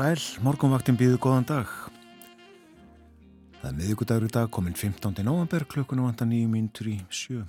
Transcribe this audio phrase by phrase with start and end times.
[0.00, 1.68] sæl, morgunvaktin býðu góðan dag.
[3.58, 5.20] Það er miðugudagur í dag, kominn 15.
[5.26, 7.42] november, klukkunum vantar nýju mínutur í sjö.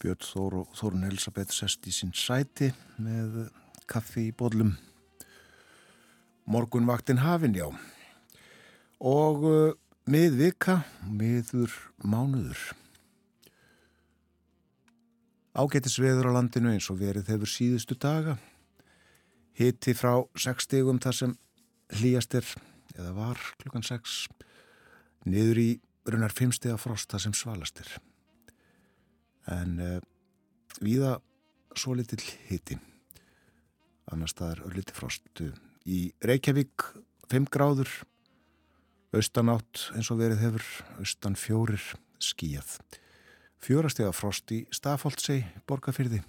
[0.00, 3.50] Björn Þór og Þórun Elisabeth sest í sín sæti með
[3.90, 4.72] kaffi í bodlum.
[6.48, 7.68] Morgunvaktin hafinn, já.
[9.04, 9.74] Og uh,
[10.08, 12.70] miðvika, miður mánuður.
[15.52, 18.38] Ágættis veður á landinu eins og verið hefur síðustu daga
[19.60, 21.32] hitti frá 6 stegum þar sem
[22.00, 22.46] hlýjast er
[22.96, 24.20] eða var klukkan 6
[25.28, 25.70] niður í
[26.08, 27.90] runar 5 steg af frost þar sem svalast er.
[29.52, 29.98] En uh,
[30.80, 31.18] viða
[31.76, 32.78] svo litil hitti
[34.10, 35.44] annars það er ölliti frost
[35.86, 36.86] í Reykjavík
[37.30, 37.92] 5 gráður
[39.14, 40.66] austanátt eins og verið hefur
[41.02, 41.84] austan fjórir
[42.22, 42.78] skíjað
[43.60, 46.22] fjórastega frost í Stafóldsei borgarfyrði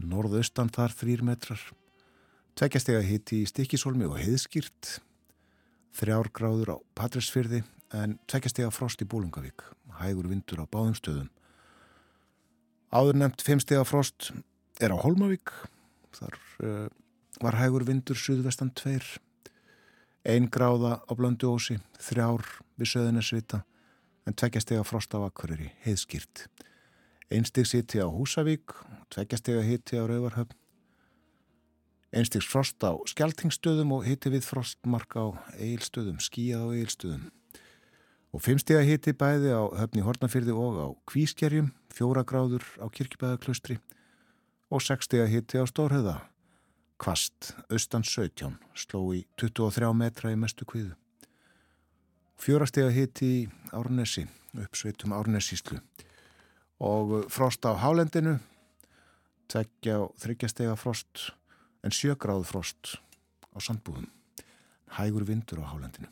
[0.00, 1.62] norðaustan þar 3 metrar
[2.60, 4.98] Tveggjastega hitti í Stikisólmi og heiðskýrt,
[5.96, 7.62] þrjár gráður á Patræsfyrði
[7.96, 9.64] en tveggjastega frost í Bólungavík,
[10.02, 11.30] hægur vindur á báðum stöðum.
[12.92, 14.28] Áður nefnt fimmstega frost
[14.76, 15.54] er á Holmavík,
[16.12, 16.84] þar uh,
[17.40, 19.08] var hægur vindur suðvestan tveir,
[20.28, 22.44] ein gráða á Blöndu ósi, þrjár
[22.76, 23.64] við söðunarsvita
[24.28, 26.50] en tveggjastega frost á Akkuriri, heiðskýrt.
[27.32, 28.76] Einsteg hitti á Húsavík,
[29.08, 30.59] tveggjastega hitti á Rauvarhöfn,
[32.10, 35.30] Einstiks frost á skjaltingstöðum og hitti við frostmark á
[35.62, 37.28] eilstöðum, skíjað á eilstöðum.
[38.34, 43.78] Og fimmstega hitti bæði á höfni Hortnafyrði og á Kvískerjum, fjóra gráður á Kirkibæðaklustri
[44.70, 46.18] og sexstega hitti á Stórhauða.
[47.00, 50.98] Kvast, austan 17, sló í 23 metra í mestu kviðu.
[52.42, 53.40] Fjórastega hitti í
[53.70, 54.26] Árnesi,
[54.58, 55.78] uppsveitum Árnesíslu
[56.80, 58.38] og frost á Hálendinu,
[59.50, 61.30] tveggja og þryggjastega frost
[61.84, 62.96] en sjögráð frost
[63.54, 64.08] á sandbúðum.
[64.96, 66.10] Hægur vindur á hálendinu.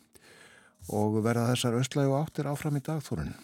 [0.88, 3.34] Og verða þessar östlægu áttir áfram í dagþórun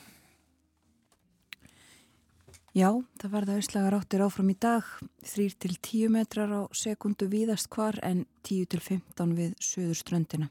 [2.75, 2.89] Já,
[3.23, 4.83] það verða östlægar áttir áfram í dag.
[5.23, 10.49] 3-10 metrar á sekundu víðast hvar en 10-15 við söður ströndina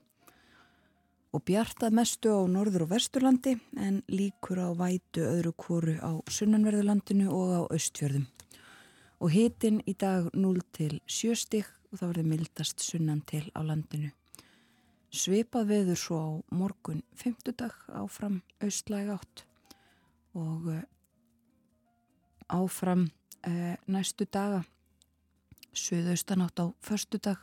[1.33, 7.27] og bjartað mestu á norður og vesturlandi en líkur á vætu öðru kóru á sunnanverðurlandinu
[7.33, 8.27] og á östfjörðum
[9.23, 13.63] og hitin í dag 0 til 7 stík og það verður mildast sunnan til á
[13.63, 14.11] landinu.
[15.13, 17.53] Svipað veður svo á morgun 5.
[17.55, 19.45] dag áfram austlæg átt
[20.35, 20.83] og eh,
[22.49, 23.05] áfram
[23.47, 24.63] uh, næstu daga
[25.73, 27.37] söðaustanátt á förstu dag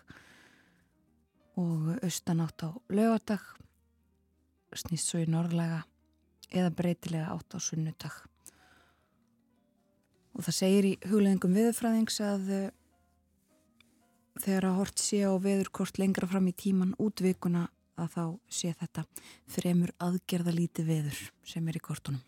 [1.56, 3.42] og austanátt á lögadag
[4.74, 5.84] snýst svo í norðlega
[6.50, 8.29] eða breytilega átt á sunnudag
[10.34, 12.64] og það segir í hugleðingum viðfræðings að uh,
[14.40, 17.66] þegar að hort sé á veðurkort lengra fram í tíman útvikuna
[18.00, 18.24] að þá
[18.60, 19.04] sé þetta
[19.50, 22.22] fremur aðgerða líti veður sem er í kortunum.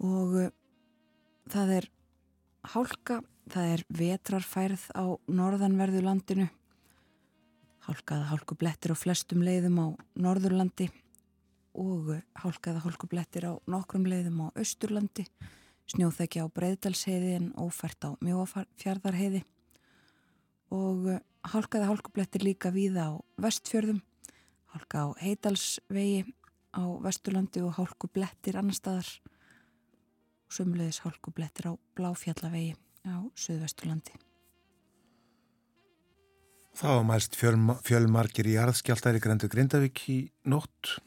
[0.00, 0.54] Og uh,
[1.52, 1.90] það er
[2.72, 3.20] hálka,
[3.52, 6.48] það er vetrarfærð á norðanverðu landinu.
[7.84, 9.86] Hálkaða hálku blettir á flestum leiðum á
[10.20, 10.88] norðurlandi
[11.74, 15.26] og hálkaða hálkublettir á nokkrum leiðum á Östurlandi,
[15.90, 19.44] snjóþekja á Breiðdalsheiði en ófært á Mjóafjörðarheiði
[20.74, 21.08] og
[21.46, 24.02] hálkaða hálkublettir líka víða á Vestfjörðum,
[24.74, 26.26] hálka á Heidalsvegi
[26.74, 29.10] á Vesturlandi og hálkublettir annar staðar.
[30.46, 32.74] Og sömulegis hálkublettir á Bláfjallavegi
[33.06, 34.18] á Suðvesturlandi.
[36.80, 40.18] Það var mælst fjölmarkir í arðskjáltæri Grendu Grindavík í
[40.48, 41.00] nótt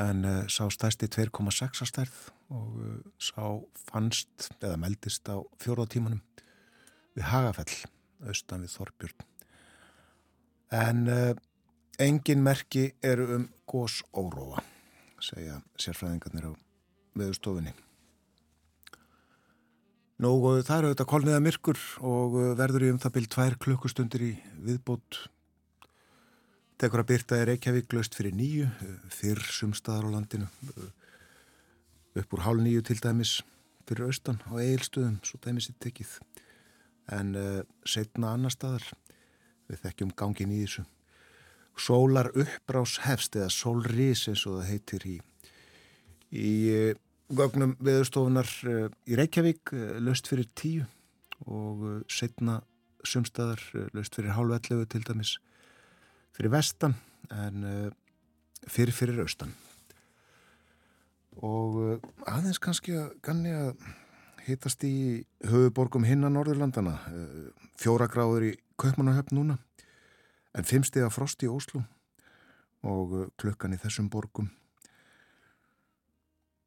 [0.00, 2.20] en uh, sá stærsti 2,6 að stærð
[2.52, 3.44] og uh, sá
[3.90, 6.22] fannst eða meldist á fjóruðtímanum
[7.12, 7.74] við Hagafell,
[8.24, 9.26] austan við Þorbjörn.
[10.72, 11.32] En uh,
[12.00, 14.62] engin merki eru um gós óróa,
[15.20, 16.52] segja sérfræðingarnir á
[17.18, 17.74] veðustofinni.
[20.22, 20.30] Nú,
[20.62, 25.24] það eru auðvitað kolniða myrkur og verður í um það byrj tvær klukkustundir í viðbót
[26.82, 28.66] tekur að byrta er Reykjavík löst fyrir nýju,
[29.14, 30.48] fyrr sumstaðar á landinu
[32.18, 33.36] upp úr hálf nýju til dæmis
[33.86, 36.16] fyrir austan á eigilstöðum, svo dæmis er tekið.
[37.14, 38.88] En uh, setna annar staðar
[39.70, 40.84] við þekkjum gangin í þessu.
[41.78, 45.14] Sólar uppbrás hefst eða sólrís eins og það heitir í
[46.32, 46.52] í
[47.30, 48.50] gögnum viðstofunar
[49.06, 49.70] í Reykjavík
[50.02, 50.90] löst fyrir tíu
[51.46, 52.58] og setna
[53.06, 53.62] sumstaðar
[53.94, 55.36] löst fyrir hálf ellefu til dæmis
[56.32, 56.96] fyrir vestan
[57.30, 57.92] en
[58.70, 59.52] fyrir fyrir austan.
[61.42, 63.72] Og eh, aðeins kannski að ganni að
[64.46, 67.46] hitast í höfuborgum hinna Norðurlandana eh,
[67.80, 69.58] fjóra gráður í Kaupmannahöfn núna
[70.52, 71.82] en fimmstega frost í Óslu
[72.84, 74.50] og eh, klukkan í þessum borgum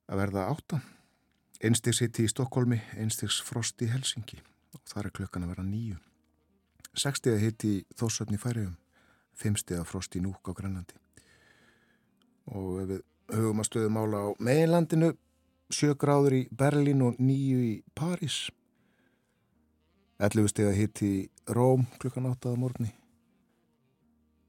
[0.09, 0.81] að verða átta.
[1.65, 4.41] Einstigs hitti í Stokkólmi einstigs frost í Helsingi
[4.75, 6.01] og þar er klukkan að verða nýju
[6.95, 8.75] sekstega hitti í Þósöfni Færiðum
[9.39, 10.99] fimmstega frost í Núk á Grænlandi
[12.53, 13.01] og við
[13.33, 15.13] hugum að stöðu mála á meginlandinu,
[15.73, 18.49] sjö gráður í Berlín og nýju í París.
[20.21, 22.93] 11 steg að hitti í Róm klukkan 8 á morgunni.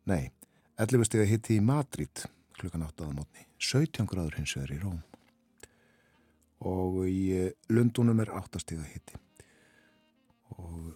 [0.06, 0.31] Nei,
[0.79, 2.27] 11 steg að hitti í Madrid
[2.61, 3.47] klukkan 8 á morgunni.
[3.59, 5.00] 17 gráður hins vegar í Róm.
[6.67, 9.19] Og í eh, Lundunum er 8 steg að hitti.
[10.56, 10.94] Og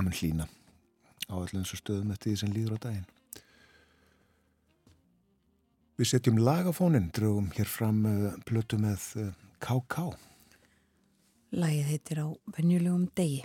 [0.00, 0.48] að mun hlýna
[1.30, 3.08] á allir eins og stöðum eftir því sem líður á daginn.
[6.00, 9.06] Við setjum lagafónin, draugum hér fram uh, plötu með
[9.60, 10.10] K.K.
[10.10, 10.28] Uh,
[11.50, 13.42] Lægið heitir á venjulegum degi.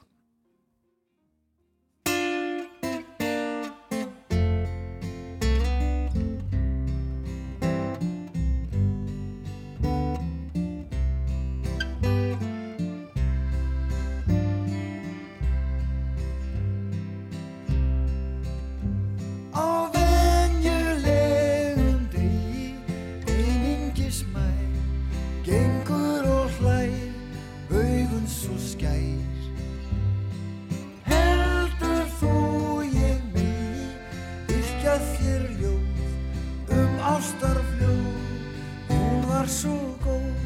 [39.46, 40.42] var svo góð.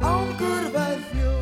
[0.00, 1.33] Ángur verð mjög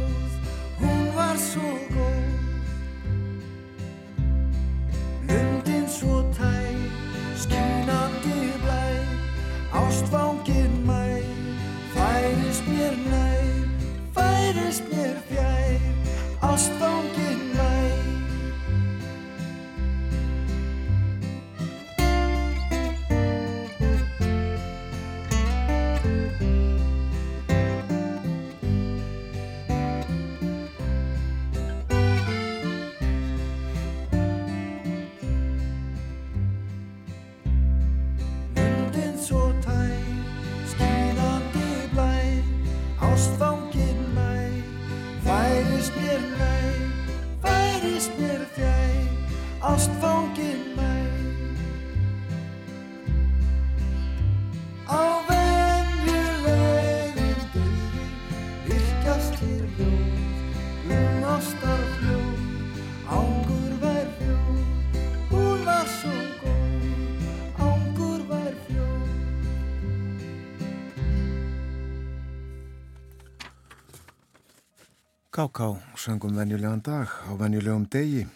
[75.33, 78.27] Káká söngum venjulegan dag á venjulegum degi.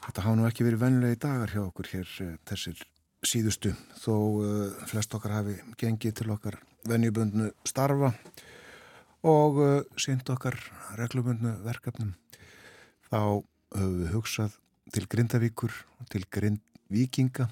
[0.00, 2.78] Þetta hafa nú ekki verið venjulegi dagar hjá okkur hér eh, þessir
[3.20, 6.56] síðustu þó uh, flest okkar hafi gengið til okkar
[6.88, 8.14] venjubundnu starfa
[9.28, 10.56] og uh, sínt okkar
[10.96, 12.16] reglubundnu verkefnum.
[13.12, 13.44] Þá
[13.76, 14.56] höfum við hugsað
[14.96, 17.50] til Grindavíkur og til Grindvíkinga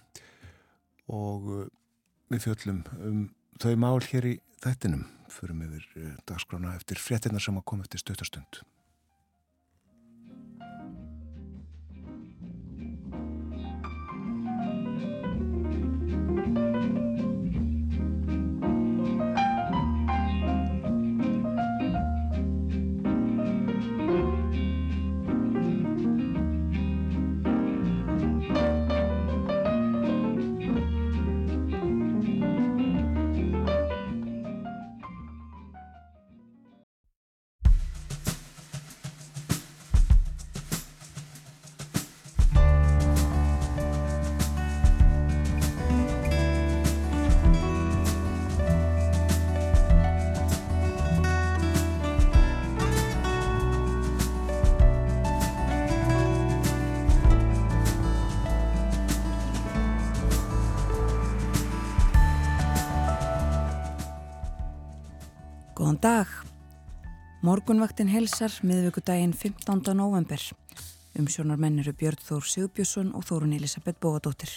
[1.13, 1.69] og uh,
[2.33, 3.23] við fjöllum um
[3.61, 8.03] þau mál hér í þættinum förum yfir eh, dagskrána eftir fréttina sem að koma eftir
[8.03, 8.61] stöttastund.
[65.99, 66.31] Góðan dag.
[67.43, 69.97] Morgunvaktin helsar miðvíkudaginn 15.
[69.99, 70.39] november.
[71.19, 74.53] Umsjónar menn eru Björn Þór Sigbjörnsson og Þórun Elisabeth Bóadóttir.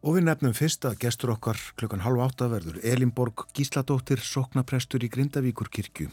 [0.00, 5.12] Og við nefnum fyrst að gestur okkar klukkan halv átta verður Elinborg Gísladóttir, soknaprestur í
[5.12, 6.08] Grindavíkur kirkju.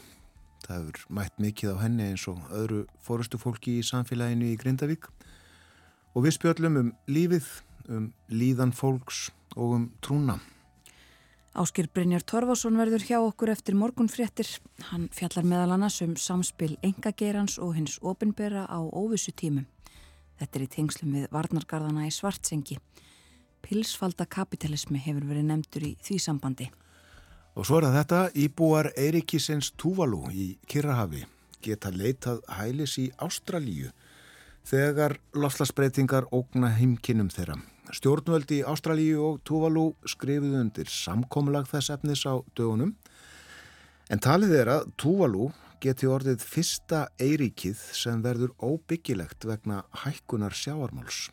[0.66, 5.08] Það hefur mætt mikið á henni eins og öðru fórustu fólki í samfélaginu í Grindavík.
[6.12, 7.48] Og við spjöllum um lífið,
[7.88, 10.36] um líðan fólks og um trúna.
[11.50, 14.46] Áskir Brynjar Torfarsson verður hjá okkur eftir morgunfréttir.
[14.92, 19.66] Hann fjallar meðal annars um samspil engagerans og hins opinbera á óvissu tímum.
[20.38, 22.78] Þetta er í tengslum við varnargarðana í Svartsengi.
[23.66, 26.70] Pilsfalda kapitalismi hefur verið nefndur í því sambandi.
[27.58, 31.24] Og svo er þetta, íbúar Eirikisens Túvalú í Kirrahafi
[31.60, 33.90] geta leitað hælis í Ástralíu
[34.70, 37.58] þegar lofslagsbreytingar ógna heimkinnum þeirra.
[37.94, 42.94] Stjórnvöldi Ástralíu og Tuvalu skrifuðu undir samkomlag þess efnis á dögunum
[44.10, 45.48] en talið er að Tuvalu
[45.80, 51.28] geti orðið fyrsta eiríkið sem verður óbyggilegt vegna hækkunar sjáarmáls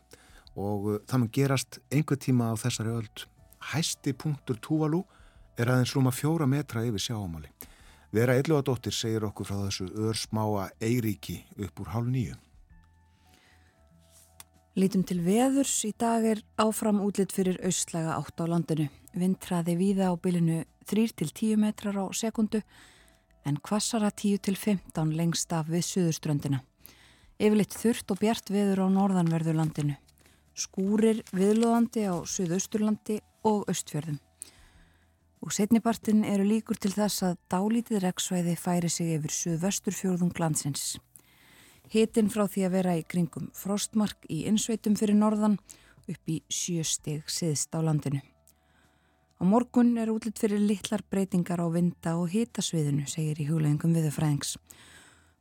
[0.58, 3.28] og uh, það mun gerast einhver tíma á þessari öld.
[3.74, 5.04] Hæsti punktur Tuvalu
[5.60, 7.52] er aðeins rúma fjóra metra yfir sjáamáli.
[8.16, 12.38] Vera Elluadóttir segir okkur frá þessu örsmáa eiríki upp úr hálf nýju.
[14.78, 15.72] Lítum til veðurs.
[15.90, 18.92] Í dag er áfram útlitt fyrir austlaga átt á landinu.
[19.18, 22.62] Vindtraði víða á bylinu 3-10 metrar á sekundu
[23.42, 26.62] en kvassara 10-15 lengst af við suðurströndina.
[27.42, 29.98] Yfirleitt þurft og bjart veður á norðanverðu landinu.
[30.54, 33.18] Skúrir viðlóðandi á suðausturlandi
[33.50, 34.22] og austfjörðum.
[35.42, 41.00] Og setnibartin eru líkur til þess að dálítið reksvæði færi sig yfir suðvesturfjörðum glansins.
[41.88, 45.56] Hitin frá því að vera í kringum frostmark í insveitum fyrir norðan
[46.08, 48.20] upp í sjösteg siðst á landinu.
[49.40, 54.56] Á morgun er útlitt fyrir litlar breytingar á vinda og hitasviðinu, segir í hugleggingum viðurfræðings.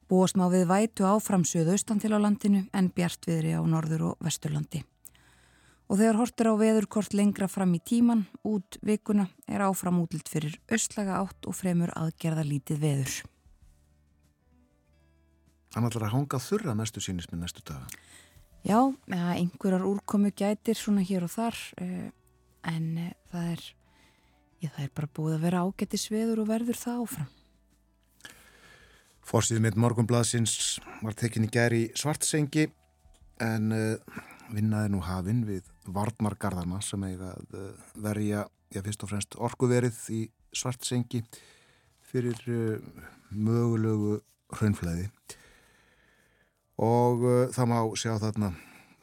[0.06, 4.20] Búast má við vætu áframsöðu austan til á landinu en bjart viðri á norður og
[4.22, 4.84] vesturlandi.
[5.90, 10.58] Og þegar hortur á veðurkort lengra fram í tíman, út vikuna, er áfram útlitt fyrir
[10.70, 13.16] austlaga átt og fremur aðgerða lítið veður.
[15.75, 17.88] Hann ætlar að hanga þurra mestu sínis með næstu daga.
[18.66, 22.08] Já, einhverjar úrkomu gætir svona hér og þar eh,
[22.66, 23.64] en eh, það er,
[24.64, 27.28] ég, það er bara búið að vera ágætti sveður og verður það áfram.
[29.26, 30.56] Fórsýðið mitt morgunbladsins
[31.02, 32.68] var tekinni gæri svartsengi
[33.42, 34.18] en uh,
[34.54, 37.56] vinnaði nú hafinn við Vardmargarðarna sem eiga að
[38.02, 40.20] verja, já fyrst og fremst orkuverið í
[40.54, 41.25] svartsengi
[42.06, 42.38] fyrir
[43.35, 44.20] mögulegu
[44.54, 45.11] hraunflæði
[46.83, 48.52] og uh, það má sjá þarna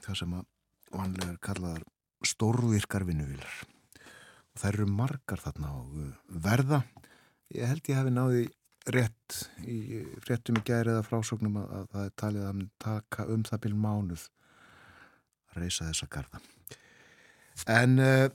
[0.04, 0.50] það sem að
[0.94, 1.86] vanlega er kallaðar
[2.24, 6.12] stórvirkar vinnuvílar og það eru margar þarna og uh,
[6.46, 6.84] verða.
[7.54, 8.44] Ég held ég hefði náði
[8.94, 13.46] rétt í réttum í gæri eða frásóknum að, að það er talið að taka um
[13.48, 14.26] það bíl mánuð
[15.54, 16.42] að reysa þessa garda
[17.70, 18.28] en uh,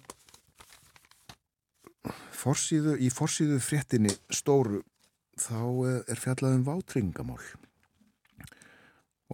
[2.38, 4.82] forsýðu, í forsýðu fréttinni stóru
[5.38, 7.42] þá uh, er fjallað um vátringamál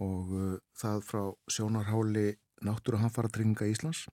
[0.01, 1.21] og uh, það frá
[1.51, 2.33] sjónarháli
[2.65, 4.05] náttúru hanfaratrygginga Íslands.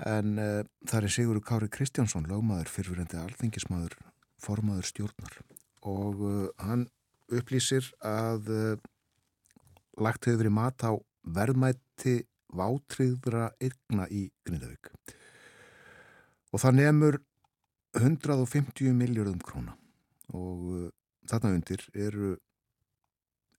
[0.00, 3.98] En uh, það er Sigurður Kári Kristjánsson lögmaður fyrfirrendi alþengismadur
[4.40, 5.38] formaður stjórnar.
[5.86, 6.88] Og uh, hann
[7.30, 8.74] upplýsir að uh,
[10.00, 10.92] lagt hefur verið mat á
[11.36, 12.20] verðmætti
[12.56, 14.90] vátriðra yrkna í Grindavík.
[16.50, 17.20] Og það nefnur
[18.00, 19.76] 150 miljardum króna.
[20.34, 20.86] Og uh,
[21.30, 22.36] þarna undir eru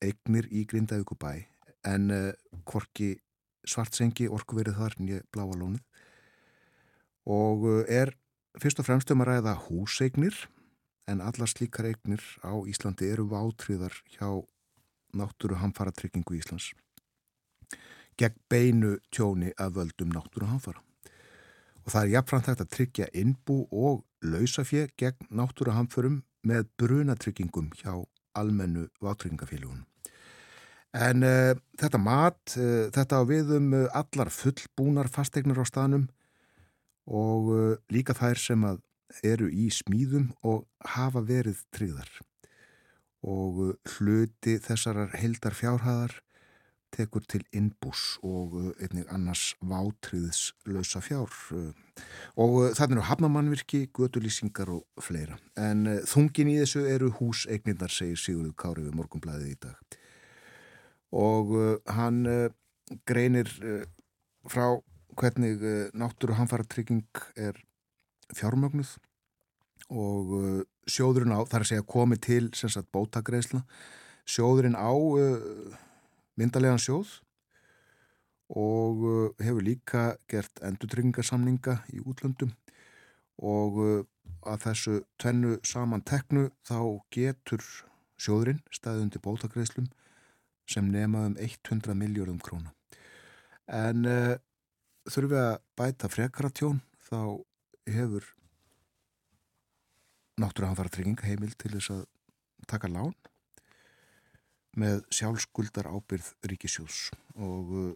[0.01, 1.33] eignir í Grindavíkubæ
[1.87, 2.31] en uh,
[2.67, 3.15] hvorki
[3.67, 5.81] svartsengi orkuverið þar nýja bláa lónið
[7.29, 8.13] og uh, er
[8.61, 10.37] fyrst og fremst um að ræða húseignir
[11.09, 14.29] en alla slíkar eignir á Íslandi eru vátriðar hjá
[15.17, 16.71] náttúru hamfara tryggingu Íslands
[18.19, 20.81] gegn beinu tjóni að völdum náttúru hamfara
[21.85, 27.71] og það er jafnframt hægt að tryggja innbú og lausafjö gegn náttúru hamförum með brunatryggingum
[27.77, 27.93] hjá
[28.37, 29.85] almennu vátrygingafélagunum.
[30.91, 36.09] En uh, þetta mat, uh, þetta á viðum uh, allar fullbúnar fastegnir á staðnum
[37.11, 37.47] og
[37.91, 38.65] líka þær sem
[39.25, 42.11] eru í smíðum og hafa verið tryggðar.
[43.25, 46.13] Og hluti þessarar heldar fjárhæðar
[46.93, 51.33] tekur til innbús og einnig annars vátriðs lausa fjár.
[52.37, 55.39] Og þannig eru hafnamannvirki, gödulýsingar og fleira.
[55.57, 59.99] En þungin í þessu eru húseignirnar, segir Sigurður Kári við morgunblæðið í dag
[61.11, 62.49] og uh, hann uh,
[63.07, 63.83] greinir uh,
[64.47, 64.79] frá
[65.19, 65.59] hvernig
[65.93, 67.03] náttúru hanfara trygging
[67.35, 67.57] er
[68.31, 68.93] fjármögnuð
[69.91, 73.59] og sjóðurinn á, þar að segja komið til sem sagt bótagreisla
[74.23, 74.87] sjóðurinn á
[76.39, 77.11] myndalegan sjóð
[78.55, 79.03] og
[79.43, 82.55] hefur líka gert endutryggingarsamninga í útlöndum.
[83.35, 84.07] Og
[84.47, 86.79] að þessu tvennu saman teknu þá
[87.11, 87.67] getur
[88.15, 89.91] sjóðurinn staðundi bótagreislum
[90.71, 92.73] sem nemaðum 100 miljórum króna
[93.71, 94.35] en uh,
[95.09, 97.19] þurfum við að bæta frekara tjón þá
[97.91, 98.27] hefur
[100.41, 102.05] náttúrulega trygging heimil til þess að
[102.69, 103.13] taka lán
[104.77, 107.91] með sjálfskuldar ábyrð ríkisjós og uh,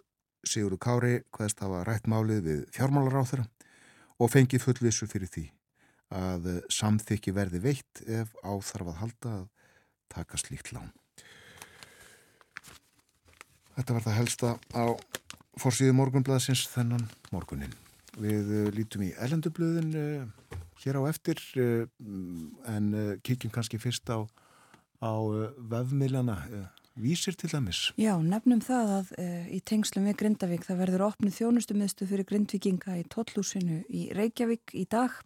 [0.45, 3.45] Sigurður Kári hvaðist hafa rætt málið við fjármálar á þeirra
[4.21, 5.45] og fengið fullvissu fyrir því
[6.15, 9.47] að uh, samþykki verði veitt ef áþarf að halda að
[10.11, 10.91] taka slíkt lán.
[13.75, 14.85] Þetta var það helsta á
[15.59, 17.73] fórsíðu morgunblæðsins þennan morgunin.
[18.15, 19.91] Við uh, lítum í ellendublöðin
[20.85, 21.85] hér á eftir eh,
[22.69, 24.21] en eh, kíkjum kannski fyrst á,
[25.01, 26.37] á eh, vefmiljana
[26.95, 27.89] vísir til dæmis.
[27.99, 29.09] Já, nefnum það að
[29.51, 34.85] í tengslum við Grindavík það verður opnið þjónustumiðstu fyrir Grindvíkinga í Tóllúsinu í Reykjavík í
[34.87, 35.17] dag,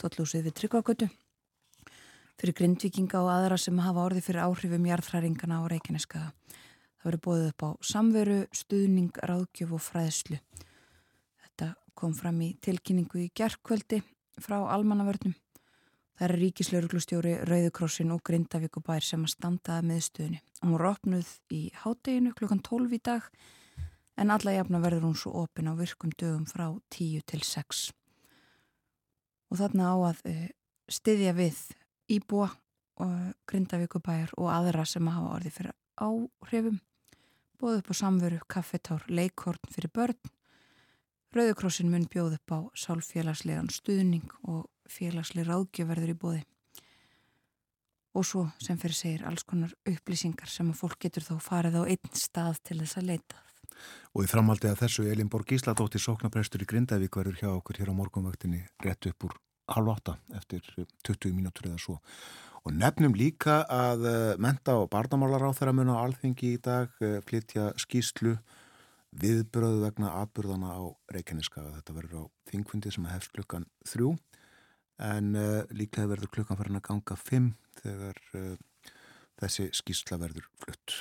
[0.00, 1.10] Tóllúsið við Tryggvakötu
[2.40, 6.32] fyrir Grindvíkinga og aðra sem hafa orði fyrir áhrifum jarðfræringana á Reykjaneskaða.
[7.02, 10.36] Það verður bóðið upp á samveru, stuðning, ráðgjöf og fræðslu.
[11.42, 13.98] Þetta kom fram í tilkynningu í gerðkvöldi
[14.38, 15.34] frá almannavörnum.
[16.14, 20.38] Það er ríkislauruglustjóri Rauðukrossin og Grindavíkubær sem að standaði meðstöðinu.
[20.62, 23.26] Hún var opnuð í hátteginu klukkan 12 í dag
[24.14, 27.82] en alla jafna verður hún svo opin á virkum dögum frá 10 til 6.
[29.50, 30.46] Og þarna á að uh,
[30.86, 31.58] styðja við
[32.14, 32.52] íbúa
[33.02, 36.78] og Grindavíkubær og aðra sem hafa orði fyrir áhrifum.
[37.62, 40.32] Bóð upp á samveru, kaffetár, leikhorn fyrir börn
[41.32, 46.42] Rauðukrossin mun bjóð upp á sálfélagslegan stuðning og félagsleg ráðgjöverður í bóði.
[48.12, 51.82] Og svo sem fyrir segir alls konar upplýsingar sem að fólk getur þá farið á
[51.88, 53.40] einn stað til þess að leita.
[54.12, 58.00] Og í framaldi að þessu Elinborg Gísladóttir sóknaprestur í Grindavík verður hjá okkur hér á
[58.02, 59.38] morgunvaktinni rétt upp úr
[59.72, 60.68] halv átta eftir
[61.08, 61.96] 20 mínútur eða svo.
[62.62, 66.92] Og nefnum líka að eh, menta og barnamálar á þeirra mun á alþengi í dag
[67.02, 68.36] eh, flytja skýslu
[69.18, 71.74] viðbröðu vegna atbyrðana á Reykjaneskaga.
[71.80, 74.14] Þetta verður á þingfundi sem hefst klukkan þrjú
[75.02, 77.48] en uh, líklega verður klukkan farin að ganga fimm
[77.80, 78.92] þegar uh,
[79.40, 81.00] þessi skýrsla verður flutt.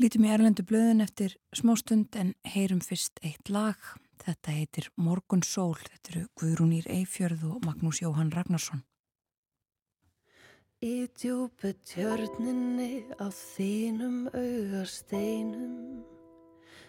[0.00, 3.78] Lítum í Erlendu blöðin eftir smástund en heyrum fyrst eitt lag.
[4.22, 5.74] Þetta heitir Morgun Sól.
[5.80, 8.84] Þetta eru Guðrúnýr Eifjörð og Magnús Jóhann Ragnarsson.
[10.84, 16.02] Í djúbu tjörninni á þínum augasteinum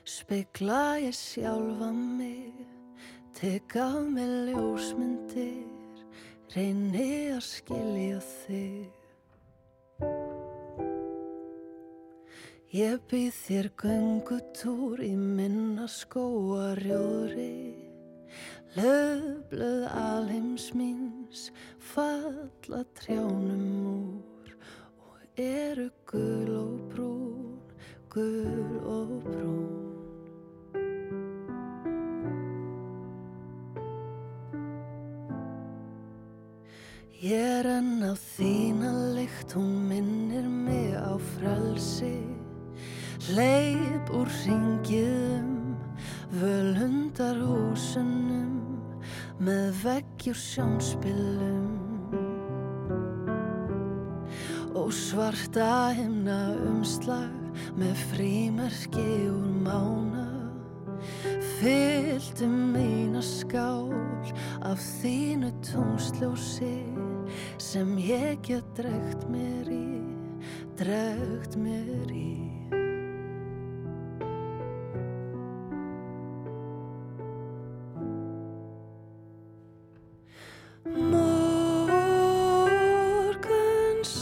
[0.03, 2.65] Spegla ég sjálfa mig
[3.39, 6.03] Tek af mig ljósmyndir
[6.51, 7.07] Reyni
[7.37, 9.04] að skilja þig
[12.75, 17.85] Ég býð þér göngutúr í minna skóarjóðri
[18.75, 21.45] Löfblöð alheims míns
[21.79, 24.51] falla trjánum úr
[25.07, 27.55] og eru gul og brún,
[28.11, 29.85] gul og brún.
[37.23, 42.17] Ég er enn á þína lykt, hún minnir mig á frelsi,
[43.33, 45.73] leip úr ringiðum,
[46.37, 48.59] völundar húsunum,
[49.41, 51.73] með veggjur sjónspilum.
[54.75, 57.33] Og svarta himna umslag
[57.79, 60.25] með frímerki úr mána
[61.59, 63.91] fylgdu mína skál
[64.61, 66.77] af þínu tónsljósi
[67.57, 70.01] sem ég get dregt mér í
[70.77, 72.44] dregt mér í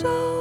[0.04, 0.33] show.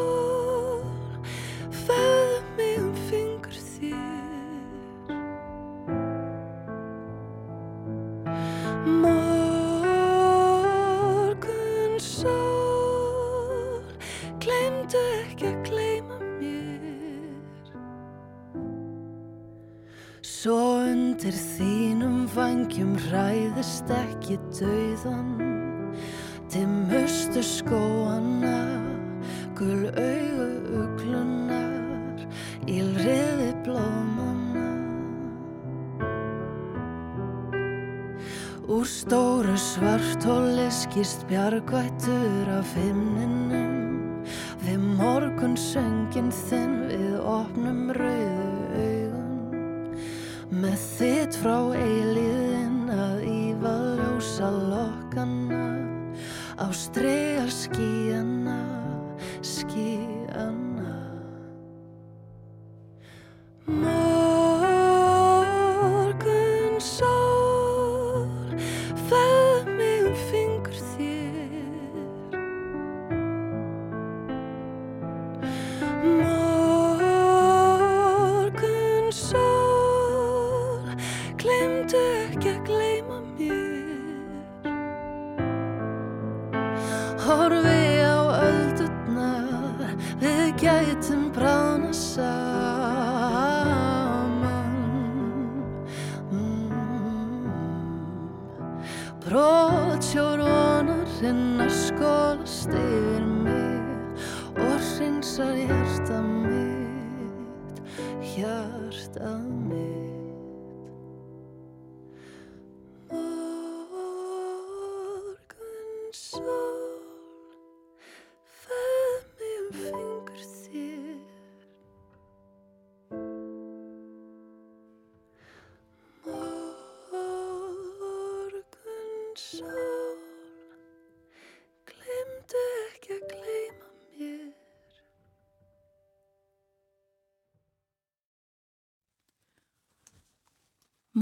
[41.28, 43.01] Bjargvættur af himninum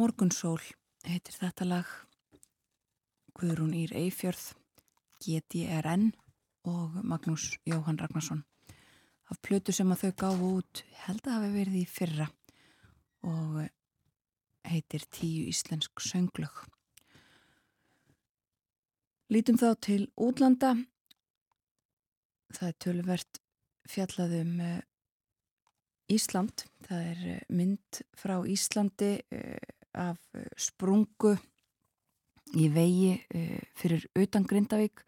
[0.00, 0.62] Morgunsól
[1.04, 1.88] heitir þetta lag.
[3.36, 4.54] Guðrún Ír Eifjörð
[5.20, 6.06] GTRN
[6.70, 8.38] og Magnús Jóhann Ragnarsson.
[9.28, 12.28] Af plötu sem að þau gáfu út held að hafi verið í fyrra
[13.28, 13.58] og
[14.70, 16.62] heitir Tíu Íslensk Sönglög.
[19.28, 20.78] Lítum þá til útlanda.
[22.56, 23.42] Það er töluvert
[23.84, 24.80] fjallað um eh,
[26.16, 31.34] Ísland, það er eh, mynd frá Íslandi eh, af eh, sprungu
[32.58, 35.04] í vegi eh, fyrir utan Grindavík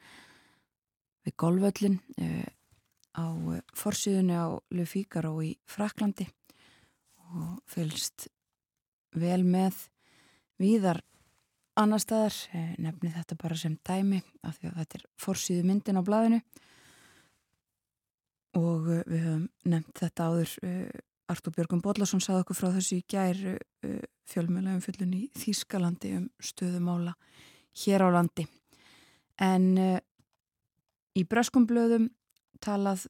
[1.26, 2.48] við golvöllin eh,
[3.12, 3.26] á
[3.76, 6.26] forsýðunni á Le Figaro í Fraklandi
[7.32, 8.28] og fylgst
[9.12, 9.76] vel með
[10.60, 11.02] víðar
[11.76, 12.34] annar staðar,
[12.80, 16.40] nefni þetta bara sem dæmi af því að þetta er forsýðu myndin á blaðinu.
[18.60, 20.52] Og við höfum nefnt þetta áður
[21.30, 26.16] Artur Björgum Bodlason sagði okkur frá þessu í gær uh, fjölmjöla um fyllun í Þýskalandi
[26.18, 27.14] um stöðumála
[27.84, 28.46] hér á landi.
[29.40, 29.72] En
[31.16, 32.10] í breskum blöðum
[32.62, 33.06] talað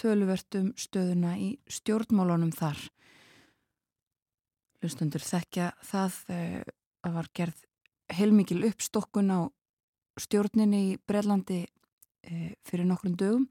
[0.00, 2.80] töluvert um stöðuna í stjórnmálunum þar.
[4.80, 7.60] Hlustundur þekkja það að var gerð
[8.16, 9.40] heilmikil uppstokkun á
[10.18, 11.60] stjórninni í Brellandi
[12.66, 13.46] fyrir nokkrum dögum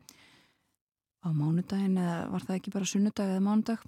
[1.27, 3.83] á mánudagin eða var það ekki bara sunnudag eða mánudag?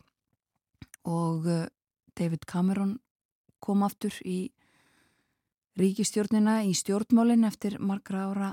[1.08, 1.48] Og
[2.20, 2.98] David Cameron
[3.64, 4.52] kom aftur í
[5.80, 8.50] ríkistjórnina í stjórnmálinn eftir margra ára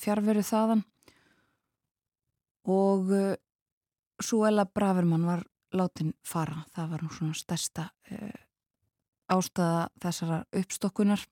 [0.00, 0.84] fjárveru þaðan.
[2.64, 3.12] Og
[4.22, 7.88] Suella Braverman var látin fara, það var nú svona stærsta
[9.34, 11.24] ástæða þessara uppstokkunar.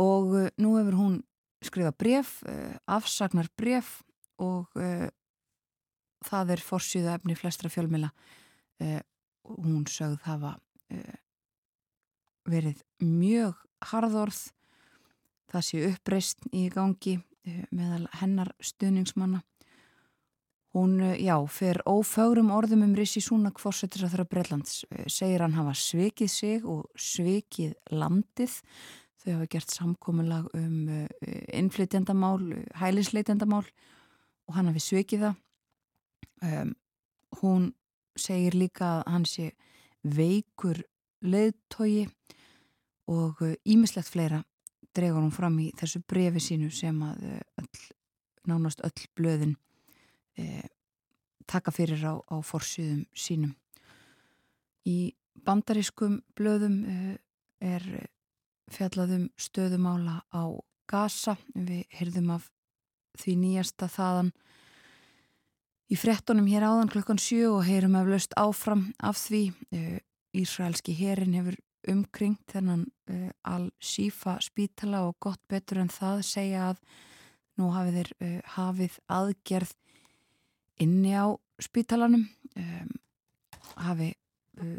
[0.00, 1.18] Og nú hefur hún
[1.62, 2.30] skrifað bref,
[2.90, 4.00] afsagnar bref
[4.42, 4.72] og
[6.26, 8.12] það er forsýðu efni flestra fjölmila
[8.82, 10.56] og hún sögð hafa
[12.48, 13.58] verið mjög
[13.92, 14.40] harðorð
[15.52, 17.18] það sé uppreist í gangi
[17.74, 19.42] meðal hennar stuðningsmanna.
[20.72, 24.76] Hún, já, fer ófögrum orðum um Rissi Súnak fórsetur að þurra Breitlands,
[25.10, 28.54] segir hann hafa svikið sig og svikið landið.
[29.20, 30.78] Þau hafa gert samkominlag um
[31.52, 32.40] innflytjandamál
[32.80, 33.66] hælisleitjandamál
[34.48, 35.36] og hann hafi svikið það
[36.42, 36.72] um,
[37.40, 37.72] hún
[38.18, 39.52] segir líka að hann sé
[40.02, 40.82] veikur
[41.22, 42.08] leiðtogi
[43.10, 44.42] og ímislegt fleira
[44.94, 47.24] dregur hún fram í þessu brefi sínu sem að
[47.60, 47.82] öll,
[48.48, 49.54] nánast öll blöðin
[50.36, 50.62] e,
[51.48, 53.54] taka fyrir á, á forsýðum sínum.
[54.84, 55.14] Í
[55.46, 56.96] bandarískum blöðum e,
[57.62, 57.86] er
[58.72, 60.44] fjallaðum stöðumála á
[60.88, 62.50] Gaza, við heyrðum af
[63.20, 64.32] því nýjasta þaðan
[65.92, 69.42] í frettunum hér áðan klukkan sjö og heyrum eflaust áfram af því
[70.32, 76.82] Ísraelski herin hefur umkringt þennan uh, Al-Shifa spítala og gott betur en það segja að
[77.60, 79.74] nú hafið þeir uh, hafið aðgerð
[80.82, 81.26] inni á
[81.62, 82.24] spítalanum
[82.56, 82.94] um,
[83.82, 84.12] hafi
[84.62, 84.78] uh,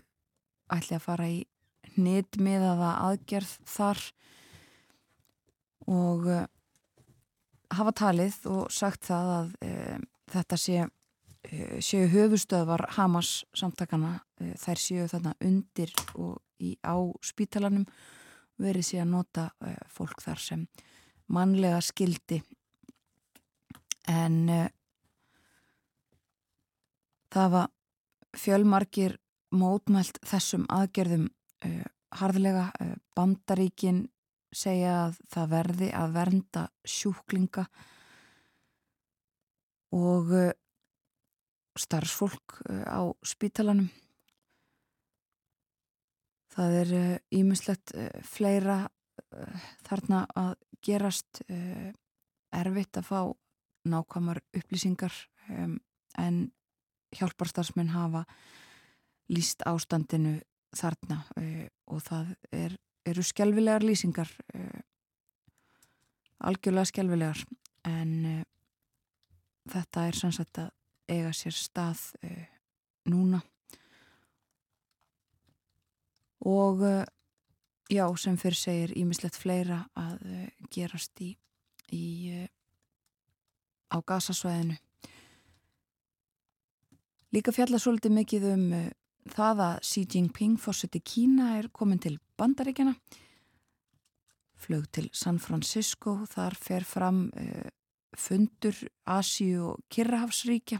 [0.73, 1.43] ætli að fara í
[1.93, 4.01] hnitmiðaða aðgerð þar
[5.91, 6.43] og uh,
[7.75, 10.91] hafa talið og sagt það að uh, þetta sé uh,
[11.83, 17.83] séu höfustöðvar Hamas samtakana þær séu þarna undir og í, á spítalanum
[18.61, 19.49] verið sé að nota
[19.91, 20.63] fólk þar sem
[21.27, 22.39] mannlega skildi
[24.07, 24.39] en
[27.33, 27.71] það var
[28.37, 29.17] fjölmarkir
[29.53, 31.27] mótmælt þessum aðgerðum
[31.65, 31.85] uh,
[32.19, 32.69] harðlega.
[32.81, 34.07] Uh, bandaríkin
[34.53, 37.67] segja að það verði að vernda sjúklinga.
[39.93, 40.51] Og uh,
[41.79, 43.89] starfsfólk á spítalanum.
[46.53, 46.91] Það er
[47.33, 47.95] ímislegt
[48.29, 48.83] fleira
[49.87, 50.53] þarna að
[50.85, 51.41] gerast
[52.53, 53.19] erfitt að fá
[53.89, 55.15] nákvæmar upplýsingar
[56.21, 56.37] en
[57.17, 58.23] hjálparstarfsmenn hafa
[59.33, 60.37] líst ástandinu
[60.73, 61.23] þarna
[61.89, 64.29] og það er, eru skjálfilegar lýsingar
[66.43, 67.43] algjörlega skjálfilegar
[67.87, 68.15] en
[69.69, 70.71] þetta er sannsagt að
[71.09, 72.01] eiga sér stað
[73.09, 73.41] núna.
[76.43, 76.81] Og
[77.91, 80.23] já sem fyrir segir ímislegt fleira að
[80.71, 81.33] gerast í,
[81.91, 82.05] í
[83.91, 84.79] á gasasvæðinu
[87.33, 88.89] Líka fjalla svolítið mikið um uh,
[89.33, 92.93] það að Xi Jinping fórseti Kína er komin til bandaríkjana
[94.63, 96.13] flög til San Francisco.
[96.29, 97.65] Þar fer fram uh,
[98.13, 98.77] fundur
[99.09, 100.77] Asíu og Kirrahafsríkja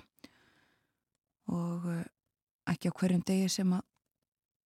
[1.51, 2.03] og uh,
[2.71, 3.84] ekki á hverjum degi sem að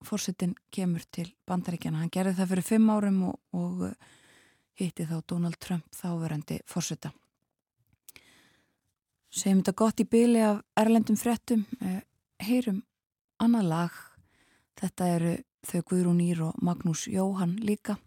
[0.05, 3.95] fórsetin kemur til bandaríkjana hann gerði það fyrir fimm árum og, og uh,
[4.77, 7.13] hitti þá Donald Trump þáverandi fórseta
[9.33, 12.01] segjum þetta gott í byli af erlendum frettum eh,
[12.43, 12.81] heyrum
[13.43, 14.01] annað lag.
[14.77, 15.35] Þetta eru
[15.67, 17.97] þau Guðrún Ír og Magnús Jóhann líka.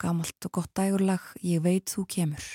[0.00, 2.54] Gamalt og gott dægurlag Ég veit þú kemur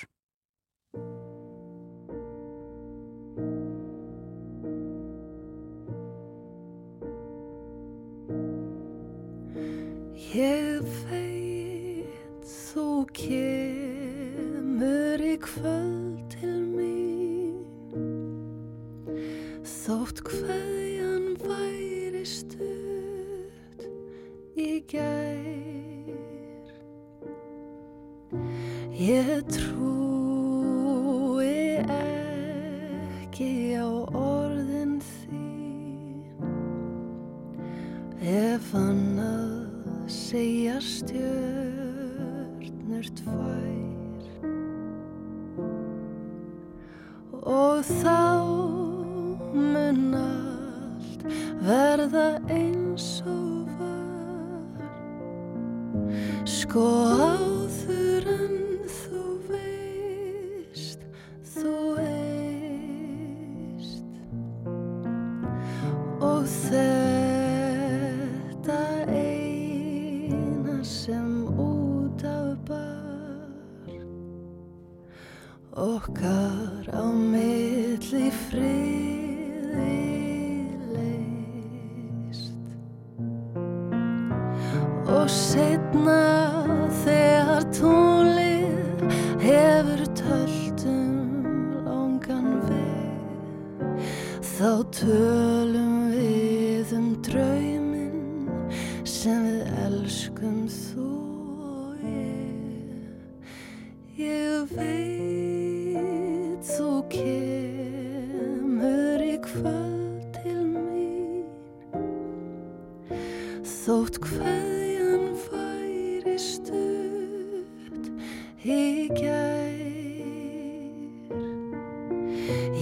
[10.30, 12.86] Ég veit þú
[13.18, 16.60] kemur í kvöld til
[19.90, 23.80] Þótt hverjan væri stutt
[24.54, 26.14] í gær.
[28.94, 31.42] Ég trúi
[31.82, 36.22] ekki á orðin þín.
[38.22, 39.09] Ef hann
[40.30, 41.26] segja stjörnur
[43.18, 44.22] tvær.
[47.50, 48.22] Og þá
[49.50, 51.22] mun allt
[51.66, 54.78] verða eins og var.
[56.46, 57.49] Sko áður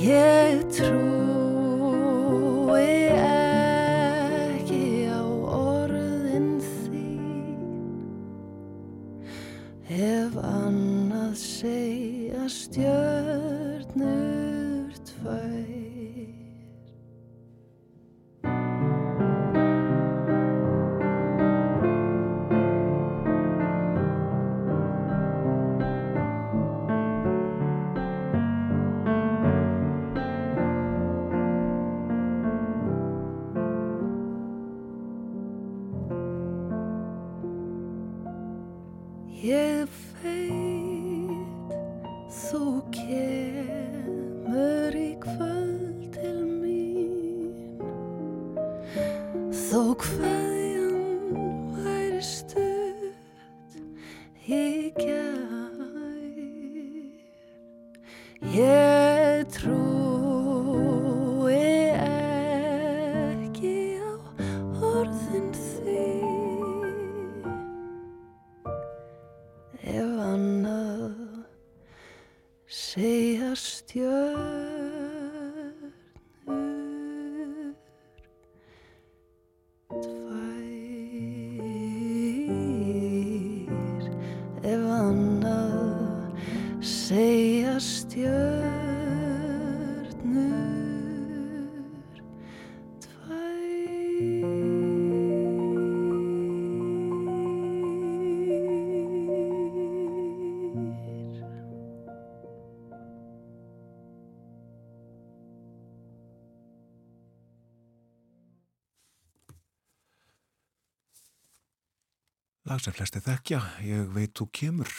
[0.08, 1.17] Ég trúi
[112.78, 114.90] lag sem flesti þekkja, ég veit þú kemur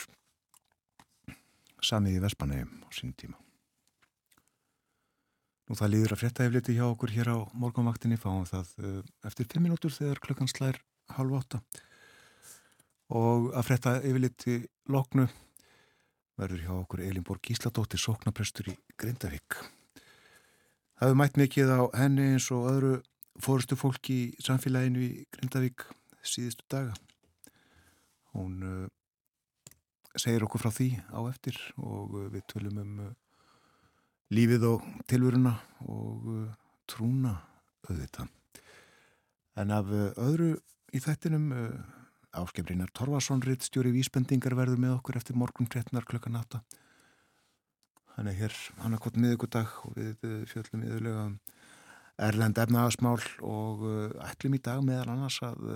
[1.80, 3.38] samið í Vespanegum á sínum tíma.
[5.64, 9.48] Nú það líður að frétta efliti hjá okkur hér á morgunvaktinni, fáum það uh, eftir
[9.48, 10.82] 5 minútur þegar klukkan slær
[11.16, 11.62] halv åtta
[13.16, 14.60] og að frétta efliti
[14.92, 15.24] loknu
[16.36, 19.56] verður hjá okkur Elinborg Gísladóttir, sóknaprestur í Grindavík.
[21.00, 22.96] Það hefur mætt mikið á henni eins og öðru
[23.40, 25.88] fórustu fólki í samfélaginu í Grindavík
[26.20, 26.92] síðustu daga.
[28.36, 28.88] Hún uh,
[30.18, 33.14] segir okkur frá því á eftir og uh, við tölum um uh,
[34.30, 35.56] lífið og tilvöruna
[35.90, 36.28] og
[36.90, 37.32] trúna
[37.88, 38.28] auðvitað.
[39.58, 40.52] En af öðru
[40.94, 41.48] í þettinum
[42.38, 45.98] áskemrinar Torvason rittstjóri vísbendingar verður með okkur eftir morgun 13.
[46.06, 46.60] klukkan 8.
[48.14, 51.36] Hann er hér hann er kvot miðugudag og við fjöllum yfirlega um
[52.22, 53.82] Erlend efnaðasmál og
[54.22, 55.66] ætlum í dag meðal annars að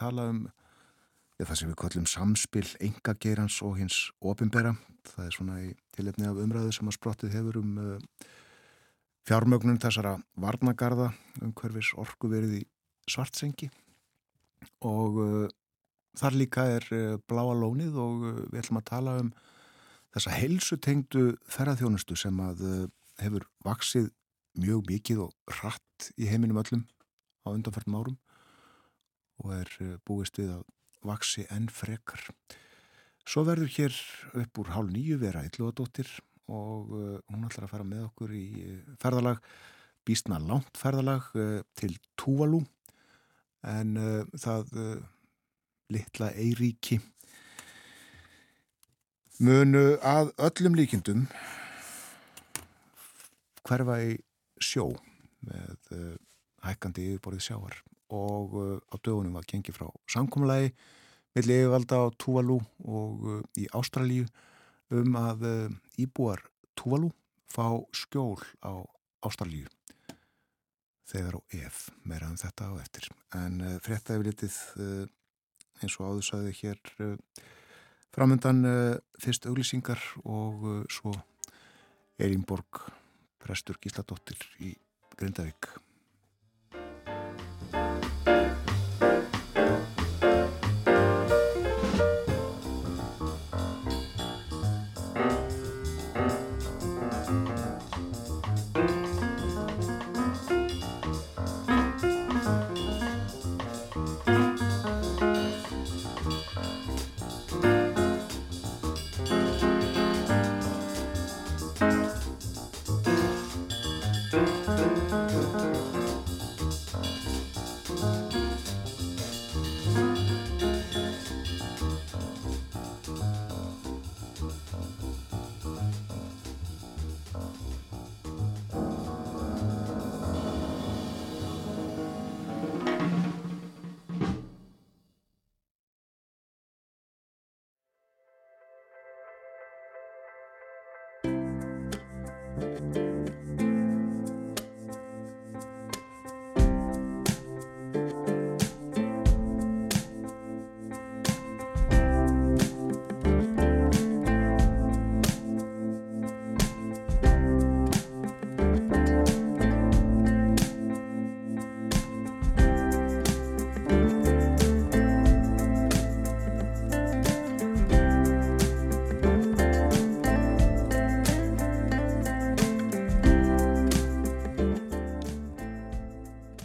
[0.00, 0.46] tala um
[1.38, 3.96] Já, það sem við kallum samspil engageirans og hins
[4.26, 4.72] ofinbera.
[5.06, 7.92] Það er svona í tilefni af umræðu sem að sprottið hefur um uh,
[9.28, 11.12] fjármögnun þessara varnagarða
[11.44, 12.62] um hverfis orku verið í
[13.06, 13.68] svartsengi
[14.82, 15.44] og uh,
[16.18, 19.30] þar líka er uh, bláa lónið og uh, við ætlum að tala um
[20.16, 21.24] þessa heilsutengdu
[21.54, 22.80] ferðarþjónustu sem að uh,
[23.22, 24.10] hefur vaksið
[24.58, 26.82] mjög mikið og hratt í heiminum öllum
[27.46, 28.18] á undanfærtum árum
[29.44, 30.66] og er uh, búist við að
[31.06, 32.22] vaksi enn frekar.
[33.28, 33.96] Svo verður hér
[34.40, 36.08] upp úr hálf nýju vera Ylluadóttir
[36.48, 39.42] og uh, hún ætlar að fara með okkur í uh, ferðalag,
[40.08, 42.62] býstna langt ferðalag uh, til Túvalú
[43.68, 43.96] en
[44.38, 44.68] það
[45.90, 47.00] litla Eiríki
[49.42, 51.24] munu að öllum líkindum
[53.66, 54.14] hverfa í
[54.62, 54.86] sjó
[55.42, 55.90] með
[56.68, 60.72] hækkandi yfirborðið sjáar og uh, á dögunum var gengið frá samkómulagi
[61.36, 64.26] milli yfirvalda á Tuvalu og uh, í Ástralíu
[64.94, 66.42] um að uh, íbúar
[66.78, 67.10] Tuvalu
[67.48, 68.80] fá skjól á
[69.24, 69.68] Ástralíu.
[71.08, 73.08] Þegar og ef meira um þetta á eftir.
[73.36, 75.06] En uh, frétta yfir litið uh,
[75.82, 77.16] eins og áður saði hér uh,
[78.14, 78.64] framöndan
[79.20, 81.12] fyrst auglýsingar og svo
[82.18, 82.80] Elínborg
[83.38, 84.72] prestur Gísladóttir í
[85.14, 85.68] Grindavík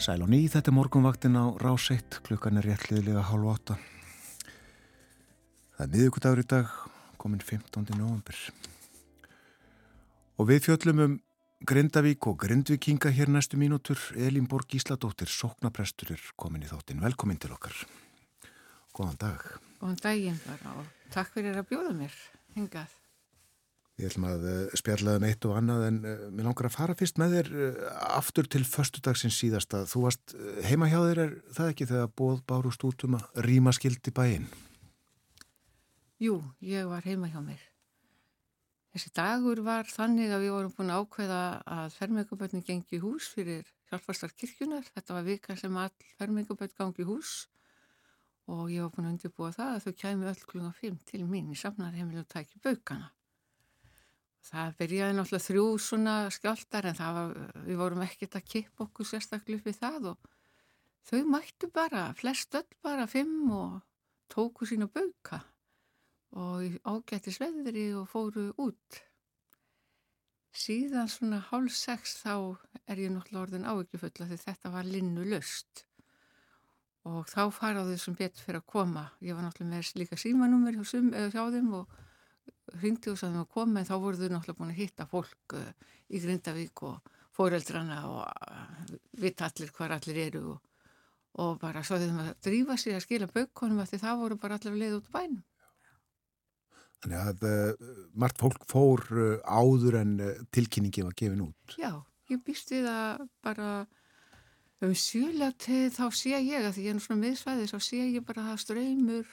[0.04, 3.76] Sæl og ný, þetta er morgunvaktin á Ráseitt, klukkan er réttliðilega hálf átta.
[5.78, 6.74] Það er miðugudagur í dag,
[7.22, 7.86] komin 15.
[7.95, 8.41] november.
[10.36, 11.14] Og við fjöllum um
[11.64, 14.01] Grindavík og Grindvikinga hér næstu mínútur.
[14.20, 16.99] Elín Borg Gísladóttir, sóknaprestur, er komin í þáttin.
[16.99, 17.78] Velkomin til okkar.
[18.91, 19.47] Góðan dag.
[19.80, 22.20] Góðan daginn bara og takk fyrir að bjóða mér
[22.58, 22.91] hingað.
[24.02, 26.96] Ég ætlum að uh, spjallaða um eitt og annað en uh, mér langar að fara
[26.98, 29.84] fyrst með þér uh, aftur til förstudagsins síðasta.
[29.89, 30.34] Þú varst
[30.66, 34.50] heima hjá þér, er það ekki þegar bóð bárust út um að rýma skildi bæinn?
[36.24, 37.62] Jú, ég var heima hjá mér.
[38.94, 41.39] Þessi dagur var þannig að við vorum búin að ákveða
[41.78, 44.86] að fermingabötni gengi í hús fyrir hjálparstar kirkjunar.
[44.89, 47.44] Þetta var vika sem all fermingabötn gangi í hús
[48.50, 51.54] og ég var búin að undirbúa það að þau kæmi öll klunga 5 til mín
[51.54, 53.14] í samnarheimilu og tæki baukana.
[54.44, 57.34] Það byrjaði náttúrulega þrjú svona skjáltar en var,
[57.64, 60.28] við vorum ekkert að kippa okkur sérstaklega upp við það og
[61.08, 63.80] þau mættu bara, flest öll bara 5 og
[64.34, 65.39] tóku sína bauka
[66.34, 69.00] og ágætti sveðri og fóru út.
[70.54, 75.86] Síðan svona hálf sex þá er ég náttúrulega orðin áeggjufulla því þetta var linnu löst
[77.10, 79.06] og þá faraðu þessum betur fyrir að koma.
[79.24, 80.84] Ég var náttúrulega með líka símanúmer hjá,
[81.34, 81.96] hjá þeim og
[82.80, 85.72] hringdi og sagði að koma en þá voru þau náttúrulega búin að hitta fólk uh,
[86.10, 90.62] í Grindavík og fóreldrana og uh, vita allir hvar allir eru og,
[91.44, 94.60] og bara svo þau að drífa sig að skila bökkonum að því það voru bara
[94.60, 95.41] allir leið út á bænum.
[97.04, 99.06] Þannig að uh, margt fólk fór
[99.44, 101.78] áður en uh, tilkynningi var gefin út.
[101.78, 101.91] Já,
[102.32, 103.74] ég býst við að bara
[104.84, 108.50] um sjöljáttið þá sé ég að því ég er svona miðsvæðið þá sé ég bara
[108.52, 109.30] að ströymur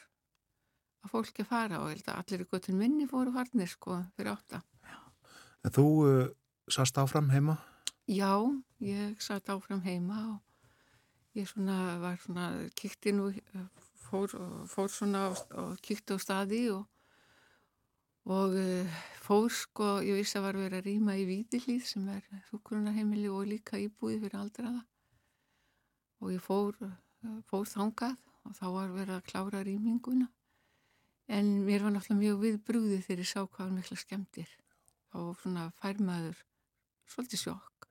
[1.05, 4.63] að fólki fara og held að allir í göttin minni fóru farnir sko fyrir átta.
[5.65, 6.23] En þú uh,
[6.73, 7.59] sast áfram heima?
[8.11, 8.33] Já,
[8.83, 12.47] ég satt áfram heima og ég svona var svona
[12.77, 13.29] kíkti nú,
[14.09, 14.33] fór,
[14.69, 16.87] fór svona og, og kíkti á staði og,
[18.29, 22.25] og uh, fór sko, ég vissi að var verið að rýma í Víðilíð sem er
[22.51, 24.83] þúkurunarheimili og líka íbúið fyrir aldraða
[26.21, 26.77] og ég fór,
[27.49, 30.29] fór þangað og þá var verið að klára rýminguna
[31.31, 34.55] En mér var náttúrulega mjög viðbrúðið þegar ég sá hvað mikla skemmtir.
[35.15, 36.41] Var svona færmaður
[37.11, 37.87] svolítið sjokk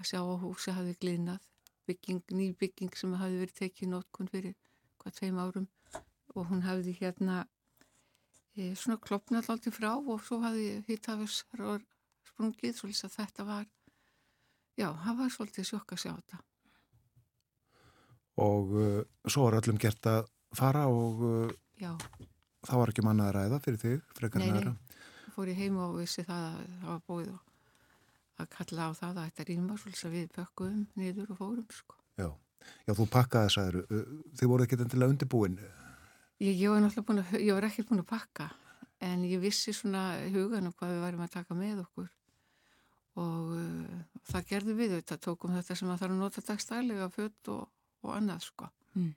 [0.00, 1.44] að sjá að húsi hafi glinnað,
[1.86, 4.56] bygging, ný bygging sem hafi verið tekið nótkunn fyrir
[4.98, 5.68] hvað tveim árum
[6.34, 7.44] og hún hafiði hérna
[8.56, 13.70] e, svona klopnað alltaf frá og svo hafi hittafis sprungið svolítið að þetta var,
[14.74, 16.42] já, það var svolítið sjokk að sjá þetta.
[18.42, 20.24] Og uh, svo var öllum gert að
[20.58, 21.92] fara og uh, já.
[22.68, 24.72] Það var ekki mannað að ræða fyrir þig, frekar Nei, næra.
[24.72, 27.34] nei, fór ég heim og vissi það að það var búið
[28.42, 31.98] að kalla á það að þetta rýma svolítið að við pökkum niður og fórum sko.
[32.18, 32.28] Já.
[32.88, 33.78] Já, þú pakkaði þess að
[34.40, 35.56] þið voruð ekki til að undirbúin.
[36.40, 38.48] Ég, ég var náttúrulega búin að, ég var ekki búin að pakka
[39.04, 42.08] en ég vissi svona hugan um hvað við varum að taka með okkur
[43.20, 47.50] og uh, það gerði við þetta, tókum þetta sem að þarf að nota dagstælega fött
[47.54, 47.68] og,
[48.02, 48.70] og annað sko.
[48.98, 49.12] Mm.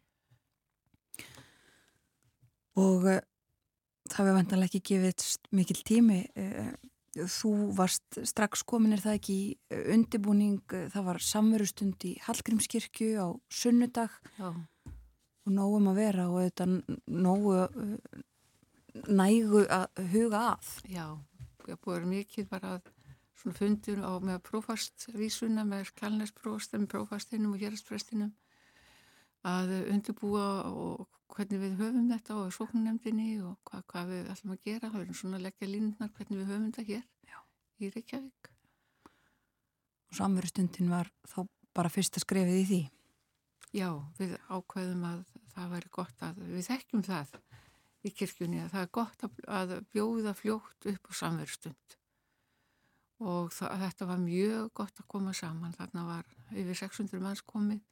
[2.77, 3.17] Og uh,
[4.13, 5.25] það við vantanlega ekki gefið
[5.57, 6.19] mikil tími.
[6.37, 6.71] Uh,
[7.17, 10.61] þú varst strax komin er það ekki í undibúning,
[10.93, 14.51] það var samverustund í Hallgrímskirkju á sunnudag Já.
[14.53, 16.67] og nógum að vera og þetta
[17.09, 17.55] nógu
[19.07, 20.69] nægu að huga að.
[20.93, 21.07] Já,
[21.67, 22.91] ég búið mikið bara að
[23.37, 28.33] svona fundur á með prófastvísuna með kjálnesprófastum, prófastinum og hérastprestinum
[29.47, 34.61] að undirbúa og hvernig við höfum þetta og sóknunemdini og hvað, hvað við ætlum að
[34.67, 37.39] gera það er svona að leggja línundnar hvernig við höfum þetta hér Já.
[37.79, 38.51] í Reykjavík.
[40.07, 41.39] Og samverustundin var þá
[41.75, 42.81] bara fyrsta skrefið í því?
[43.75, 45.23] Já, við ákveðum að
[45.53, 47.33] það væri gott að við þekkjum það
[48.07, 51.97] í kirkjunni að það er gott að, bjóða fljótt upp á samverustund.
[53.17, 57.83] Og það, þetta var mjög gott að koma saman þarna var yfir 600 manns komið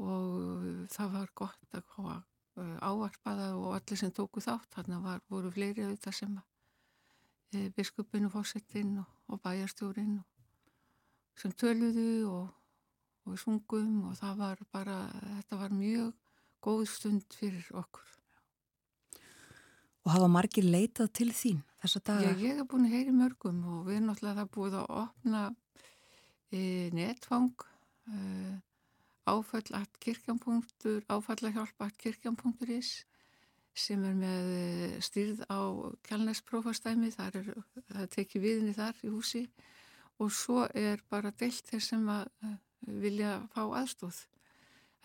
[0.00, 1.86] og það var gott að
[2.58, 6.38] áarpaða og allir sem tóku þátt þarna var, voru fleiri auðvitað sem
[7.54, 12.48] e, biskupin og fósettinn og, og bæjarstjórin og sem töluðu og,
[13.26, 14.98] og sungum og það var bara,
[15.40, 16.12] þetta var mjög
[16.60, 18.06] góð stund fyrir okkur.
[20.04, 22.32] Og hafa margir leitað til þín þessa daga?
[22.32, 25.42] Já, ég hef búin að heyri mörgum og við erum náttúrulega það búið að opna
[26.50, 26.62] e,
[26.96, 27.66] netfang
[28.08, 28.18] e,
[29.30, 32.90] áfallahjálp.kirkjan.is áfallahjálp.kirkjan.is
[33.76, 35.60] sem er með eh, styrð á
[36.08, 37.46] kjálnesprófastæmi, það er,
[37.92, 39.44] það er tekið viðinni þar í húsi
[40.20, 42.58] og svo er bara deilt þeir sem að eh,
[43.04, 44.24] vilja fá aðstóð.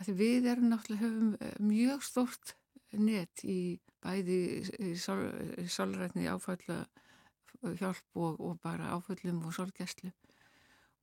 [0.02, 2.56] Því við erum náttúrulega höfum eh, mjög stort
[2.96, 10.12] net í bæði sálrætni áfallahjálp og, og bara áfallum og sálgæslu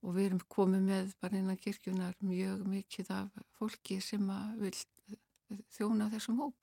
[0.03, 4.25] og við erum komið með bara innan kirkjunar mjög mikið af fólki sem
[4.59, 4.75] vil
[5.73, 6.55] þjóna þessum hóp.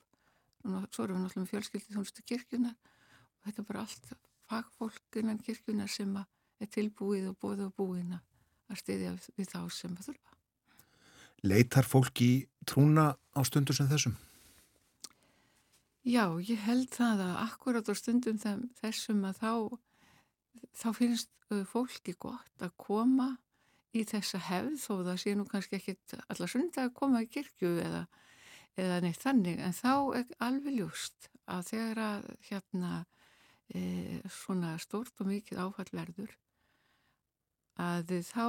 [0.69, 4.11] Og svo erum við náttúrulega með fjölskyldið þjónustu kirkjunar og þetta er bara allt
[4.51, 9.95] fagfólk innan kirkjunar sem er tilbúið og bóð og búin að stiðja við þá sem
[9.97, 10.37] það þurfa.
[11.41, 12.33] Leitar fólk í
[12.69, 14.19] trúna á stundur sem þessum?
[16.05, 18.39] Já, ég held það að akkurat á stundum
[18.81, 19.53] þessum að þá
[20.77, 21.31] þá finnst
[21.71, 23.33] fólki gott að koma
[23.97, 27.73] í þessa hefð þó það sé nú kannski ekkit allar sunda að koma í kirkju
[27.83, 28.05] eða,
[28.79, 29.59] eða neitt þannig.
[29.59, 32.93] En þá er alveg ljúst að þegar að hérna
[33.75, 33.83] e,
[34.31, 36.37] svona stórt og mikið áfall verður
[37.81, 38.47] að þá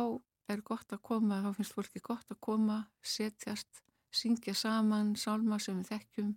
[0.52, 3.82] er gott að koma, þá finnst fólki gott að koma, setjast,
[4.12, 6.34] syngja saman, sálma sem við þekkjum,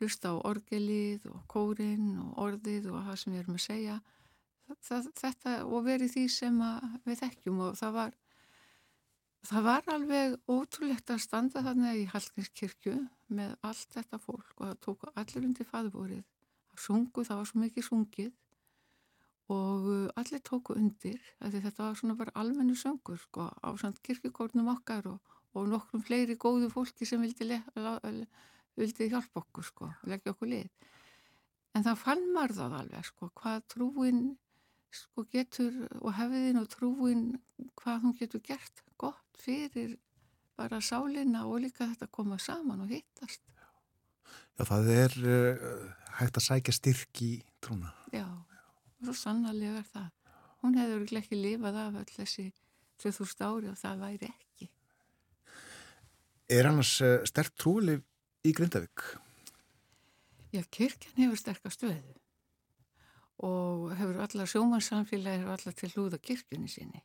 [0.00, 4.00] hlusta á orgelið og kórin og orðið og það sem við erum að segja
[4.84, 6.60] það, þetta og verið því sem
[7.04, 8.14] við þekkjum og það var
[9.44, 12.94] það var alveg ótrúlegt að standa þarna í Hallgrímskirkju
[13.36, 17.62] með allt þetta fólk og það tók allir undir faðbúrið það sungu, það var svo
[17.64, 18.32] mikið sungið
[19.52, 24.70] og uh, allir tóku undir þetta var svona bara almennu söngur sko, á samt kirkikórnum
[24.72, 27.98] okkar og, og nokkrum fleiri góðu fólki sem vildi, le, la,
[28.80, 30.88] vildi hjálpa okkur sko, leggja okkur lið.
[31.74, 34.24] En það fann maður það alveg sko, hvað trúin
[34.96, 37.26] sko, getur og hefðin og trúin
[37.80, 39.96] hvað hún getur gert gott fyrir
[40.58, 43.42] bara sálinna og líka þetta koma saman og hittast
[44.54, 45.86] Já, það er uh,
[46.20, 47.32] hægt að sækja styrk í
[47.62, 48.26] trúna Já
[49.04, 50.08] svo sannarlega er það.
[50.64, 52.46] Hún hefur ekki lifað af öll þessi
[53.02, 54.70] 2000 ári og það væri ekki.
[56.54, 58.04] Er annars uh, sterk trúlif
[58.44, 59.04] í Grindavík?
[60.54, 61.98] Já, kirkjan hefur sterkast stöðu
[63.42, 67.02] og hefur allar sjómansamfélagi hefur allar til hlúða kirkjunni sinni.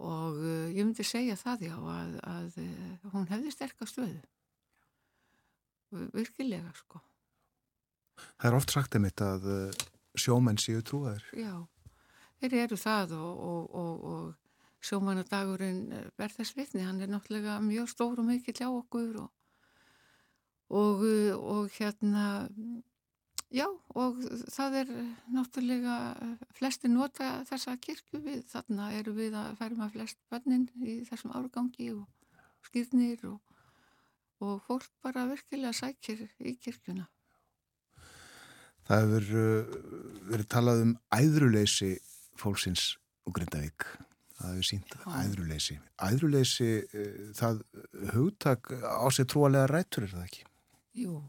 [0.00, 4.20] Og uh, ég myndi segja það já að, að uh, hún hefði sterkast stöðu.
[6.14, 7.00] Virkilega sko.
[8.38, 9.48] Það er oft sagt þetta að
[10.20, 11.24] sjómenn séu trúaður.
[11.34, 11.54] Já,
[12.40, 15.82] þeir eru það og, og, og, og sjómannadagurinn
[16.18, 19.20] verð þess vitni, hann er náttúrulega mjög stór og mikið hjá okkur
[21.36, 22.48] og hérna,
[23.50, 23.66] já
[23.98, 24.18] og
[24.54, 24.90] það er
[25.34, 25.96] náttúrulega
[26.56, 31.34] flesti nota þessa kirkju við, þarna eru við að færum að flest bönnin í þessum
[31.36, 32.06] árgangi og
[32.68, 37.08] skýrnir og fólk bara virkilega sækir í kirkjuna.
[38.88, 39.74] Það hefur uh,
[40.32, 41.90] verið talað um æðruleysi
[42.40, 42.94] fólksins
[43.28, 43.86] og Grindavík.
[44.40, 45.76] Það hefur sínt æðruleysi.
[46.00, 47.60] Æðruleysi, uh, það
[48.16, 50.48] hugtak á sér trúalega rættur, er það ekki?
[51.04, 51.20] Jú,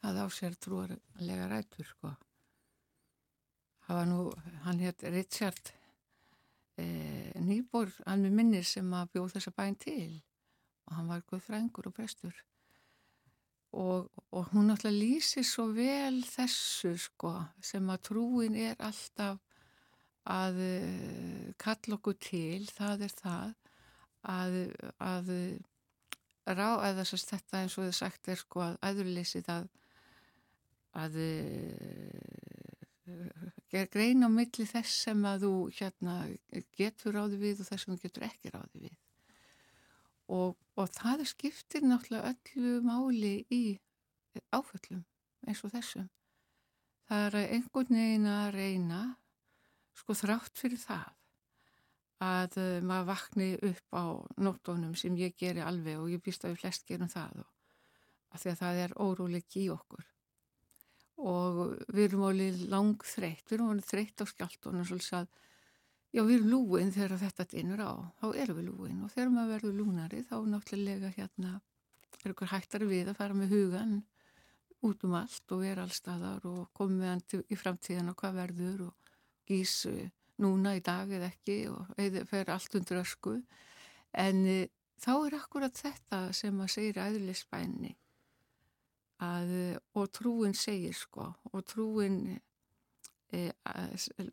[0.00, 2.14] það á sér trúalega rættur, sko.
[3.86, 4.20] Það var nú,
[4.64, 5.72] hann hétt Richard
[6.80, 10.12] eh, Nýbor, hann með minnir sem að bjóð þessa bæn til
[10.86, 12.36] og hann var guð frængur og prestur
[13.72, 19.38] og, og hún náttúrulega lýsir svo vel þessu sko sem að trúin er alltaf
[20.30, 23.52] að uh, kalla okkur til, það er það
[24.30, 24.56] að,
[25.00, 25.30] að
[26.50, 29.70] rá, eða þess að þetta eins og þið sagt er sko að æðurleysið að
[30.98, 32.18] að uh,
[33.90, 36.14] greina á milli þess sem að þú hérna
[36.78, 38.96] getur ráði við og þess sem þú getur ekki ráði við
[40.30, 43.62] og, og það skiptir náttúrulega öllu máli í
[44.54, 45.02] áföllum
[45.48, 46.08] eins og þessum.
[47.10, 49.00] Það er einhvern veginn að reyna,
[49.98, 51.08] sko þrátt fyrir það,
[52.22, 54.04] að uh, maður vakni upp á
[54.44, 57.50] nóttónum sem ég geri alveg og ég býst að við flest gerum það og
[58.30, 60.04] að því að það er óróleik í okkur.
[61.20, 61.58] Og
[61.92, 65.30] við erum alveg lang þreytt, við erum alveg þreytt á skjáltónu svolítið að
[66.10, 69.02] Já, við erum lúin þegar þetta dinur á, þá erum við lúin.
[69.06, 71.52] Og þegar maður verður lúnari þá náttúrulega hérna
[72.24, 73.92] er okkur hægtari við að fara með hugan
[74.86, 78.82] út um allt og vera allstaðar og koma með hann í framtíðan og hvað verður
[78.88, 79.14] og
[79.48, 79.74] gís
[80.40, 83.36] núna í dag eða ekki og eða fer allt undir ösku.
[84.10, 84.58] En e,
[85.00, 87.94] þá er akkurat þetta sem að segir æðlisbænni
[89.20, 89.52] að
[89.98, 92.38] og trúin segir sko og trúin
[93.32, 93.50] e,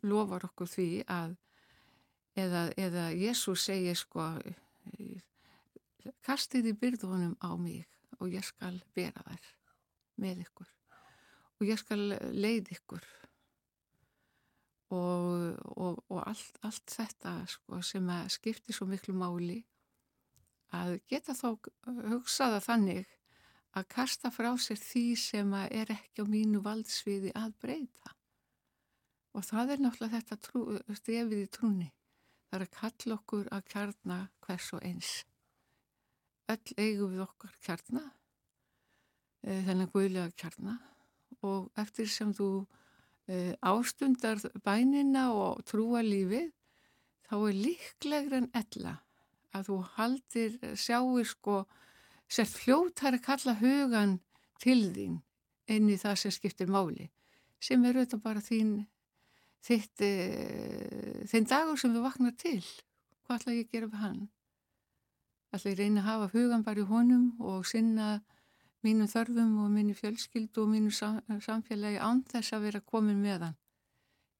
[0.02, 1.36] lofar okkur því að
[2.38, 4.30] eða, eða Jésús segir sko
[6.24, 7.86] kastið í byrðunum á mig
[8.18, 9.54] og ég skal bera þær
[10.18, 10.74] með ykkur
[11.58, 12.02] og ég skal
[12.38, 13.06] leið ykkur.
[14.94, 19.58] Og, og, og allt, allt þetta sko, sem skiptir svo miklu máli
[20.72, 21.58] að geta þá
[22.08, 23.10] hugsaða þannig
[23.78, 28.16] að kasta frá sér því sem er ekki á mínu valdsviði að breyta.
[29.36, 30.64] Og það er náttúrulega þetta trú,
[30.98, 31.88] stefið í trúni
[32.48, 34.16] Það er að kalla okkur að kjarna
[34.46, 35.08] hvers og eins.
[36.48, 38.04] Öll eigum við okkar kjarna,
[39.44, 40.78] e, þennan guðlega kjarna.
[41.44, 42.48] Og eftir sem þú
[43.28, 46.48] e, ástundar bænina og trúa lífið,
[47.28, 48.96] þá er líklegur en ella
[49.52, 51.58] að þú haldir, sjáir sko,
[52.28, 54.18] sér fljóttar að kalla hugan
[54.62, 55.18] til þín
[55.72, 57.08] inn í það sem skiptir máli,
[57.60, 58.72] sem er auðvitað bara þín
[59.64, 60.12] þitt e,
[61.28, 62.62] þinn dagur sem þú vaknar til.
[63.26, 64.20] Hvað ætla ég að gera við hann?
[65.52, 68.08] Ætla ég reyna að hafa hugan bara í honum og sinna
[68.86, 73.48] mínu þörfum og mínu fjölskyldu og mínu sam, samfélagi án þess að vera komin með
[73.48, 73.56] hann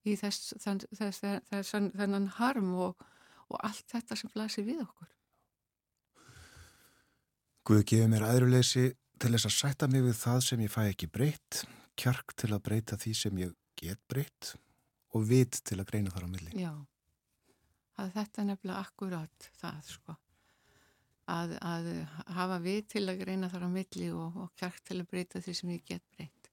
[0.07, 3.07] í þess, þess, þess þennan harm og,
[3.49, 5.11] og allt þetta sem blasir við okkur
[7.68, 8.82] Guð gefið mér aðruleysi
[9.20, 11.58] til þess að sætta mig við það sem ég fæ ekki breytt,
[12.00, 14.54] kjark til að breyta því sem ég get breytt
[15.12, 16.52] og vit til að greina þar á milli.
[16.56, 16.70] Já,
[18.00, 20.16] að þetta er nefnilega akkurat það sko.
[21.28, 21.90] Að, að
[22.38, 25.56] hafa vit til að greina þar á milli og, og kjark til að breyta því
[25.58, 26.48] sem ég get breytt.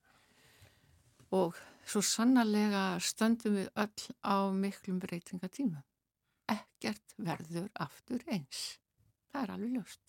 [1.32, 5.80] Og svo sannarlega stöndum við öll á miklum breytingatíma.
[6.52, 8.66] Ekkert verður aftur eins.
[9.32, 10.05] Það er alveg ljóst.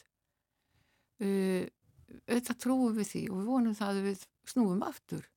[1.22, 1.64] Uh,
[2.26, 5.28] auðvitað trúum við því og við vonum það að við snúum aftur.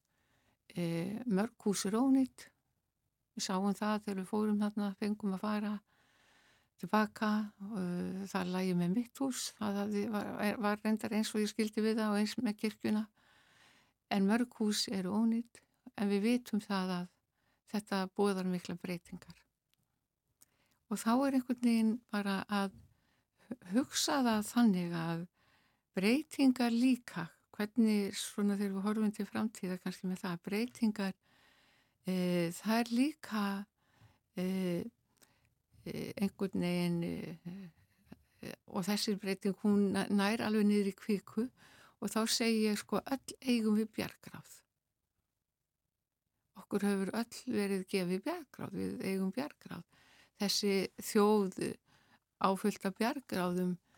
[0.76, 2.50] Uh, mörg hús er ónýtt.
[3.38, 5.76] Við sáum það þegar við fórum þarna, fengum að fara
[6.80, 7.32] tilbaka.
[7.72, 9.46] Uh, það lægi með mitt hús.
[9.60, 9.80] Það
[10.16, 13.06] var, var reyndar eins og ég skildi við það og eins með kirkuna.
[14.10, 15.64] En mörg hús eru ónýtt.
[16.00, 17.10] En við vitum það að
[17.70, 19.36] þetta bóðar mikla breytingar.
[20.90, 22.74] Og þá er einhvern veginn bara að
[23.74, 25.28] hugsa það þannig að
[25.98, 27.26] breytingar líka,
[27.56, 31.16] hvernig svona þegar við horfum til framtíða kannski með það, breytingar
[32.08, 32.16] e,
[32.56, 33.44] það er líka
[34.36, 34.46] e,
[35.84, 37.02] e, einhvern veginn
[38.72, 41.50] og þessi breyting hún nær alveg niður í kviku
[42.00, 44.56] og þá segi ég sko öll eigum við bjargráð.
[46.62, 49.84] Okkur hefur öll verið gefið bjargráð, við eigum bjargráð.
[50.40, 50.74] Þessi
[51.04, 51.74] þjóðu
[52.48, 53.89] áfylgta bjargráðum uh,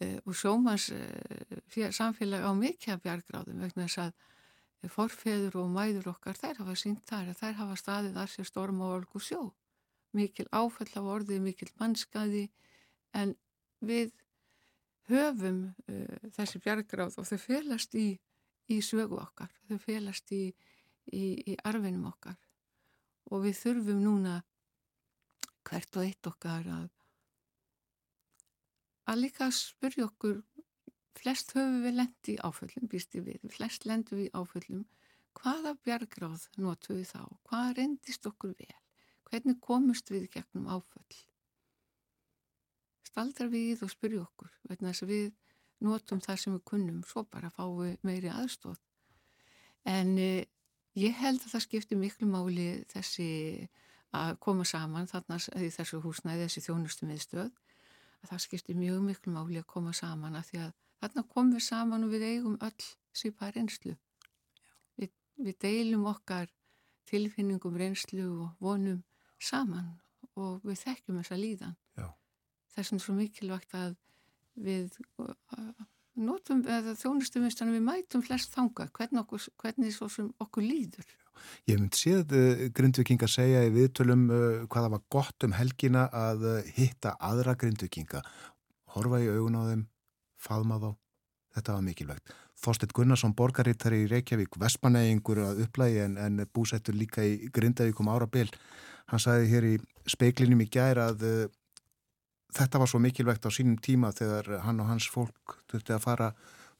[0.00, 6.62] og sjómans uh, samfélag á mikið bjargráðum vegna þess að forfeður og mæður okkar þær
[6.62, 9.42] hafa sínt þar að þær hafa staðið að sér storm og olgu sjó.
[10.16, 12.46] Mikil áfell af orðið, mikil mannskaði
[13.12, 13.34] en
[13.84, 14.14] við
[15.10, 18.08] höfum uh, þessi bjargráð og þau félast í,
[18.72, 20.46] í sögu okkar, þau félast í,
[21.12, 22.38] í, í arfinum okkar.
[23.30, 24.40] Og við þurfum núna
[25.68, 26.88] hvert og eitt okkar að
[29.08, 30.42] að líka spyrja okkur
[31.20, 34.84] flest höfum við lendi í áföllum býsti við, flest lendum við í áföllum
[35.38, 37.22] hvaða bjargráð notum við þá?
[37.48, 38.78] Hvað reyndist okkur vel?
[39.30, 41.18] Hvernig komust við gegnum áföll?
[43.06, 45.28] Staldra við og spyrja okkur vegna þess að við
[45.86, 48.80] notum það sem við kunnum svo bara fáum við meiri aðstóð
[49.88, 50.44] en eh,
[50.98, 53.30] ég held að það skiptir miklu máli þessi
[54.16, 57.50] að koma saman þarna í þessu húsnæði, þessi þjónustu miðstöð
[58.20, 61.66] að það skiptir mjög miklu máli að koma saman að því að þarna komum við
[61.66, 63.94] saman og við eigum öll sýpað reynslu.
[65.00, 66.50] Við, við deilum okkar
[67.10, 69.02] tilfinningum reynslu og vonum
[69.40, 69.96] saman
[70.38, 71.78] og við þekkjum þessa líðan.
[71.98, 72.06] Já.
[72.74, 73.96] Þess vegna er svo mikilvægt að
[74.60, 75.86] við uh,
[76.20, 80.00] notum, eða þjónustum við mætum flest þanga, hvernig, okkur, hvernig
[80.44, 81.08] okkur líður.
[81.68, 86.06] Ég hef myndið séð uh, grindvikinga segja í viðtölum uh, hvaða var gott um helgina
[86.14, 88.22] að uh, hitta aðra grindvikinga.
[88.96, 89.84] Horfa í augun á þeim,
[90.40, 90.90] faðma þá.
[91.56, 92.34] Þetta var mikilvægt.
[92.60, 98.10] Þorstedt Gunnarsson, borgarittari í Reykjavík, Vespanægingur að upplægi en, en búsettur líka í Grindavík um
[98.12, 98.46] árabil.
[99.10, 99.74] Hann sagði hér í
[100.06, 101.24] speiklinum í gæra að
[102.54, 106.30] þetta var svo mikilvægt á sínum tíma þegar hann og hans fólk þurfti að fara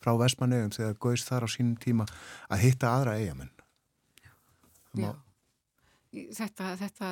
[0.00, 2.06] frá Vespanægum þegar gauðist þar á sínum tíma
[2.48, 3.52] að hitta aðra eigamenn.
[4.98, 5.12] Já,
[6.34, 7.10] þetta, þetta,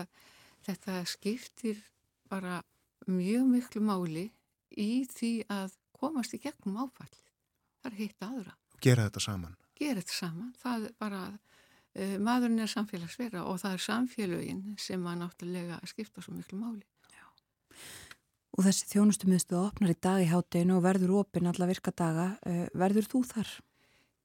[0.66, 1.82] þetta skiptir
[2.30, 2.60] bara
[3.08, 4.26] mjög miklu máli
[4.74, 7.10] í því að komast í gegnum áfall.
[7.82, 8.54] Það er hitt aðra.
[8.82, 9.54] Gera þetta saman.
[9.78, 10.50] Gera þetta saman.
[10.58, 11.22] Það er bara,
[11.94, 16.84] uh, maðurinn er samfélagsverða og það er samfélögin sem að náttúrulega skipta svo miklu máli.
[17.14, 17.26] Já.
[18.58, 22.32] Og þessi þjónustumiðstu opnar í dag í hátteginu og verður opinn alla virka daga.
[22.46, 23.56] Uh, verður þú þar?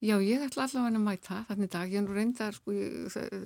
[0.04, 2.74] Já, ég ætla allavega að mæta þannig dag, ég er nú reyndar, sko,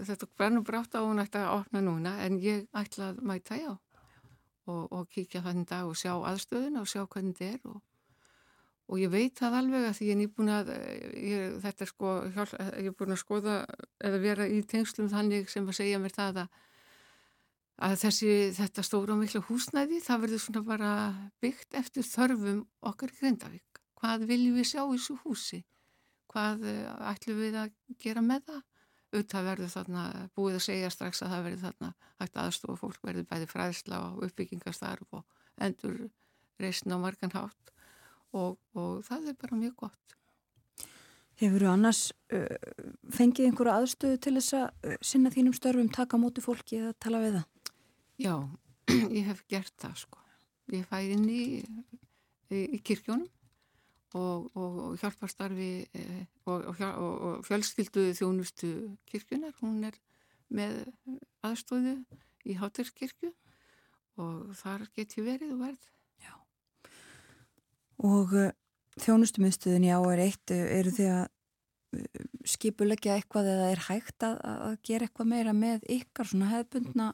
[0.07, 3.75] þetta verður brátt á hún ætla að opna núna, en ég ætla að mæta, já,
[4.65, 7.77] og, og kíkja þannig dag og sjá aðstöðuna og sjá hvernig þetta er og,
[8.89, 10.73] og ég veit það alveg að því ég er nýbúin að,
[11.27, 13.59] ég, þetta er sko, hjálp, ég er búin að skoða
[14.09, 16.59] eða vera í tengslum þannig sem að segja mér það að,
[17.85, 20.91] að þessi, þetta stóra og miklu húsnæði, það verður svona bara
[21.37, 23.83] byggt eftir þörfum okkar í Grindavík.
[24.01, 25.65] Hvað viljum við sjá í þessu húsi?
[26.37, 26.81] Hvað eh,
[27.11, 27.71] ætlum við að
[28.03, 28.65] gera með það
[29.07, 30.03] auðvitað verður þarna
[30.35, 34.25] búið að segja strax að það verður þarna hægt aðstofa fólk verður bæði fræðsla og
[34.27, 35.23] uppbyggingastarf og
[35.63, 36.01] endur
[36.61, 37.71] reysn á margan hátt
[38.35, 40.07] og, og það er bara mjög gott
[41.37, 41.99] Hefur þú annars
[42.33, 42.45] uh,
[43.13, 47.19] fengið einhverju aðstöðu til þess að uh, sinna þínum störfum, taka móti fólki eða tala
[47.21, 47.75] við það?
[48.17, 48.33] Já,
[49.19, 50.23] ég hef gert það sko.
[50.73, 51.43] Ég fæði inn í,
[52.49, 53.29] í, í kirkjónum
[54.15, 58.71] og, og hjálparstarfi eh, og, og fjölskylduðu þjónustu
[59.09, 59.97] kirkjunar, hún er
[60.47, 60.85] með
[61.43, 61.97] aðstóðu
[62.47, 63.33] í Háterskirkju
[64.23, 65.89] og þar get ég verið og verð.
[66.23, 66.33] Já.
[68.07, 68.53] Og uh,
[69.03, 71.25] þjónustumiðstöðin já er eitt, eru þið að
[72.47, 77.11] skipulegja eitthvað eða er hægt að, að gera eitthvað meira með ykkar svona hefðbundna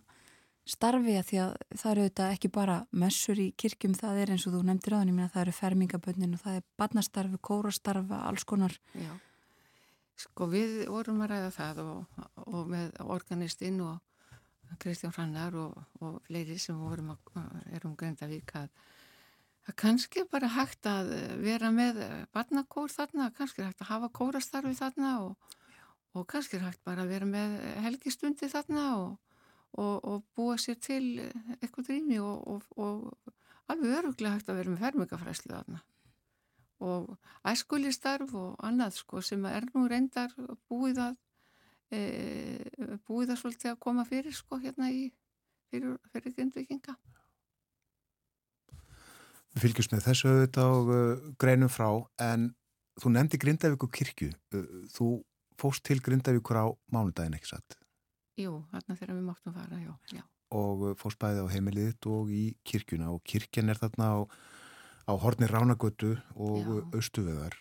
[0.70, 4.48] starfi að því að það eru auðvitað ekki bara messur í kirkjum, það er eins
[4.48, 8.48] og þú nefndir á þannig að það eru fermingabönnin og það er barnastarfi, kórastarfi, alls
[8.48, 8.78] konar.
[8.96, 9.12] Já,
[10.24, 14.00] sko við vorum að ræða það og, og með organistinn og
[14.82, 18.72] Kristján Hrannar og, og fleiri sem vorum að, erum Grindavík að
[19.64, 21.10] Það kannski bara hægt að
[21.40, 22.02] vera með
[22.36, 25.54] barnakór þarna, kannski hægt að hafa kórastarfi þarna og,
[26.12, 27.54] og kannski hægt bara að vera með
[27.86, 29.14] helgistundi þarna og,
[29.74, 31.06] og, og búa sér til
[31.60, 32.64] eitthvað drými og
[33.72, 35.82] alveg öruglega hægt að vera með fermingafræslu þarna.
[36.84, 37.14] Og
[37.48, 40.34] æskulistarf og annað sko sem er nú reyndar
[40.70, 41.20] búið að,
[41.96, 42.02] e,
[43.08, 45.08] búið að svolítið að koma fyrir sko hérna í
[45.74, 46.96] fyrir, fyrir grindvikinga.
[49.54, 51.88] Við fylgjumst með þessu auðvitað og uh, greinum frá
[52.26, 52.50] en
[53.02, 54.32] þú nefndi Grindavík og kirkju.
[54.54, 55.10] Uh, þú
[55.62, 57.78] fóst til Grindavíkur á mánudagin ekki satt?
[58.40, 59.92] Jú, þarna þegar við máttum fara, já.
[60.18, 60.24] já.
[60.58, 64.20] Og uh, fóst bæði á heimiliðitt og í kirkjuna og kirkjan er þarna á,
[65.06, 67.54] á horni Ránagötu og uh, Östuvegar.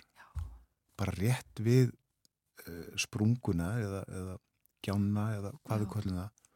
[0.96, 4.36] Bara rétt við uh, sprunguna eða, eða
[4.82, 6.46] gjána eða hvað við kollum það.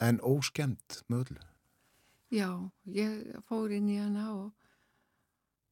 [0.00, 1.44] En óskemmt með öllu.
[2.30, 2.50] Já,
[2.94, 4.68] ég fór inn í hana og,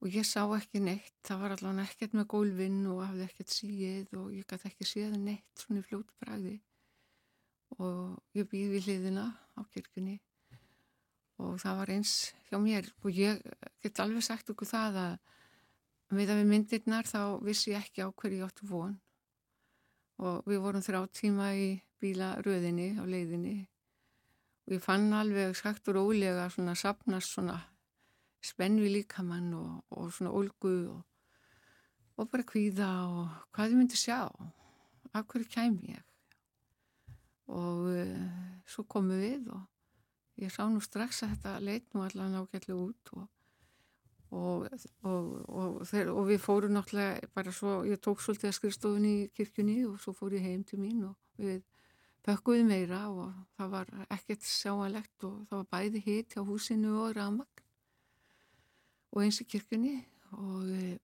[0.00, 4.16] og ég sá ekki neitt, það var allavega ekkert með gólfinn og hafði ekkert síð
[4.18, 6.56] og ég gæti ekki séð neitt svona í fljótu bræði
[7.76, 10.16] og ég býði við hliðina á kirkunni
[11.38, 12.12] og það var eins
[12.48, 12.88] hjá mér.
[13.04, 13.42] Og ég
[13.82, 15.18] get alveg sagt okkur það að
[16.18, 18.94] með að við myndirnar þá vissi ég ekki á hverju ég áttu von.
[20.18, 21.68] Og við vorum þrjá tíma í
[22.02, 23.58] bílaröðinni á leiðinni.
[24.66, 27.60] Og ég fann alveg sagt og rólega svona sapnast svona
[28.42, 31.04] spenvi líkamann og, og svona olgu og,
[32.18, 34.24] og bara kvíða og hvað ég myndi sjá.
[35.14, 36.07] Af hverju kæm ég
[37.48, 38.28] og uh,
[38.68, 39.64] svo komu við og
[40.42, 43.26] ég sá nú strax að þetta leit nú allan ágætlega út og
[44.28, 44.66] og,
[45.88, 49.96] þeir, og við fórum náttúrulega bara svo, ég tók svolítið að skrifstofun í kirkjunni og
[50.02, 51.62] svo fór ég heim til mín og við
[52.26, 57.16] pökkuði meira og það var ekkert sjáanlegt og það var bæði hitt hjá húsinu og
[57.16, 57.64] ramagn
[59.14, 59.96] og eins í kirkunni
[60.36, 60.98] og eh,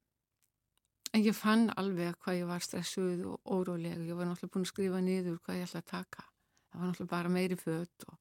[1.15, 4.03] en ég fann alveg hvað ég var stressuð og óróleg.
[4.05, 6.27] Ég var náttúrulega búin að skrifa niður hvað ég ætla að taka
[6.75, 8.18] það var náttúrulega bara meiri fött og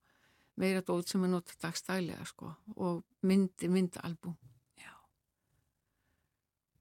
[0.61, 4.37] meira dót sem að nota dagstælega sko og myndi, myndalbum
[4.77, 4.93] Já.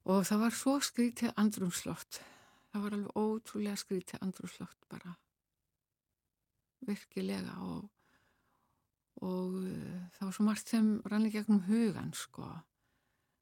[0.05, 2.21] Og það var svo skrítið andrumslott
[2.73, 5.13] það var alveg ótrúlega skrítið andrumslott bara.
[6.83, 7.85] Virkilega og,
[9.21, 12.47] og uh, það var svo margt sem rann í gegnum hugan sko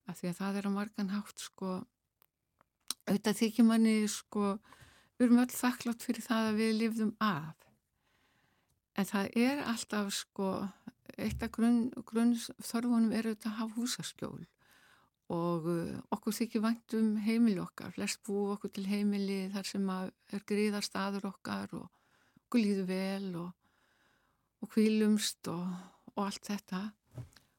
[0.09, 1.79] af því að það er að margan hátt sko.
[3.07, 4.45] Auðvitað þykir manni sko
[5.15, 7.70] við erum öll þakklátt fyrir það að við lifðum af
[8.99, 10.49] en það er alltaf sko
[11.19, 14.43] eitt af grunn, grunn er auðvitað að hafa húsaskjól.
[15.31, 19.89] Og uh, okkur þykir vænt um heimili okkar, flest bú okkur til heimili þar sem
[19.91, 21.87] er gríðar staður okkar og
[22.43, 23.51] okkur líður vel og,
[24.59, 25.63] og kvílumst og,
[26.15, 26.83] og allt þetta.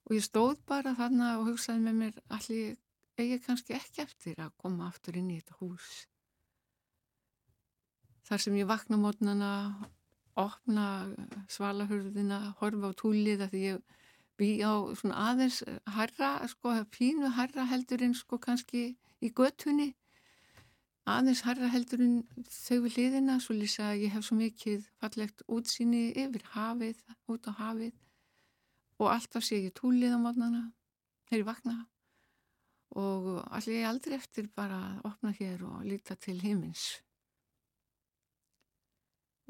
[0.04, 2.76] Og ég stóð bara þarna og hugsaði með mér allir
[3.16, 5.90] eigi kannski ekki eftir að koma aftur inn í þetta hús?
[8.28, 9.52] Þar sem ég vakna mótnana
[10.38, 10.86] opna
[11.52, 13.98] svalahörðina horfa á túlið að ég
[14.40, 15.62] bý á svona aðeins
[15.96, 19.92] harra, sko, pínu harra heldurinn sko kannski í göttunni
[21.08, 25.42] aðeins harra heldur en þau við liðina svo lýsa að ég hef svo mikið fallegt
[25.50, 27.00] útsýni yfir hafið
[27.32, 27.94] út á hafið.
[29.02, 30.62] Og alltaf sé ég túlið á mótnana
[31.26, 31.76] þegar ég vakna.
[32.94, 37.00] Og allir ég aldrei eftir bara að opna hér og líta til himins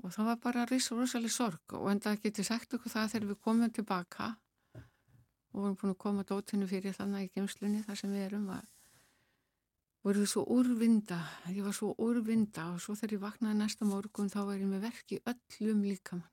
[0.02, 3.70] og það var bara rosalega sorg og enda getur sagt okkur það þegar við komum
[3.70, 4.34] tilbaka
[5.52, 8.66] og vorum búin að koma dótinu fyrir þannig í gemslunni þar sem við erum að
[10.02, 11.18] voru svo úrvinda,
[11.54, 14.86] ég var svo úrvinda og svo þegar ég vaknaði næsta morgun þá var ég með
[14.88, 16.32] verk í öllum líkamann.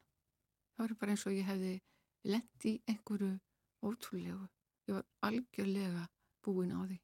[0.74, 1.74] Það var bara eins og ég hefði
[2.26, 3.36] lendi einhverju
[3.86, 4.48] ótrúlegu.
[4.90, 6.08] Ég var algjörlega
[6.46, 6.98] búin á því.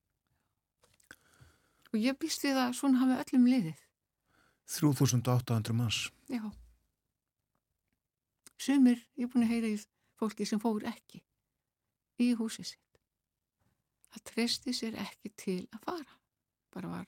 [1.93, 3.83] Og ég býst við að svona hafi öllum liðið.
[4.65, 6.09] 3800 manns.
[6.31, 6.43] Já.
[8.57, 9.79] Sumir, ég er búin að heyra í
[10.19, 11.21] fólki sem fór ekki
[12.23, 13.01] í húsið sitt.
[14.13, 16.21] Það treysti sér ekki til að fara
[16.75, 17.07] bara var,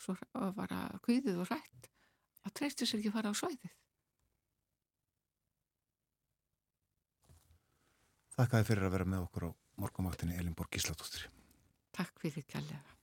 [0.00, 1.88] svo, var að kvíðið og rætt
[2.44, 3.74] að treysti sér ekki fara á svæðið.
[8.38, 9.50] Þakkaði fyrir að vera með okkur á
[9.82, 11.26] morgumáttinni Elinborg Gíslatóttir.
[11.96, 12.97] Takk fyrir kjallega.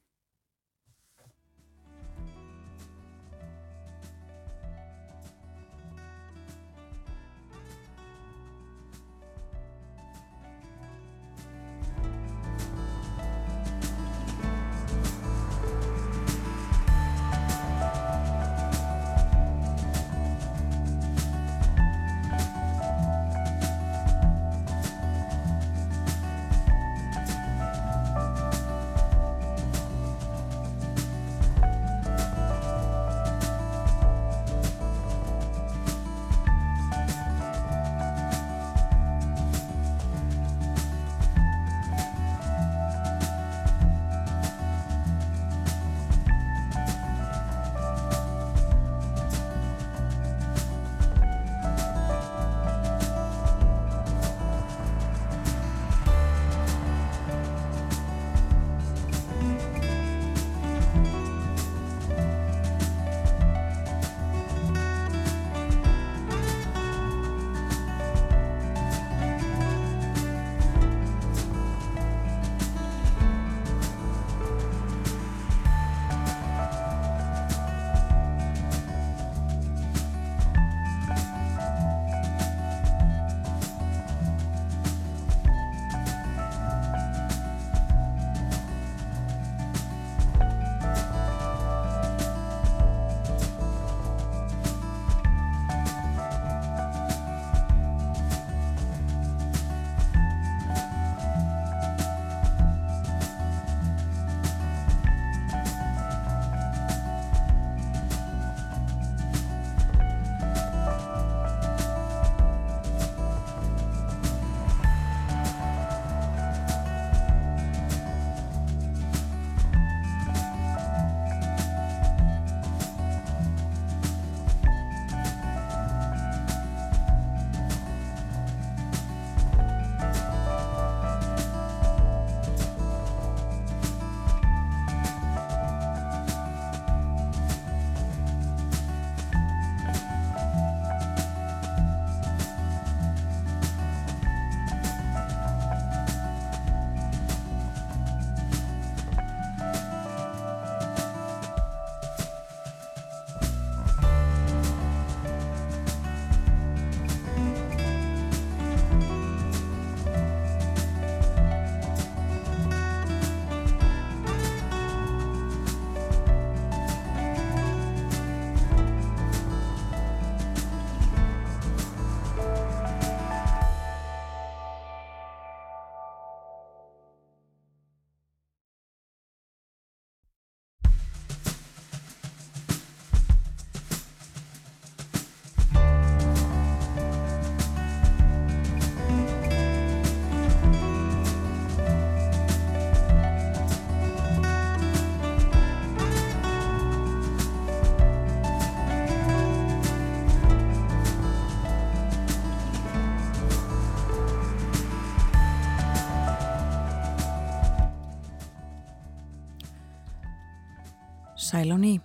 [211.55, 212.03] Sæl á ný.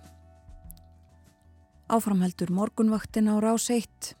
[1.91, 4.15] Áframheldur morgunvaktin á rás 1.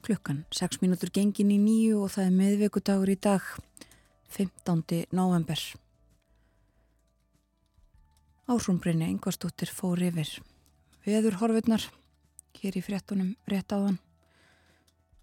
[0.00, 3.44] Klukkan 6 mínútur gengin í nýju og það er meðvikudagur í dag,
[4.32, 5.12] 15.
[5.12, 5.60] november.
[8.48, 10.40] Ásrúmbrinni yngvastóttir fór yfir.
[11.04, 11.84] Veður horfurnar,
[12.56, 14.00] hér í fréttunum rétt áðan.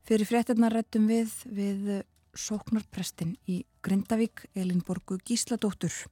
[0.05, 2.03] Fyrir fréttunar réttum við við
[2.37, 6.03] sóknarprestin í Grindavík, Elinborgu Gísladóttur.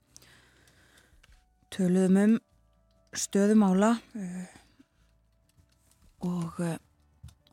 [1.69, 2.41] Töluðum um
[3.18, 4.45] stöðumála uh,
[6.28, 6.78] og uh,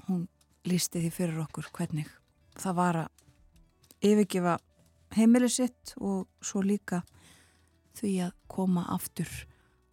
[0.07, 0.27] hún
[0.69, 2.11] lísti því fyrir okkur hvernig
[2.59, 4.59] það var að yfirgefa
[5.17, 7.03] heimili sitt og svo líka
[7.99, 9.31] því að koma aftur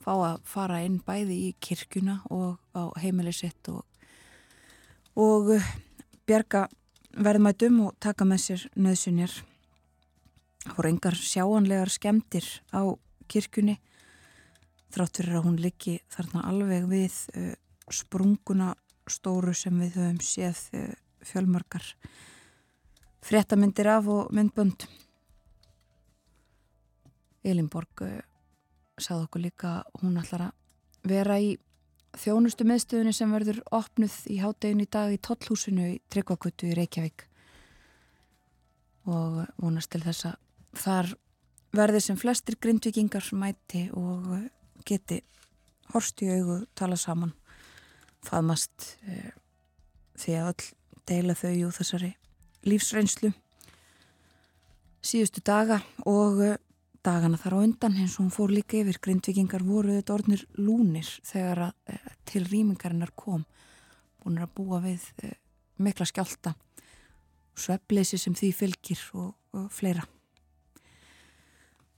[0.06, 3.82] fá að fara inn bæði í kirkuna og á heimili sitt og,
[5.18, 5.72] og uh,
[6.30, 6.68] bjerga
[7.16, 9.32] verðmætum og taka með sér nöðsunir.
[10.66, 12.82] Það voru engar sjáanlegar skemdir á
[13.32, 13.78] kirkjunni
[14.96, 17.52] þrátt fyrir að hún liggi þarna alveg við uh,
[17.92, 18.74] sprunguna
[19.12, 20.94] stóru sem við höfum séð uh,
[21.26, 21.86] fjölmarkar
[23.26, 24.88] fréttamindir af og myndbönd.
[27.46, 28.18] Elinborg uh,
[28.98, 31.56] sagði okkur líka hún ætlar að vera í
[32.16, 37.28] þjónustu meðstöðunni sem verður opnuð í háttegin í dag í Tollhúsinu í Tryggvakvötu í Reykjavík
[39.12, 40.38] og vonast til þess að
[40.80, 41.12] þar
[41.76, 44.32] verði sem flestir grindvikingar mæti og
[44.86, 45.22] geti
[45.94, 47.34] horst í augu tala saman
[48.26, 49.32] faðmast e,
[50.18, 50.70] því að öll
[51.06, 52.12] deila þau úr þessari
[52.66, 53.32] lífsreynslu
[55.06, 56.42] síðustu daga og
[57.06, 58.98] dagana þar á undan eins og hún fór líka yfir.
[58.98, 63.46] Grindvikingar voru þetta orðnir lúnir þegar að e, til rýmingarinnar kom
[64.24, 65.36] búin að búa við e,
[65.78, 66.56] mikla skjálta
[67.56, 70.04] sveppleysi sem því fylgir og, og fleira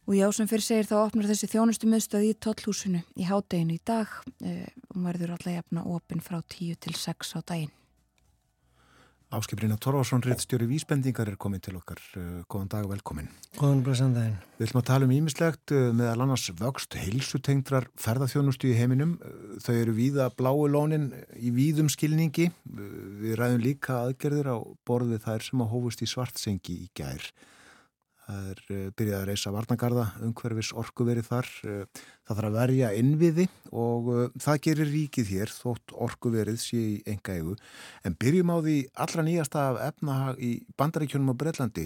[0.07, 3.81] og já sem fyrir segir þá opnar þessi þjónustu miðstöð í tollhúsinu í hádeginu í
[3.83, 4.07] dag
[4.39, 7.73] e, og verður alltaf jafna opinn frá 10 til 6 á daginn
[9.27, 11.99] Áskiprina Torvarsson, réttstjóri Vísbendingar er komin til okkar.
[12.15, 13.25] Uh, góðan dag og velkomin.
[13.57, 14.37] Góðan blessandaðin.
[14.55, 19.17] Við ætlum að tala um ímislegt uh, meðal annars vöxt heilsutengdrar ferðarþjónustu í heiminum.
[19.65, 22.47] Þau eru víða bláu lónin í víðum skilningi.
[22.63, 27.27] Við ræðum líka aðgerðir á borðið þær sem að hófust í svartsengi í gær.
[28.27, 31.47] Það er uh, byrjað að reysa varnagarða, umhverfis orkuveri þar.
[31.63, 36.79] Uh, það þarf að verja innviði og uh, það gerir ríkið hér þótt orkuverið sé
[36.81, 37.55] í enga eigu.
[38.03, 38.75] En byrjum á því
[39.05, 41.85] allra nýjasta af efnahag í bandaríkjunum á Breitlandi.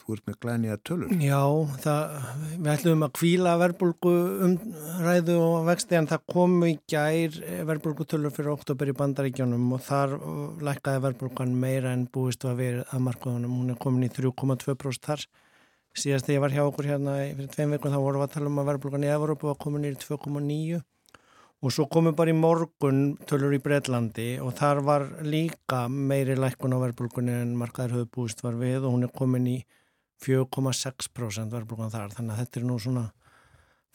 [0.00, 1.12] Þú ert með glæni að tölur.
[1.20, 1.44] Já,
[1.84, 2.16] það,
[2.54, 4.16] við ætlum að kvíla verbulgu
[4.48, 7.38] umræðu og vexti en það komu í gær
[7.68, 10.16] verbulgu tölur fyrir oktober í bandaríkjunum og þar
[10.72, 13.60] lækkaði verbulgan meira en búist að vera að markaðunum.
[13.60, 15.28] Hún er komin í 3,2% þar
[15.98, 18.50] síðast þegar ég var hjá okkur hérna fyrir tveim veikum þá vorum við að tala
[18.50, 20.80] um að verðbólgan í Evropu var komin í 2,9
[21.62, 26.74] og svo komum bara í morgun tölur í Breitlandi og þar var líka meiri lækkun
[26.74, 29.58] á verðbólgunni en markaður höfðu búist var við og hún er komin í
[30.22, 33.04] 4,6% verðbólgan þar þannig að þetta er nú svona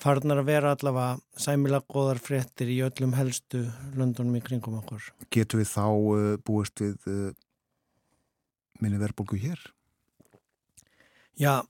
[0.02, 3.64] farnar að vera allavega sæmilag góðar fréttir í öllum helstu
[3.98, 5.10] löndunum í kringum okkur.
[5.34, 7.32] Getur við þá uh, búist við uh,
[8.84, 9.64] minni verðbólgu hér?
[11.38, 11.62] Já,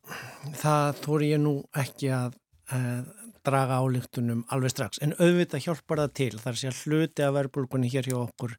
[0.56, 2.38] það þóri ég nú ekki að
[2.72, 3.02] uh,
[3.44, 7.92] draga álíktunum alveg strax, en auðvitað hjálpar það til, þar sé að hluti af verðbólgunni
[7.92, 8.56] hér hjá okkur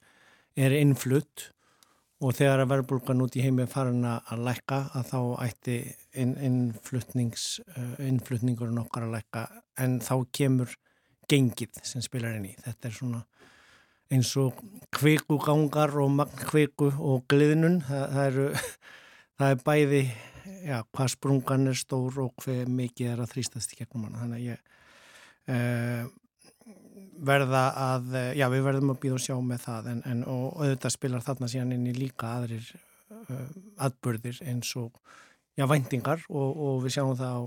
[0.61, 1.47] er innflutt
[2.21, 5.79] og þegar að verðbólgan út í heimi er farin að lækka að þá ætti
[6.19, 6.37] inn,
[6.77, 9.49] uh, innflutningurinn okkar að lækka.
[9.81, 10.77] En þá kemur
[11.31, 12.57] gengið sem spilar inn í.
[12.65, 13.25] Þetta er svona
[14.13, 14.61] eins og
[14.93, 18.51] kveikugangar og magnkveiku og gliðnun, það, það, eru,
[19.39, 20.03] það er bæði
[20.65, 24.23] já, hvað sprungan er stór og hvað mikið er að þrýstast í gegnum hana.
[24.23, 24.59] Þannig að ég
[25.55, 26.11] uh,
[27.29, 30.95] verða að, já við verðum að býða og sjá með það en, en og auðvitað
[30.95, 33.47] spilar þarna síðan inn í líka aðrir uh,
[33.89, 34.93] atbörðir eins og,
[35.59, 37.43] já, væntingar og, og við sjáum það á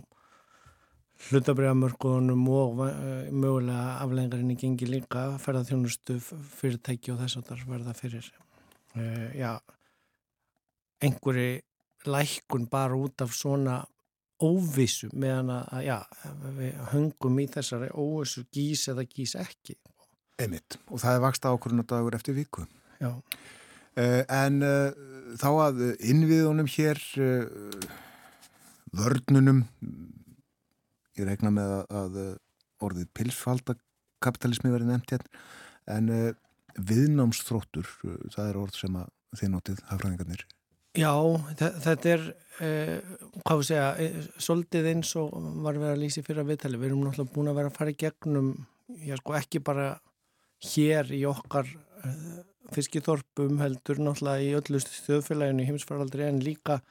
[1.30, 2.94] hlutabriðamörkunum og uh,
[3.32, 6.18] mögulega aflengarinn í gengi líka ferðarþjónustu
[6.58, 8.32] fyrirtæki og þess að það verða fyrir
[9.40, 9.54] já,
[11.00, 11.62] einhverju
[12.08, 13.82] lækkun bara út af svona
[14.42, 15.98] óvissu meðan að já,
[16.58, 19.78] við hungum í þessari óvissu gís eða gís ekki.
[20.42, 22.66] Einmitt, og það er vaksta ákvörðun að dagur eftir viku.
[23.02, 23.12] Já.
[23.92, 27.98] Uh, en uh, þá að innviðunum hér, uh,
[28.98, 29.66] vörnunum,
[31.20, 32.22] ég regna með að, að
[32.88, 35.44] orðið pilsfaldakapitalismi verið nefnt hérna,
[35.92, 36.10] en
[36.88, 37.90] viðnámsþróttur,
[38.32, 40.48] það er orð sem að þið notið hafræðingarnir
[40.98, 41.14] Já,
[41.56, 42.24] þetta er,
[42.60, 42.98] eh,
[43.46, 45.32] hvað við segja, svolítið eins og
[45.64, 46.80] var verið að lýsi fyrir að viðtali.
[46.82, 48.50] Við erum náttúrulega búin að vera að fara í gegnum
[49.00, 49.92] já sko ekki bara
[50.72, 52.42] hér í okkar uh,
[52.76, 56.82] fiskiþorpum heldur náttúrulega í öllu þjóðfélaginu í heimsfaraldri en líka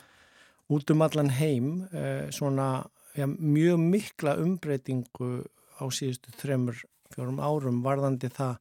[0.70, 2.86] út um allan heim uh, svona
[3.16, 5.44] já, mjög mikla umbreytingu
[5.80, 6.82] á síðustu þremur
[7.14, 8.58] fjórum árum varðandi það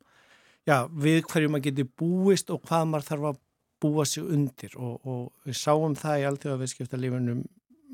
[0.68, 3.46] já, við hverju maður geti búist og hvað maður þarf að
[3.82, 7.44] búa sig undir og, og við sáum það í alltjóðaviðskiptalífunum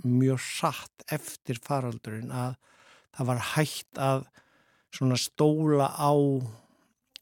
[0.05, 2.55] mjög satt eftir faraldurinn að
[3.15, 4.25] það var hægt að
[4.95, 6.13] svona stóla á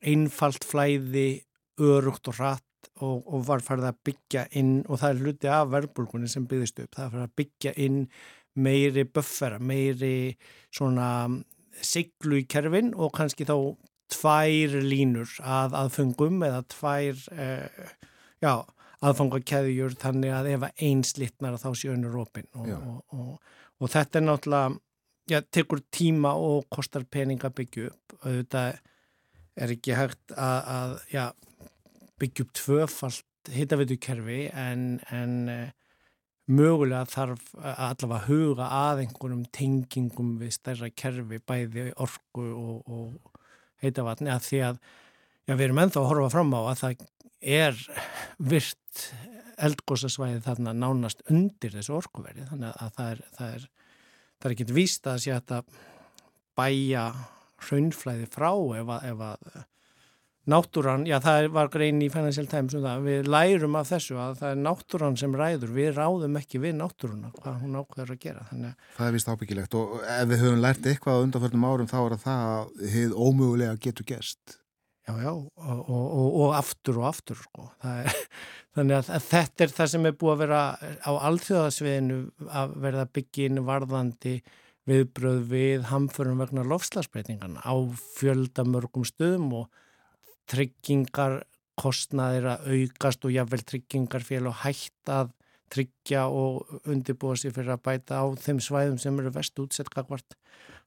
[0.03, 1.43] einfalt flæði
[1.82, 5.72] örugt og rætt og, og var farið að byggja inn og það er hluti af
[5.74, 7.99] verbulgunni sem byggðist upp, það er farið að byggja inn
[8.64, 10.16] meiri buffera, meiri
[10.74, 11.07] svona
[11.82, 13.55] siglu í kerfin og kannski þá
[14.14, 17.93] tvær línur að aðfengum eða tvær eh,
[18.44, 18.54] já,
[19.04, 24.28] aðfangakeðjur þannig að ef einn slitnar þá sé önnur opinn og, og, og þetta er
[24.28, 24.80] náttúrulega
[25.30, 28.18] já, tekur tíma og kostar pening að byggja upp.
[28.22, 28.64] Og þetta
[29.64, 31.26] er ekki hægt að, að já,
[32.22, 33.98] byggja upp tvöfalt hittavitu
[34.56, 35.72] en, en eh,
[36.48, 43.39] mögulega þarf allavega að huga að einhverjum tengingum við stærra kerfi bæði orku og, og
[43.84, 44.80] heitavatni að því að
[45.48, 47.06] já, við erum ennþá að horfa fram á að það
[47.44, 47.78] er
[48.39, 49.08] virt
[49.64, 53.68] eldgósasvæði þarna nánast undir þessu orkuverði þannig að það er, það er,
[54.39, 55.78] það er ekkit víst að sé að
[56.58, 57.06] bæja
[57.64, 59.62] hraunflæði frá ef að, ef að
[60.54, 64.41] náttúran, já það var grein í Financial Times um það, við lærum af þessu að
[64.41, 68.44] það er náttúran sem ræður, við ráðum ekki við náttúruna, hvað hún ákveður að gera
[68.50, 68.89] þannig að...
[68.98, 72.18] Það er vist ábyggilegt og ef við höfum lært eitthvað á undanförnum árum þá er
[72.26, 74.58] það að þið ómögulega getur gest
[75.04, 78.08] Já, já, og, og, og, aftur og aftur sko, er,
[78.78, 80.60] þannig að, að þetta er það sem er búið að vera
[81.04, 82.20] á alþjóðasviðinu
[82.62, 84.38] að verða byggin varðandi
[84.88, 87.76] viðbröð við hamförum vegna lofslagsbreytingarna á
[88.16, 89.84] fjöldamörgum stöðum og
[90.51, 91.41] tryggingar
[91.80, 95.34] kostnaðir að aukast og jáfnvel tryggingar fél og hægt að
[95.74, 100.38] tryggja og undirbúa sér fyrir að bæta á þeim svæðum sem eru vest útsett kakvart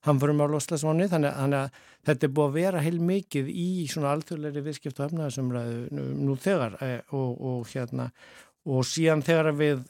[0.07, 4.13] hamförum á loslasvonni þannig, þannig að þetta er búið að vera heil mikið í svona
[4.15, 8.11] alþjóðleiri viðskipt og efnaðasumræðu nú þegar e, og, og hérna
[8.67, 9.83] og síðan þegar við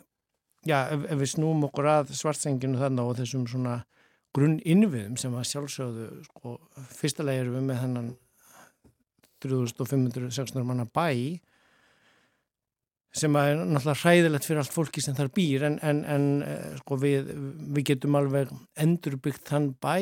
[0.67, 3.81] já, ef, ef við snúum okkur að svartsenginu þannig og þessum svona
[4.37, 6.57] grunn innviðum sem að sjálfsögðu sko,
[6.93, 8.15] fyrsta leið eru við með hennan
[9.45, 11.41] 3500-600 manna bæ
[13.17, 16.99] sem er náttúrulega hræðilegt fyrir allt fólki sem þar býr en, en, en eh, sko,
[17.01, 17.31] við,
[17.77, 18.53] við getum alveg
[18.83, 19.97] endurbyggt þann bæ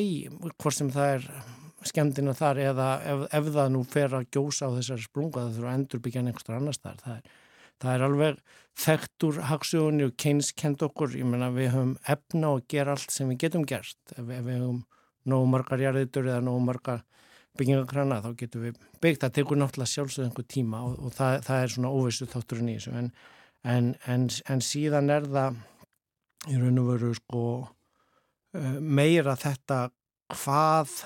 [0.59, 1.29] hvort sem það er
[1.85, 5.71] skemmtina þar eða ef, ef það nú fer að gjósa á þessari sprunga það þurfa
[5.71, 7.41] að endurbyggja einhverstur annars þar það er,
[7.85, 8.43] það er alveg
[8.85, 11.15] þekkt úr hagsjónu og Keynes kent okkur.
[11.15, 13.99] Ég menna við höfum efna og gera allt sem við getum gert.
[14.17, 14.81] Ef, ef við höfum
[15.31, 17.05] nógu margar jarðitur eða nógu margar
[17.59, 21.63] byggingakrana þá getum við byggt, það tekur náttúrulega sjálfsög einhver tíma og, og það, það
[21.63, 23.11] er svona óvissu þátturinn í þessu en,
[23.75, 25.61] en, en, en síðan er það
[26.51, 29.85] í raun og veru sko uh, meira þetta
[30.35, 30.97] hvað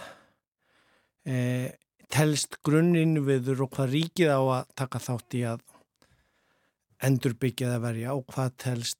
[1.29, 1.75] eh,
[2.09, 5.65] telst grunninn viður og hvað ríkið á að taka þátt í að
[7.09, 8.99] endur byggja það verja og hvað telst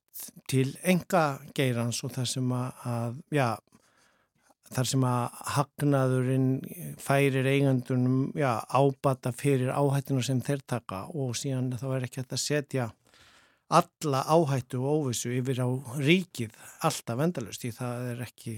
[0.51, 1.23] til enga
[1.55, 3.47] geirans og það sem að, að já,
[4.73, 6.49] þar sem að hagnaðurinn
[7.01, 12.41] færir eigandunum já, ábata fyrir áhættinu sem þeir taka og síðan þá er ekki að
[12.43, 12.89] setja
[13.69, 15.69] alla áhættu og óvissu yfir á
[16.01, 16.53] ríkið
[16.85, 18.55] alltaf endalust því það er ekki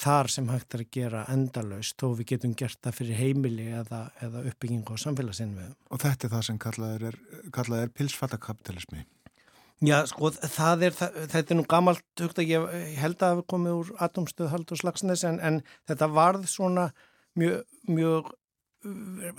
[0.00, 4.06] þar sem hægt er að gera endalust þó við getum gert það fyrir heimili eða,
[4.24, 5.76] eða uppbygging á samfélagsinnviðum.
[5.90, 7.18] Og þetta er það sem kallað er,
[7.54, 9.04] kallað er pilsfattakapitalismi.
[9.82, 13.34] Já, sko, það er, það, þetta er nú gamalt, hugt að ég, ég held að
[13.34, 16.86] hefði komið úr atomstöð Haldur Slagsnes en, en þetta varð svona
[17.34, 18.30] mjög, mjög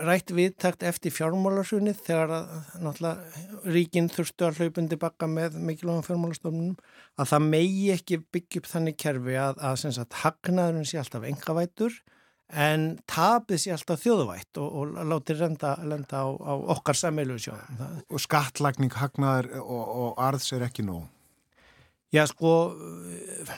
[0.01, 6.75] rætt viðtakt eftir fjármálarsunnið þegar að náttúrulega ríkinn þurftu að hlaupundi bakka með mikilvægum fjármálastofnunum
[7.21, 11.99] að það megi ekki byggja upp þannig kerfi að, að hagnaðurinn sé alltaf engavætur
[12.53, 18.01] en tapið sér alltaf þjóðvætt og, og láti renda, lenda á, á okkar sameilu sjóðum.
[18.09, 21.07] Og skattlagning hagnaður og, og arðs er ekki nóg?
[22.13, 23.53] Já sko uh,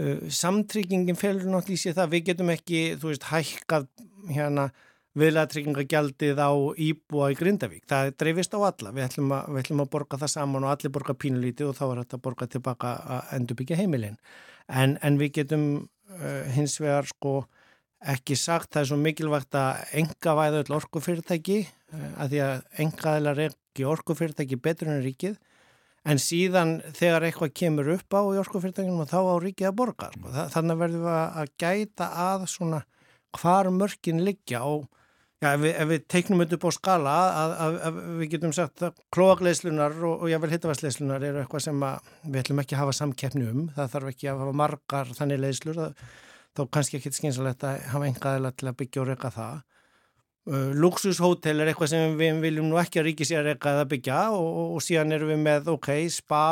[0.00, 3.90] uh, samtryggingin felur náttúrulega í sig það við getum ekki, þú veist, hækkað
[4.32, 4.70] hérna
[5.18, 7.84] viðlæðtryggingagjaldið á Íbúa í Grindavík.
[7.90, 8.92] Það dreifist á alla.
[8.94, 11.84] Við ætlum, að, við ætlum að borga það saman og allir borga pínulítið og þá
[11.88, 14.18] er þetta að borga tilbaka að endurbyggja heimilin.
[14.68, 17.40] En, en við getum uh, hins vegar sko
[17.98, 22.82] ekki sagt, það er svo mikilvægt að enga væða öll orkufyrirtæki eh, að því að
[22.84, 25.38] engaðilar er ekki orkufyrirtæki betur en ríkið.
[26.08, 30.36] En síðan þegar eitthvað kemur upp á í orkufyrirtækinum þá á ríkið að borga sko.
[30.54, 32.84] þannig verðum við að gæta að svona
[33.38, 34.86] hvar mörkin liggja og
[35.42, 38.86] já, ef, við, ef við teiknum upp á skala að, að, að við getum sagt
[38.86, 41.84] að klóagleislunar og, og jável hittavarsleislunar eru eitthvað sem
[42.24, 45.82] við ætlum ekki að hafa samkeppni um, það þarf ekki að hafa margar þannig leislur,
[46.56, 49.58] þá kannski ekki skynsalegt að hafa engaðila til að byggja og reyka það.
[50.48, 54.22] Uh, Luxushótel er eitthvað sem við viljum nú ekki að ríki sér reyka að byggja
[54.32, 56.44] og, og, og síðan erum við með, ok, spa,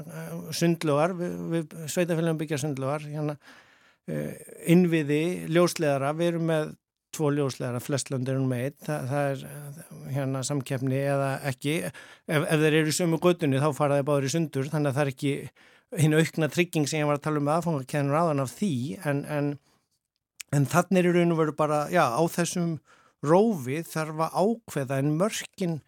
[0.00, 3.38] uh, sundlugar, við, við sveitafélagum byggja sundlugar, hérna,
[4.10, 5.22] uh, innviði,
[5.54, 6.74] ljósleðara, við erum með
[7.14, 11.96] tvo ljóslegar að flestlöndir er um eitt, það, það er hérna samkeppni eða ekki ef,
[12.36, 15.06] ef þeir eru í sömu göttunni þá fara þeir báður í sundur þannig að það
[15.06, 15.34] er ekki
[15.96, 18.72] hinn aukna trygging sem ég var að tala um aðfangakennur aðan af því
[19.08, 19.50] en, en,
[20.52, 22.76] en þannig er í raun og veru bara, já, á þessum
[23.24, 25.78] rófi þarf að ákveða en mörkin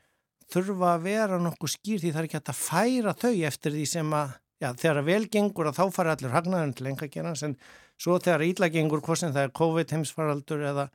[0.50, 4.16] þurfa að vera nokkuð skýr því það er ekki að færa þau eftir því sem
[4.16, 7.56] að, já, þegar að velgengur að þá fara allir hagnaðun til enga gerans en
[8.00, 10.88] svo þegar ílagengur, hvort sem það er COVID heimsfaraldur eða,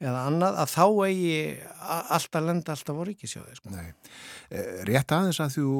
[0.00, 1.32] eða annað, að þá eigi
[2.16, 3.56] alltaf lenda alltaf voru ekki sjóði.
[3.58, 3.72] Sko.
[3.74, 3.90] Nei.
[4.48, 5.74] Eh, rétt aðeins að þú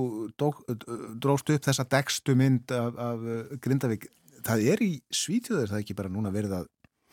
[1.23, 4.11] dróst upp þessa dekstu mynd af, af eh, Grindavík,
[4.45, 6.69] það er í svítjöður það ekki bara núna verið að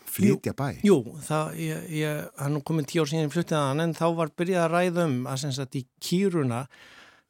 [0.07, 0.67] flytja bæ?
[0.88, 4.05] Jú, það, ég, ég, hann kom inn tíu ár síðan flyttið að hann en þá
[4.19, 6.61] var byrjað að ræða um að sagt í kýruna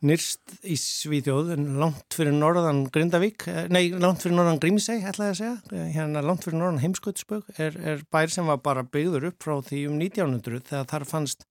[0.06, 5.40] nýrst í Svíðjóð langt fyrir norðan Grindavík eh, nei, langt fyrir norðan Grímsei ætlaði að
[5.40, 9.48] segja, eh, hérna langt fyrir norðan Heimskautsbögg er, er bær sem var bara byggður upp
[9.48, 11.48] frá því um 1900 þegar þar fannst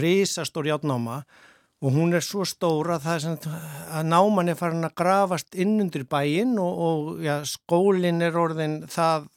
[0.00, 1.20] risastór játnáma
[1.80, 6.80] og hún er svo stóra að að náman er farin að grafast innundir bæin og,
[6.88, 9.28] og ja, skólin er orðin það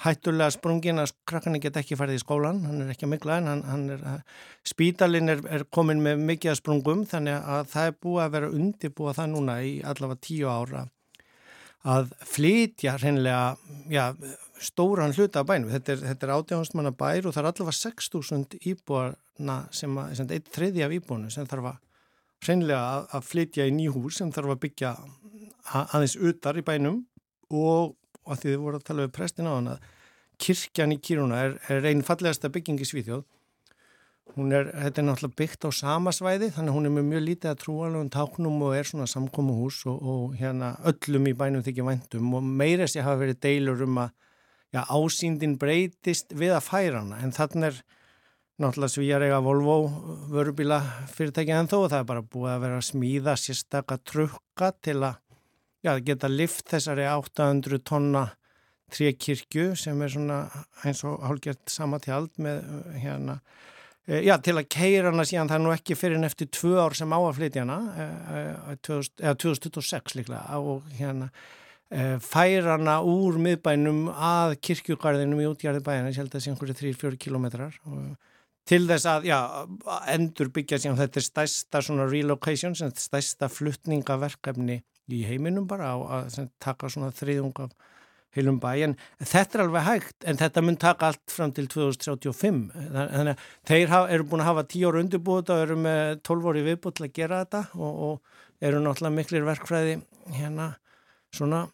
[0.00, 3.50] hættulega sprungin að krakkarni get ekki farið í skólan, hann er ekki að mikla en
[3.50, 4.06] hann, hann er,
[4.66, 8.54] spítalinn er, er komin með mikið að sprungum þannig að það er búið að vera
[8.60, 10.86] undirbúið það núna í allavega tíu ára
[11.88, 13.56] að flytja hreinlega,
[13.88, 14.10] já,
[14.60, 15.70] stóran hluta af bænum.
[15.72, 20.84] Þetta er, er átjáðansmanna bær og það er allavega 6.000 íbúarna sem sem eitt þriði
[20.84, 21.78] af íbúinu sem þarf að
[22.44, 24.92] hreinlega að, að flytja í nýjúhús sem þarf að byggja
[25.80, 27.00] aðeins utar í bænum
[27.50, 27.96] og
[28.30, 29.90] að því þið voru að tala við prestin á hann að
[30.40, 33.26] kirkjan í Kíruna er, er einn fallegasta bygging í Svíþjóð.
[34.36, 37.62] Hún er, þetta er náttúrulega byggt á samasvæði þannig hún er með mjög lítið að
[37.64, 42.46] trúalögum táknum og er svona samkómuhús og, og hérna öllum í bænum þykir væntum og
[42.46, 44.12] meirins ég hafa verið deilur um að
[44.70, 47.18] já, ásýndin breytist við að færa hana.
[47.24, 47.82] En þannig er
[48.60, 49.76] náttúrulega svíjar eiga Volvo
[50.30, 50.78] vörubíla
[51.16, 55.18] fyrirtækið en þó það er bara búið að vera að smíða sérstakka trukka til að
[55.84, 58.26] já, geta lift þessari 800 tonna
[58.90, 60.40] trekirkju sem er svona
[60.84, 62.64] eins og hálfgert samatjald með
[63.02, 63.38] hérna
[64.06, 66.80] e, Já, til að keira hana síðan það er nú ekki fyrir en eftir tvö
[66.82, 67.78] ár sem á að flytja hana,
[69.20, 71.30] eða 2026 líklega og hérna
[72.22, 76.76] færa hana úr miðbænum að kirkjugarðinum í útgjörði bæina, ég held að það sé einhverju
[76.80, 77.78] 3-4 kilometrar
[78.70, 79.38] til þess að, já,
[80.12, 84.78] endur byggja síðan þetta er stærsta svona relocation, stærsta fluttningaverkefni
[85.16, 87.74] í heiminum bara að taka svona þriðung af
[88.36, 88.70] heilum bæ.
[88.86, 93.48] En þetta er alveg hægt en þetta mun taka allt fram til 2035 þannig að
[93.70, 97.08] þeir eru búin að hafa 10 ára undirbúið og eru með 12 ári viðbúið til
[97.08, 99.98] að gera þetta og, og eru náttúrulega miklir verkfræði
[100.36, 100.70] hérna
[101.34, 101.66] svona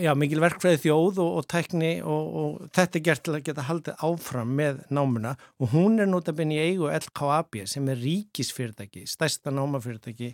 [0.00, 3.66] já mikil verkfræði þjóð og, og tækni og, og þetta er gert til að geta
[3.68, 5.34] haldið áfram með námuna.
[5.60, 10.32] Og hún er notabene í eigu LKAB sem er ríkisfyrirtæki, stærsta námafyrirtæki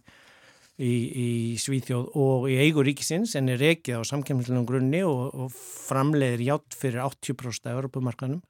[0.81, 1.29] í, í
[1.61, 6.77] Svíþjóð og í eigu ríkisins en er rekið á samkemmilegum grunni og, og framleiðir hjátt
[6.81, 8.41] fyrir 80% af Europamarkanum,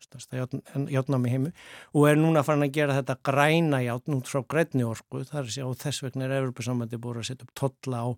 [0.90, 1.52] hjáttnámi heimu
[1.94, 5.69] og er núna farin að gera þetta græna hjátt nút frá grænni orku þar sér
[5.69, 8.09] og þess vegna er Europasamandi búin að setja upp totla á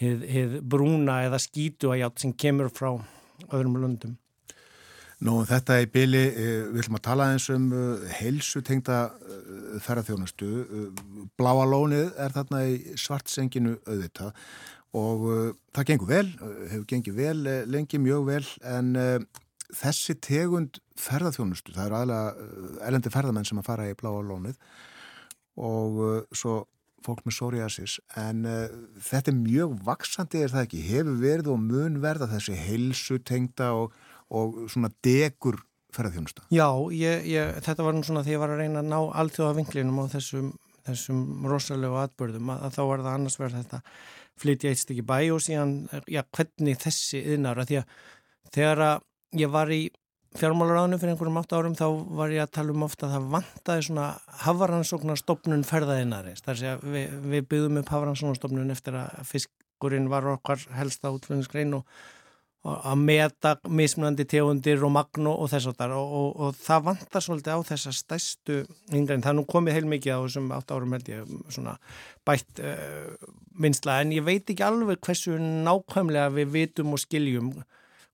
[0.00, 2.92] hið, hið brúna eða skítu að hjátt sem kemur frá
[3.50, 4.18] öðrum löndum.
[5.22, 9.76] Nú þetta í byli, eh, við ætlum að tala eins um eh, heilsu tengda eh,
[9.84, 10.48] ferðarþjónustu.
[11.38, 14.34] Bláa lónið er þarna í svartsenginu auðvitað
[14.94, 15.24] og
[15.74, 16.26] það gengur vel,
[16.70, 18.92] hefur gengið vel, lengi mjög vel en
[19.74, 24.54] þessi tegund ferðarþjónustu, það eru aðlega elendi ferðarmenn sem að fara í bláa lónið
[25.58, 25.98] og
[26.30, 26.60] svo
[27.04, 28.64] fólk með psoriasis en uh,
[29.04, 33.72] þetta er mjög vaksandi er það ekki, hefur verið og mun verða þessi heilsu tengda
[33.76, 33.96] og
[34.34, 35.60] og svona degur
[35.94, 36.46] ferðarþjónusta?
[36.54, 39.56] Já, ég, ég, þetta var nú svona því ég var að reyna að ná alltjóða
[39.60, 40.52] vinklinum á þessum,
[40.88, 43.82] þessum rosalegu atbörðum að, að þá var það annars verið þetta
[44.42, 45.74] flytja eitt stykki bæ og síðan,
[46.10, 48.00] já, hvernig þessi yðnara, því að
[48.54, 49.04] þegar að
[49.38, 49.82] ég var í
[50.34, 51.86] fjármálaráðinu fyrir einhverjum átt árum þá
[52.18, 54.06] var ég að tala um ofta að það vantaði svona
[54.42, 60.64] hafaransóknarstofnun ferðaðinarins, þar sé að við, við byggðum upp hafaransóknarstofnun eftir að fiskurinn var okkar
[60.74, 61.86] helsta útflöðinsgrein og
[62.64, 67.24] að meta mismunandi tegundir og magno og þess að það og, og, og það vantar
[67.24, 68.56] svolítið á þessa stæstu
[68.88, 71.76] yngrein, það nú komið heilmikið á þessum átt árum held ég svona
[72.24, 77.52] bætt uh, eh, minnsla en ég veit ekki alveg hversu nákvæmlega við vitum og skiljum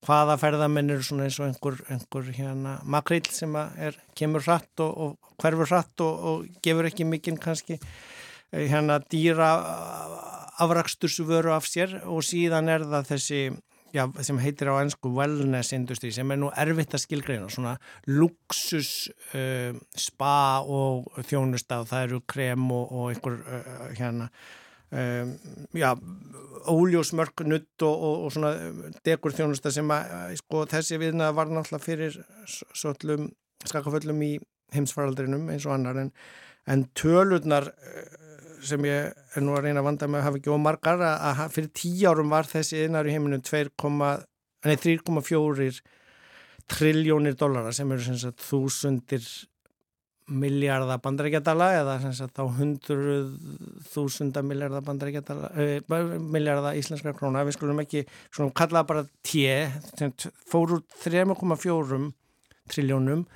[0.06, 4.90] hvaða ferðamenn eru svona eins og einhver, einhver hérna makrill sem er, kemur hratt og,
[4.90, 9.52] og hverfur hratt og gefur ekki mikinn kannski eh, hérna dýra
[10.60, 12.00] afrakstursvöru af sér.
[12.08, 13.42] Og síðan er það þessi
[13.94, 17.76] já, sem heitir á ennsku wellness industry sem er nú erfitt að skilgreina svona
[18.08, 24.30] luxus uh, spa og þjónustaf það eru krem og, og einhver uh, hérna
[24.90, 25.34] um,
[25.76, 25.90] já,
[26.70, 28.54] óljósmörk nutt og, og, og svona
[29.06, 32.20] degur þjónustaf sem að sko, þessi viðna var náttúrulega fyrir
[33.66, 34.32] skakaföllum í
[34.74, 36.14] heimsfaraldrinum eins og annar en,
[36.70, 38.29] en tölurnar uh,
[38.66, 38.98] sem ég
[39.36, 42.32] er nú að reyna að vanda með að hafa ekki ómargar að fyrir tíu árum
[42.32, 45.80] var þessi innar í heiminu 3,4
[46.70, 49.24] triljónir dollara sem eru sagt þúsundir
[50.30, 53.32] miljardar bandarækjadala eða sagt á hundruð
[53.90, 55.82] þúsunda miljardar bandarækjadala eh,
[56.22, 57.42] miljardar íslenskar króna.
[57.46, 58.00] Við skulum ekki
[58.30, 59.54] svona kalla bara tje
[60.50, 62.14] fór úr 3,4
[62.70, 63.26] triljónum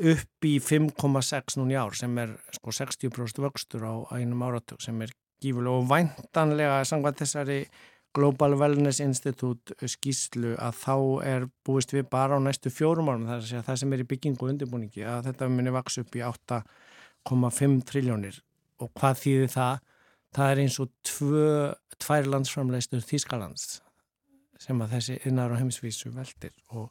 [0.00, 5.12] upp í 5,6 núni ár sem er sko 60% vöxtur á einum áratug sem er
[5.42, 7.58] gífulega og væntanlega samkvæmt þessari
[8.12, 10.96] Global Wellness Institute skýslu að þá
[11.28, 14.08] er búist við bara á næstu fjórum árum þar að segja það sem er í
[14.10, 18.42] byggingu og undirbúningi að þetta muni vaks upp í 8,5 triljónir
[18.82, 19.80] og hvað þýðir það?
[20.32, 21.48] Það er eins og tvö,
[22.00, 23.80] tvær landsframleistur Þískalands
[24.60, 26.88] sem að þessi innar og heimsvísu veldir og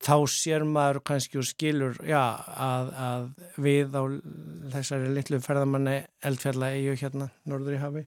[0.00, 2.22] þá sér maður kannski og skilur já,
[2.56, 3.26] að, að
[3.60, 4.02] við á
[4.76, 8.06] þessari litlu ferðamanni eldfjalla eigu hérna norður í hafi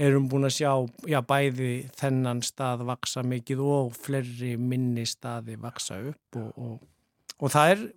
[0.00, 0.72] erum búin að sjá
[1.10, 6.76] já, bæði þennan stað vaksa mikið og fleiri minni staði vaksa upp og, og,
[7.38, 7.88] og það er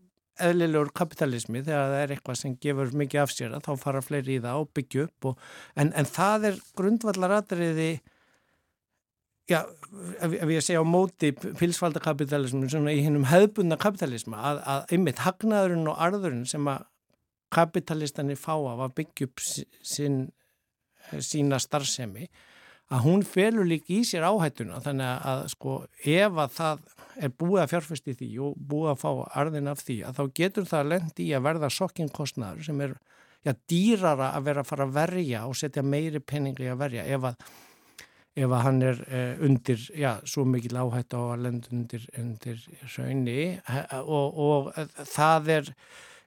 [0.43, 4.37] eðlilegur kapitalismi þegar það er eitthvað sem gefur mikið af sér að þá fara fleiri
[4.37, 5.45] í það og byggja upp og,
[5.79, 7.91] en, en það er grundvallaratriði
[9.49, 9.59] já,
[10.19, 15.21] ef, ef ég segja á móti pilsfaldakapitalismu svona í hennum hefðbunna kapitalismu að, að einmitt
[15.25, 16.87] hagnaðurinn og arðurinn sem að
[17.53, 20.23] kapitalistanir fá af að byggja upp sín,
[21.19, 22.29] sína starfsemi
[22.93, 24.81] að hún felur líka í sér áhættuna.
[24.83, 26.83] Þannig að, sko ef að það
[27.23, 29.09] er búið að fjárfæsti því og búið að fá
[29.41, 32.95] arðin af því að þá getur það lendi í að verða sokkinkostnaður sem er
[33.45, 37.29] já, dýrara að vera að fara að verja og setja meiri peningi að verja ef
[37.29, 37.47] að
[38.33, 42.63] ef að hann er eh, undir, já, svo mikil áhætt á að lenda undir, undir
[42.95, 43.37] raunni
[44.01, 44.71] og, og
[45.11, 45.69] það er,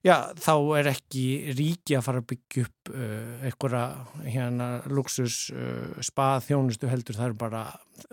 [0.07, 1.25] já, þá er ekki
[1.59, 3.83] ríki að fara að byggja upp uh, einhverja
[4.23, 7.65] hérna luxus uh, spað þjónustu heldur, það er bara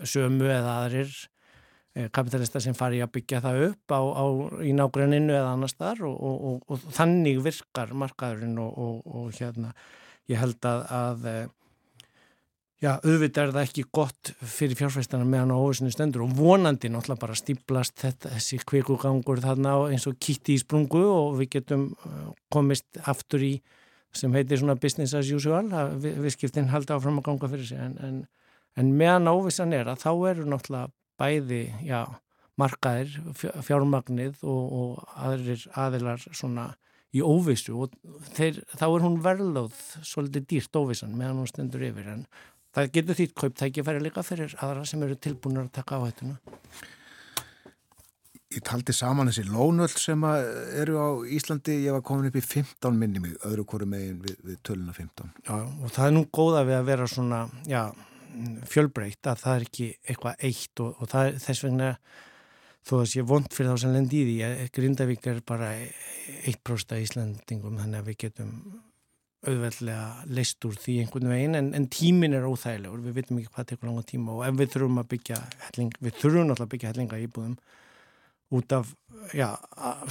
[0.02, 4.26] sömu eða aðrir uh, kapitalista sem fari að byggja það upp á, á,
[4.66, 9.76] í nágranninu eða annar staðar og, og, og þannig virkar markaðurinn og hérna
[10.32, 11.30] ég held að, að
[12.84, 17.22] Já, auðvitað er það ekki gott fyrir fjárfæstana meðan á óvisinu stendur og vonandi náttúrulega
[17.22, 22.34] bara stíplast þetta, þessi kvikugangur þarna eins og kitti í sprungu og við getum uh,
[22.52, 23.54] komist aftur í
[24.12, 27.80] sem heitir svona business as usual að við, viðskiptinn halda áfram að ganga fyrir sig.
[27.80, 28.20] En, en,
[28.76, 30.92] en meðan óvisan er að þá eru náttúrulega
[31.24, 32.02] bæði já,
[32.60, 33.16] markaðir,
[33.64, 36.74] fjármagnið og, og aðrir aðilar svona
[37.14, 37.94] í óvisu og
[38.34, 42.10] þeir, þá er hún verðlóð svolítið dýrt óvisan meðan hún stendur yfir.
[42.10, 42.26] En
[42.74, 46.40] það getur því kauptækifæri líka fyrir aðra sem eru tilbúinur að taka áhættuna
[48.54, 53.00] Ég taldi saman þessi lónöld sem eru á Íslandi, ég var komin upp í 15
[53.00, 55.32] minni mig, öðru hverju megin við, við töluna 15.
[55.48, 57.82] Já, og það er nú góða við að vera svona, já,
[58.70, 61.90] fjölbreytt að það er ekki eitthvað eitt og, og er þess vegna
[62.84, 65.70] þó að sé vond fyrir þá sem lendi í því að Grindavík er bara
[66.52, 68.56] 1% af Íslandingum þannig að við getum
[69.44, 73.70] auðveldlega leist úr því einhvern veginn en, en tímin er óþægilegur, við veitum ekki hvað
[73.72, 76.94] tekur langa tíma og ef við þurfum að byggja helling, við þurfum náttúrulega að byggja
[76.94, 77.58] hellinga íbúðum
[78.54, 78.94] út af
[79.34, 79.50] já,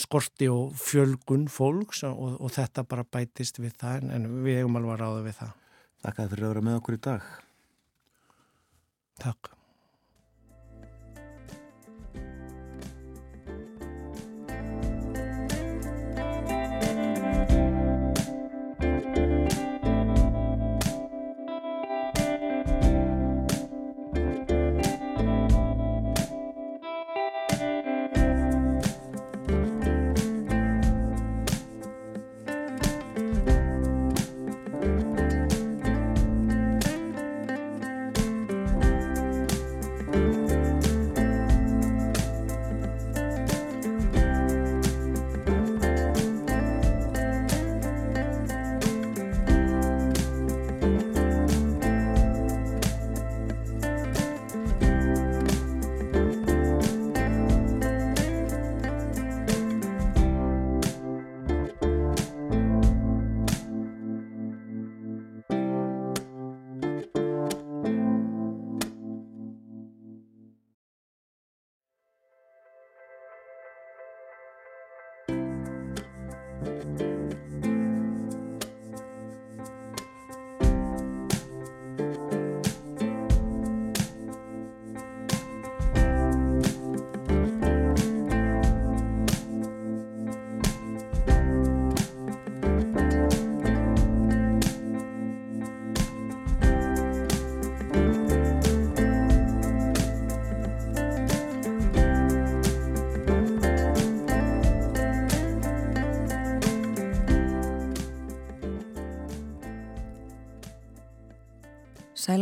[0.03, 4.97] skorti og fjölgun fólks og, og þetta bara bætist við það en við hefum alveg
[4.97, 5.57] að ráða við það.
[6.03, 7.35] Takk fyrir að vera með okkur í dag.
[9.23, 9.53] Takk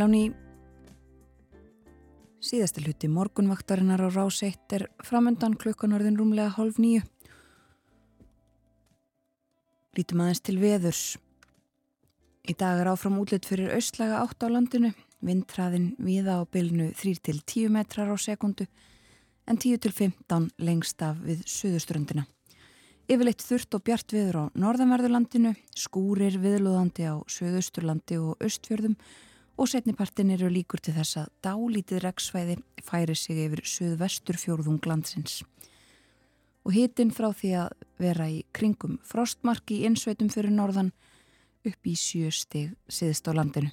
[0.01, 0.31] Sælán í
[2.40, 7.02] síðasta hluti morgunvaktarinnar á rás 1 er framöndan klukkanarðin rúmlega hálf nýju.
[10.01, 11.02] Lítum aðeins til veðurs.
[12.48, 17.68] Í dag er áfram útlitt fyrir austlaga átt á landinu, vindræðin viða á bylnu 3-10
[17.68, 18.70] metrar á sekundu
[19.44, 22.24] en 10-15 lengst af við suðuströndina.
[23.05, 28.97] Yfirleitt þurft og bjart viður á norðanverðurlandinu, skúrir viðlóðandi á söðusturlandi og östfjörðum
[29.61, 32.55] og setnipartin eru líkur til þess að dálítið reksvæði
[32.87, 35.43] færi sig yfir söðvestur fjórðung landsins.
[36.65, 40.95] Og hitin frá því að vera í kringum frostmark í insveitum fyrir norðan
[41.69, 43.69] upp í sjöstig siðst á landinu.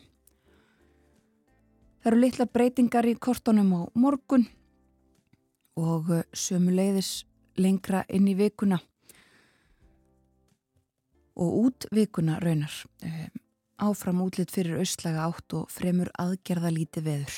[2.04, 4.46] Það eru litla breytingar í kortunum á morgun
[5.80, 7.24] og sömu leiðis
[7.56, 8.80] lengra inn í vikuna
[11.38, 12.74] og út vikuna raunar.
[13.78, 17.36] Áfram útlitt fyrir austlaga átt og fremur aðgerða líti veður.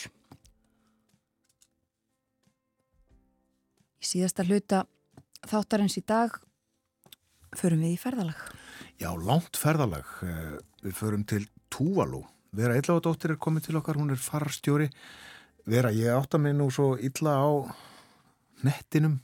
[3.99, 4.85] Í síðasta hluta
[5.43, 6.37] þáttarins í dag
[7.59, 8.39] förum við í ferðalag.
[8.99, 10.07] Já, langt ferðalag.
[10.23, 10.55] Eh,
[10.85, 12.23] við förum til Túvalú.
[12.55, 14.87] Vera Eilláðdóttir er komið til okkar, hún er farstjóri.
[15.69, 17.49] Vera, ég átta mig nú svo illa á
[18.63, 19.19] nettinum.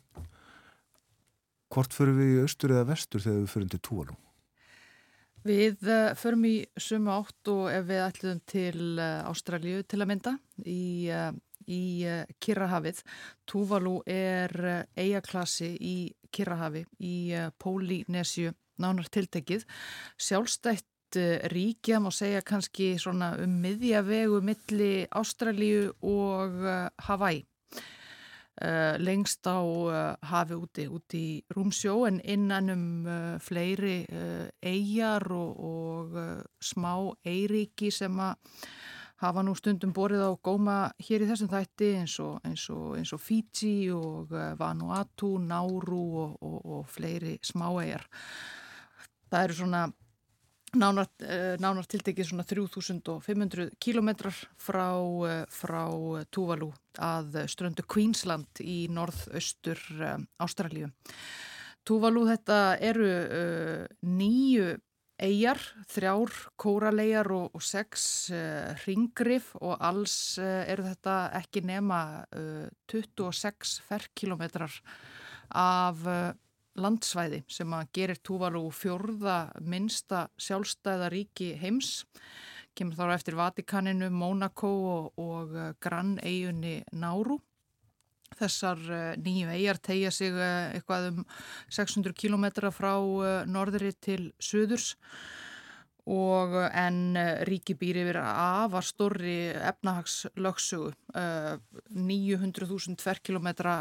[1.72, 4.20] Hvort förum við í austur eða vestur þegar við förum til Túvalú?
[5.46, 10.34] Við uh, förum í sumu átt og við ætlum til uh, Ástralju til að mynda
[10.66, 11.30] í, uh,
[11.70, 11.84] í
[12.42, 13.04] Kirrahafið.
[13.46, 14.56] Túvalu er
[14.98, 15.96] eijaklassi í
[16.34, 17.16] Kirrahafi í
[17.62, 19.64] Pólinesju nánar tiltekið.
[20.18, 21.20] Sjálfstætt
[21.54, 26.58] ríkja má segja kannski um miðjavegu milli Ástralju og
[27.06, 27.46] Hawaii.
[28.56, 34.06] Uh, lengst á uh, hafi úti, úti í Rúmsjó en innan um uh, fleiri
[34.64, 36.16] eigjar og, og
[36.64, 36.94] smá
[37.28, 38.40] eiríki sem að
[39.20, 43.12] hafa nú stundum borið á góma hér í þessum þætti eins og, eins og, eins
[43.12, 46.08] og Fiji og Vanuatu, Nauru
[46.40, 48.08] og fleiri smá eigjar.
[49.28, 49.84] Það eru svona
[50.80, 54.92] nánar, eh, nánar tiltekið svona 3500 kilometrar frá,
[55.28, 55.84] eh, frá
[56.32, 60.92] Tuvalu að ströndu Queensland í norðaustur eh, Ástralju.
[61.86, 64.72] Tuvalu þetta eru uh, nýju
[65.22, 72.00] eigjar, þrjár kóraleigjar og, og sex uh, ringrif og alls uh, eru þetta ekki nema
[72.90, 74.74] 26 ferkilometrar
[75.54, 76.02] af
[76.80, 82.04] landsvæði sem að gerir Tuvalu fjörða minsta sjálfstæða ríki heims
[82.76, 87.40] kemur þá eftir Vatikaninu, Mónakó og, og uh, grann-eigunni Náru.
[88.36, 91.24] Þessar uh, nýju eigjar tegja sig uh, eitthvað um
[91.72, 92.94] 600 km frá
[93.48, 95.45] norðri til söðurs og
[96.06, 103.76] eh, en eh, ríki býr yfir afar stórri efnahagslöksugu 900.000 eh, tverrkilometra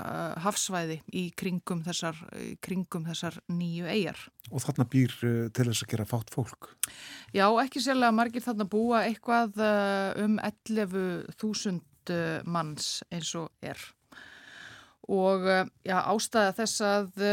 [0.45, 2.17] hafsvæði í kringum þessar,
[2.65, 4.23] kringum þessar nýju eigjar.
[4.51, 6.73] Og þarna býr til þess að gera fátt fólk?
[7.37, 9.61] Já, ekki sérlega margir þarna búa eitthvað
[10.25, 11.85] um 11.000
[12.45, 13.81] manns eins og er.
[15.13, 15.45] Og
[15.85, 17.25] já, ástæða þess að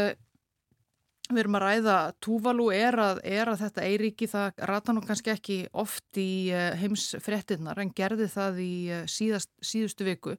[1.32, 5.32] Við erum að ræða, Túvalu er að, er að þetta Eiríki, það rata nú kannski
[5.32, 10.34] ekki oft í eh, heimsfrettinnar en gerði það í eh, síðast, síðustu viku.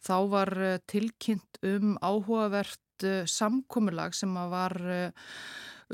[0.00, 2.80] Þá var eh, tilkynnt um áhugavert
[3.30, 4.74] samkomilag sem var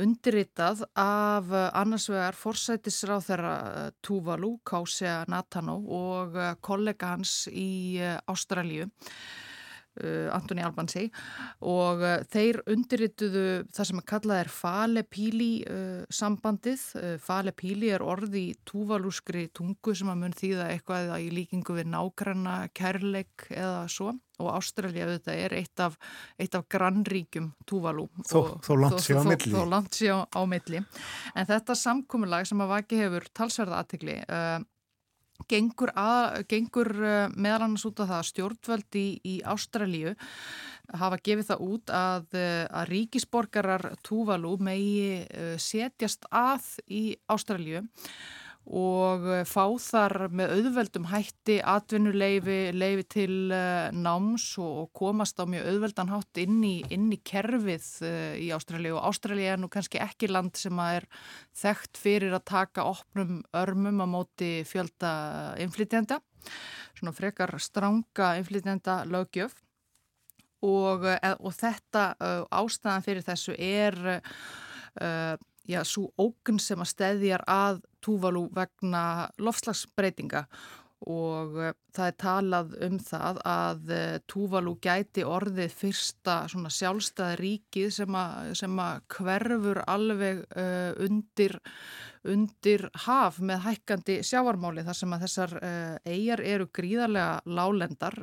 [0.00, 3.56] undirritað af annarsvegar forsætisráð þeirra
[4.00, 8.88] Túvalu, Kásia Natano og kollega hans í Ástralju.
[9.94, 11.04] Uh, Antoni Albansi
[11.62, 16.82] og uh, þeir undirrituðu það sem að kalla er Fale-Píli uh, sambandið.
[17.22, 22.56] Fale-Píli er orði í túvalúskri tungu sem að mun þýða eitthvað í líkingu við nákvæmna,
[22.74, 25.94] kærleik eða svo og Ástralja þetta er eitt af,
[26.42, 28.08] eitt af grannríkjum túvalú.
[28.26, 29.24] Þó, þó langt sér á
[29.94, 30.82] sér á, milli.
[31.38, 34.58] En þetta samkominlag sem að vaki hefur talsverða aðtegli uh,
[35.50, 40.14] gengur, að, gengur uh, meðal annars út af það að stjórnvöld í, í Ástralíu
[41.00, 47.84] hafa gefið það út að, uh, að ríkisborgarar Tuvalu megi uh, setjast að í Ástralíu
[48.64, 55.44] og eh, fá þar með auðveldum hætti atvinnuleifi, leifi til uh, náms og, komast á
[55.44, 59.68] mjög auðveldan hátt inn í, inn í kerfið uh, í Ástralja og Ástralja er nú
[59.72, 61.08] kannski ekki land sem að er
[61.60, 65.12] þekkt fyrir að taka opnum örmum á móti fjölda
[65.60, 66.22] inflytjenda,
[66.96, 69.58] svona frekar stranga inflytjenda lögjöf
[70.64, 72.14] og, uh, og þetta
[72.48, 74.00] ástæðan fyrir þessu er
[75.68, 79.04] já, svo ógun sem að stæðjar að Túvalu vegna
[79.40, 80.44] lofslagsbreytinga
[81.10, 87.90] og uh, það er talað um það að uh, Tuvalu gæti orðið fyrsta sjálfstæða ríkið
[87.98, 91.58] sem að, sem að hverfur alveg uh, undir,
[92.24, 95.52] undir haf með hækkandi sjávarmáli þar sem að þessar
[96.08, 98.16] eigjar eru gríðarlega lálendar.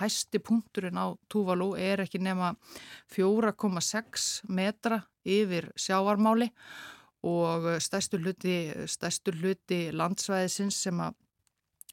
[0.00, 2.54] Hæsti punkturinn á Tuvalu er ekki nema
[3.12, 7.01] 4,6 metra yfir sjávarmáli og
[7.82, 8.56] stærstu hluti,
[8.90, 11.18] stærstu hluti landsvæðisins sem að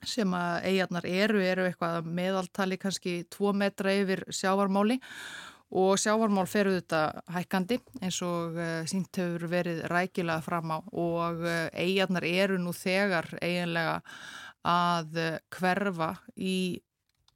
[0.08, 5.00] sem að eigarnar eru, eru eitthvað meðaltali kannski 2 metra yfir sjávarmáli.
[5.76, 10.80] Og sjávarmál feru þetta hækkandi eins og uh, sínt hefur verið rækilega fram á.
[10.82, 11.44] Og
[11.78, 14.00] eigarnar eru nú þegar eiginlega
[14.66, 15.20] að
[15.54, 16.80] hverfa í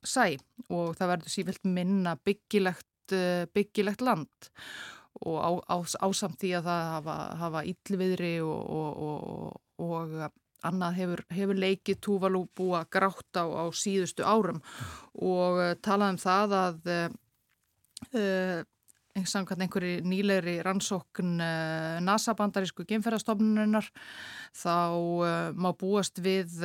[0.02, 0.34] sæ.
[0.72, 3.14] Og það verður sífilt minna byggilegt,
[3.54, 4.34] byggilegt land.
[4.40, 5.78] og á, á,
[6.08, 10.32] ásamt því að það hafa, hafa íllviðri og, og, og, og
[10.64, 14.62] annað hefur, hefur leikið Túvalú búa grátt á, á síðustu árum.
[15.20, 18.64] Og uh, talað um það að uh,
[19.14, 23.86] samkvæmt einhverju nýlegri rannsókn uh, NASA-bandarísku gemferðarstofnunar
[24.58, 26.56] þá uh, má búast við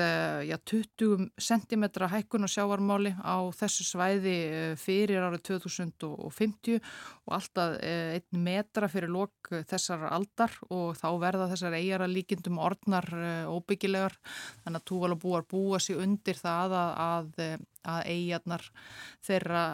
[0.48, 4.36] já, 20 cm hækkun og sjávarmáli á þessu svæði
[4.80, 11.76] fyrir árið 2050 og alltaf einn metra fyrir lok þessar aldar og þá verða þessar
[11.76, 13.08] eigara líkindum orðnar
[13.52, 14.16] óbyggilegar.
[14.64, 18.64] Þannig að túvalabúar búa sér undir það að, að að eigarnar
[19.26, 19.64] þeirra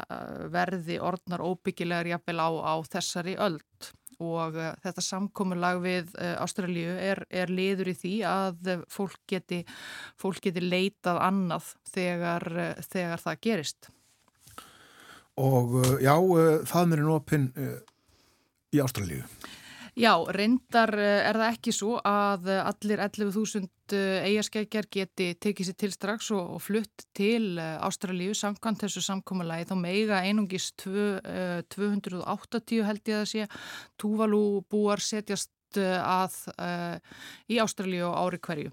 [0.53, 6.95] verði orðnar óbyggilegar jafnvel á, á þessari öld og uh, þetta samkominlag við uh, Ástralju
[7.01, 9.63] er, er liður í því að fólk geti,
[10.21, 12.49] fólk geti leitað annað þegar,
[12.87, 13.91] þegar það gerist.
[15.35, 16.15] Og já,
[16.71, 17.47] það mér er nópinn
[18.71, 19.25] í Ástralju.
[19.95, 23.69] Já, reyndar er það ekki svo að allir 11.000
[24.27, 29.77] eigaskækjar geti tekið sér til strax og, og flutt til Ástralju samkvæmt þessu samkómalagi þá
[29.79, 33.47] meiga einungis 280 held ég að sé
[34.01, 36.99] Túvalú búar setjast að uh,
[37.51, 38.71] í Ástralju á ári hverju.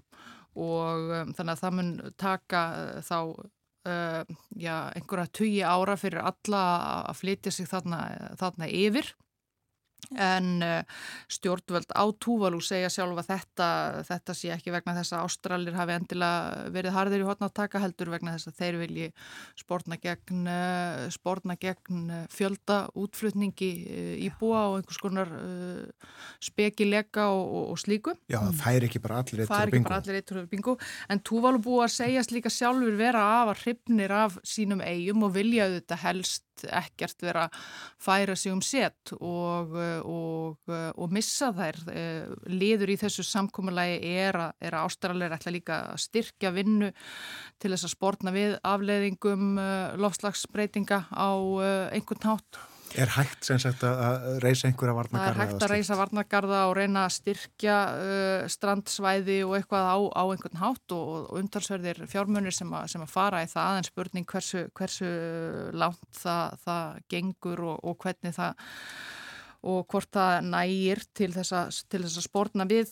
[0.60, 3.18] Og um, þannig að það mun taka uh, þá
[3.88, 4.22] uh,
[4.58, 6.62] já, einhverja tugi ára fyrir alla
[7.08, 8.00] að flytja sig þarna,
[8.40, 9.06] þarna yfir
[10.10, 10.82] En uh,
[11.30, 13.68] stjórnvöld á Túvalú segja sjálf að þetta,
[14.08, 18.34] þetta sé ekki vegna þess að Ástralir hafi endilega verið harðir í hotnáttaka heldur vegna
[18.34, 19.08] þess að þeir vilji
[19.62, 20.50] spórna gegn,
[21.14, 23.70] spórna gegn fjölda útflutningi
[24.26, 25.32] í búa og einhvers konar
[26.42, 28.16] spekilega og, og, og slíku.
[28.28, 29.98] Já, það fær ekki bara allir eittur bingo.
[30.18, 30.76] Eittur bingo.
[31.08, 35.70] En Túvalú búa segjast líka sjálfur vera af að hrifnir af sínum eigum og vilja
[35.70, 37.60] auðvitað helst ekkert vera að
[38.02, 39.76] færa sig um set og,
[40.06, 41.80] og, og missa þær.
[42.50, 46.92] Liður í þessu samkómulagi er að, ástralir ætla líka að styrkja vinnu
[47.62, 49.56] til þess að spórna við afleðingum
[50.02, 51.30] lofslagsbreytinga á
[51.94, 52.62] einhvern hátt.
[52.98, 55.22] Er hægt sem sagt að reysa einhverja varnagarða?
[55.22, 59.98] Það er hægt að reysa varnagarða og reyna að styrkja uh, strandsvæði og eitthvað á,
[60.12, 63.88] á einhvern hátt og, og undarsverðir fjármunir sem, a, sem að fara í það en
[63.88, 65.10] spurning hversu, hversu
[65.72, 68.68] lánt það, það gengur og, og hvernig það
[69.72, 72.90] og hvort það nægir til þess að spórna við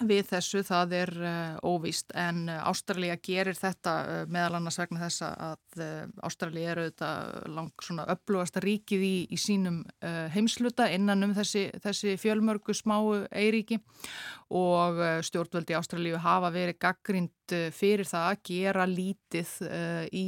[0.00, 2.12] við þessu það er uh, óvíst.
[2.16, 5.84] En uh, Ástralja gerir þetta uh, meðal annars vegna þess að
[6.24, 7.10] Ástralja eru þetta
[7.52, 9.78] lang svona upplúasta ríkið í, í sínum
[10.34, 13.78] heimsluta innan um þessi, þessi fjölmörgu smáu eiríki
[14.52, 19.54] og stjórnvöldi Ástralju hafa verið gaggrind fyrir það að gera lítið
[20.12, 20.26] í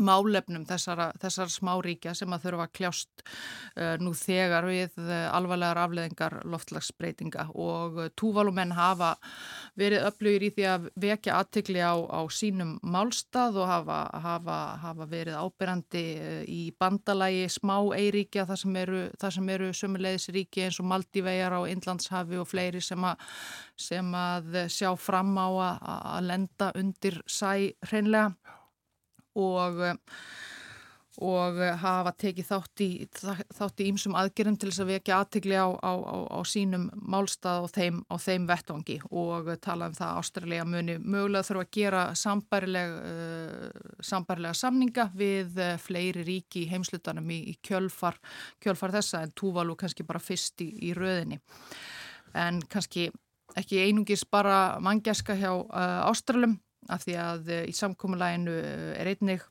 [0.00, 5.80] málefnum þessara, þessara smáríkja sem að þurfa að kljást uh, nú þegar við uh, alvarlegar
[5.84, 9.12] afleðingar loftlagsbreytinga og uh, túvalumenn hafa
[9.78, 15.08] verið upplögir í því að vekja aðtikli á, á sínum málstað og hafa, hafa, hafa
[15.10, 16.04] verið ábyrrandi
[16.50, 19.02] í bandalægi smá eiríkja þar sem eru,
[19.54, 23.28] eru sömuleiðisríki eins og Maldívegar á Inlandshafi og fleiri sem að,
[23.78, 25.84] sem að sjá fram á að,
[26.16, 27.52] að lenda undir sæ
[27.90, 28.58] hreinlega
[29.38, 29.84] og
[31.20, 35.68] og hafa tekið þátt í þátt í ímsum aðgerðum til þess að vekja aðtegli á,
[35.68, 38.96] á, á, á sínum málstað og þeim, þeim vettvangi.
[39.10, 45.08] Og tala um það að Ástralja muni mögulega þurfa að gera sambarileg, uh, sambarilega samninga
[45.16, 48.16] við uh, fleiri ríki í heimslutanum í, í kjölfar,
[48.62, 51.40] kjölfar þessa en Túvalu kannski bara fyrst í, í röðinni.
[52.38, 53.10] En kannski
[53.58, 56.56] ekki einungis bara mangjaska hjá uh, Ástralum
[56.90, 59.46] af því að eh, í samkómulæginu eh, er einnig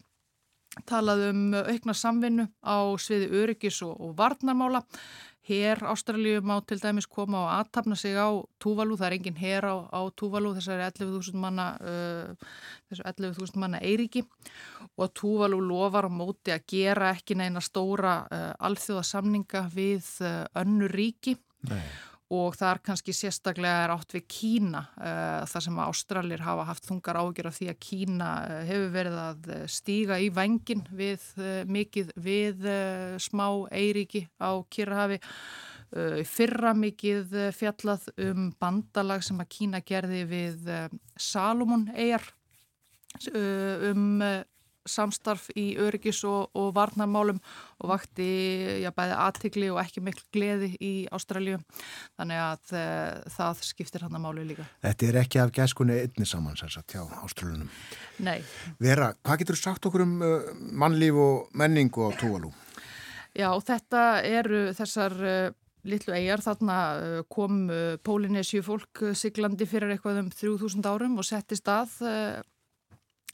[0.88, 4.84] talað um aukna samvinnu á sviði öryggis og, og varnarmála.
[5.50, 8.30] Hér Ástralju má til dæmis koma og aðtapna sig á
[8.62, 12.52] Túvalu, það er engin hér á, á Túvalu, þessari 11.000 manna, uh,
[12.92, 14.22] þessu 11.000 manna Eiríki
[14.94, 20.92] og Túvalu lofar á móti að gera ekki neina stóra uh, alþjóðasamninga við uh, önnu
[20.94, 21.34] ríki.
[21.66, 21.82] Nei
[22.30, 27.18] og þar kannski sérstaklega er átt við Kína uh, þar sem Ástralir hafa haft þungar
[27.24, 31.26] ágjör af því að Kína uh, hefur verið að eh, stíga í vengin við
[31.70, 32.68] mikið við
[33.22, 35.20] smá eiríki á Kirrahafi
[36.30, 40.70] fyrra mikið fjallað um bandalag sem að Kína gerði við
[41.18, 42.28] Salomon eigar
[43.34, 44.22] um
[44.90, 47.40] samstarf í öryggis og, og varnarmálum
[47.80, 48.30] og vakti
[48.84, 51.60] já, bæði aðtikli og ekki miklu gleði í Ástralju
[52.18, 52.84] þannig að e,
[53.36, 54.68] það skiptir hann að málu líka.
[54.84, 57.72] Þetta er ekki af gæskunni einni saman sérsagt hjá Ástraljunum.
[58.26, 58.40] Nei.
[58.82, 62.52] Vera, hvað getur sagt okkur um uh, mannlíf og menning og tóalú?
[63.38, 65.58] Já, þetta eru þessar uh,
[65.88, 66.78] litlu eigjar, þarna
[67.32, 67.62] kom
[68.04, 71.94] Pólinesju fólk siglandi fyrir eitthvað um 3000 árum og setti stað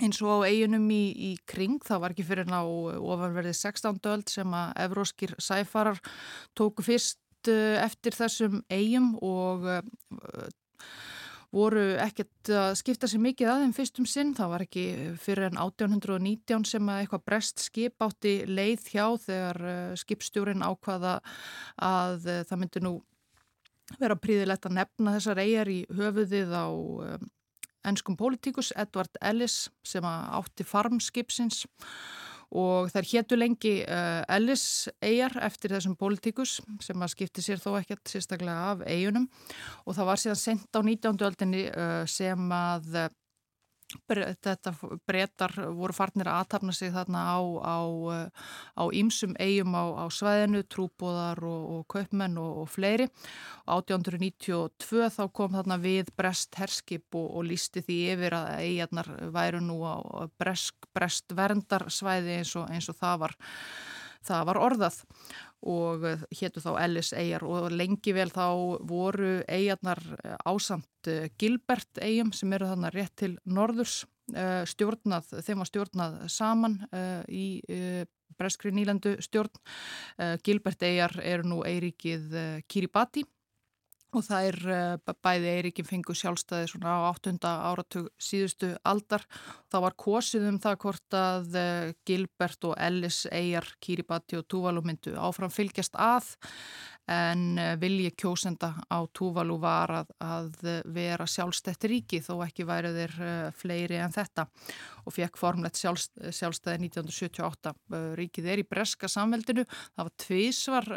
[0.03, 4.01] eins og á eiginum í, í kring, það var ekki fyrir ná ofanverðið 16.
[4.11, 6.01] öld sem að evróskir sæfarar
[6.57, 9.79] tóku fyrst uh, eftir þessum eigum og uh,
[11.55, 14.85] voru ekkert að skipta sér mikið að þeim fyrstum sinn, það var ekki
[15.23, 21.21] fyrir en 1819 sem að eitthvað brest skip átti leið hjá þegar uh, skipstjórin ákvaða
[21.79, 22.97] að það myndi nú
[24.01, 26.67] vera príðilegt að nefna þessar eigjar í höfuðið á
[27.85, 31.65] ennskum pólitíkus Edvard Ellis sem átti farmskipsins
[32.55, 37.73] og þær héttu lengi uh, Ellis eigjar eftir þessum pólitíkus sem að skipti sér þó
[37.79, 39.27] ekkert sérstaklega af eigunum
[39.85, 41.25] og það var síðan sendt á 19.
[41.29, 42.97] öldinni uh, sem að
[44.07, 44.73] þetta
[45.07, 51.63] breytar voru farnir að aðtapna sig þarna á, ímsum eigum á, á sveðinu, trúbóðar og,
[51.75, 53.09] og kaupmenn og, og fleiri.
[53.65, 59.63] 1892 þá kom þarna við brest herskip og, og lísti því yfir að eigarnar væru
[59.63, 59.95] nú á
[60.39, 63.37] brest, brest verndarsvæði eins, eins og það var,
[64.25, 65.03] það var orðað
[65.65, 68.47] og eh, héttu þá Ellis eigjar og lengi vel þá
[68.87, 75.59] voru eigjarnar eh, ásamt eh, Gilbert eigum sem eru þannig rétt til norðurs stjórnað, þeim
[75.61, 76.79] var stjórnað saman
[77.29, 77.43] í
[78.33, 79.53] Breskri nýlandu stjórn.
[80.41, 82.33] Gilbert eigjar eru nú eiríkið
[82.65, 83.21] Kiribati
[84.19, 87.35] og það er uh, bæði Eiríkin fengu sjálfstæði svona á 8.
[87.43, 89.25] áratug síðustu aldar.
[89.71, 94.85] Það var kosið um það hvort að uh, Gilbert og Ellis, Eyjar, Kiribati og Tuvalu
[94.85, 96.33] myndu áfram fylgjast að
[97.11, 102.93] en eh, vilji kjósenda á Túvalu var að, að vera sjálfstætt ríki þó ekki væri
[102.95, 104.47] þeir uh, fleiri en þetta.
[105.05, 107.75] Og fekk formlegt sjálfst, sjálfstæði 1978.
[107.93, 110.89] Uh, ríkið er í breska samveldinu, það var tvísvar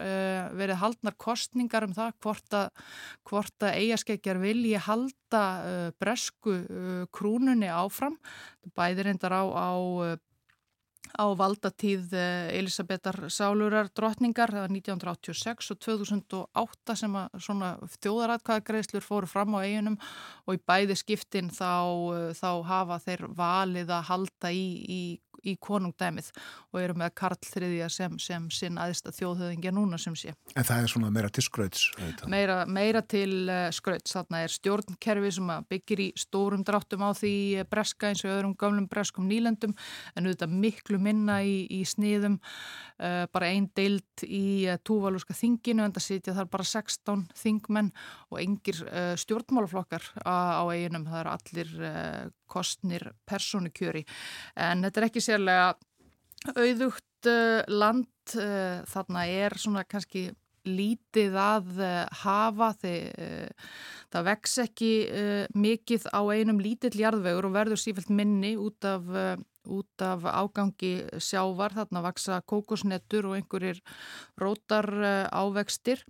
[0.59, 2.87] verið haldnar kostningar um það hvort að,
[3.29, 5.43] hvort að eigaskeggjar vilji halda
[6.01, 6.55] bresku
[7.13, 8.17] krúnunni áfram,
[8.77, 9.71] bæðir endar á, á
[11.15, 19.07] á valdatíð eh, Elisabetar Sálurar drottningar, það var 1986 og 2008 sem að svona þjóðaratkvæðagreislur
[19.07, 19.99] fóru fram á eiginum
[20.47, 21.73] og í bæði skiptin þá,
[22.17, 25.03] eh, þá hafa þeir valið að halda í, í
[25.47, 26.31] í konungdæmið
[26.73, 30.35] og eru með Karl III sem, sem sinn aðista þjóðhauðingja núna sem sé.
[30.55, 31.89] En það er svona meira til skrauts?
[32.31, 37.35] Meira, meira til uh, skrauts, þarna er stjórnkerfi sem byggir í stórum dráttum á því
[37.71, 39.75] breska eins og öðrum gamlum breskum nýlendum
[40.15, 42.39] en auðvitað miklu minna í, í sniðum,
[42.99, 47.93] uh, bara einn deilt í uh, túvalúska þinginu en það sitja þar bara 16 þingmenn
[48.29, 48.81] og engir
[49.19, 51.73] stjórnmálaflokkar á, á eiginum, það eru allir
[52.51, 54.05] kostnir persónukjöri.
[54.57, 55.73] En þetta er ekki sérlega
[56.55, 60.29] auðugt uh, land uh, þarna er svona kannski
[60.69, 61.93] lítið að uh,
[62.23, 63.55] hafa þegar
[64.09, 64.91] það vex ekki
[65.53, 69.05] mikið á einum lítill jarðvegur og verður sífælt minni út af,
[69.69, 73.83] út af ágangi sjávar, þarna vaksa kókosnettur og einhverjir
[74.41, 74.89] rótar
[75.29, 76.01] ávextir.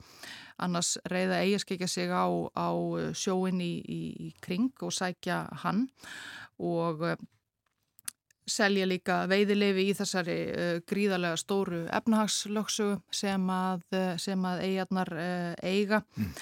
[0.63, 2.71] Annars reyða eigaskekja sig á, á
[3.19, 5.89] sjóin í, í, í kring og sækja hann.
[6.63, 7.03] Og
[8.51, 15.13] selja líka veiðilefi í þessari uh, gríðarlega stóru efnahagslöksu sem að, uh, sem að eigarnar
[15.15, 16.33] uh, eiga mm.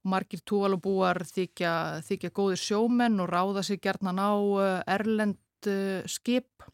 [0.00, 1.74] og margir túalubúar þykja,
[2.08, 4.32] þykja góðir sjómenn og ráða sér gerðnan á
[4.88, 5.38] erlend
[6.08, 6.64] skip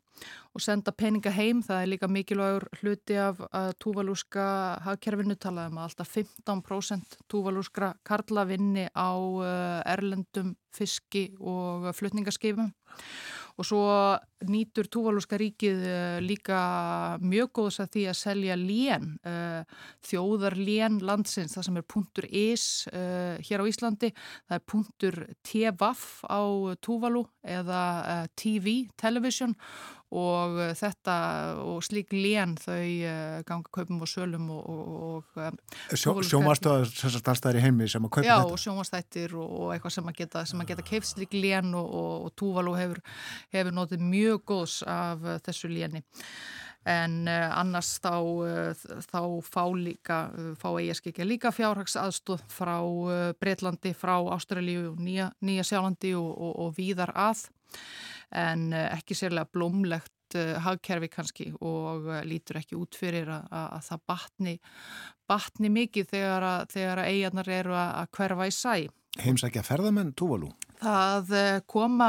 [0.54, 1.58] og senda peninga heim.
[1.66, 3.40] Það er líka mikilvægur hluti af
[3.82, 4.44] túvalúska
[4.84, 9.10] hagkerfinu talaðum að alltaf 15% túvalúskra karla vinni á
[9.90, 12.70] erlendum fiski og flutningaskipum
[13.56, 13.84] og svo
[14.46, 16.58] nýtur Túvalúska ríkið uh, líka
[17.24, 19.62] mjög góðs að því að selja lén, uh,
[20.04, 24.12] þjóðar lén landsins, það sem er punktur is uh, hér á Íslandi,
[24.46, 26.42] það er punktur tvaf á
[26.84, 29.56] Túvalú eða TV, television
[30.14, 31.14] og uh, þetta
[31.64, 35.56] og slík lén þau uh, ganga kaupum og sölum og, og um,
[35.90, 38.52] Sjó, starfstæðir í heimi sem að kaupa já, þetta?
[38.52, 42.76] Já, sjómastættir og, og eitthvað sem að geta, geta keift slík lén og, og Túvalú
[42.78, 43.02] hefur,
[43.54, 46.04] hefur notið mjög góðs af þessu léni.
[46.86, 48.14] En annars þá,
[49.10, 50.20] þá fá líka,
[50.54, 52.76] fá eigaskikja líka fjárhagsaðstóð frá
[53.42, 57.48] Breitlandi, frá Ástralíu, Nýja, Nýja Sjálandi og, og, og víðar að
[58.34, 63.46] en eh, ekki sérlega blómlegt uh, hagkerfi kannski og uh, lítur ekki út fyrir að,
[63.50, 64.54] að, að það batni,
[65.30, 68.74] batni mikið þegar að, að eigarnar eru að hverfa í sæ.
[69.22, 70.50] Heimsækja ferðamenn Túvalú?
[70.76, 71.30] Það
[71.72, 72.08] koma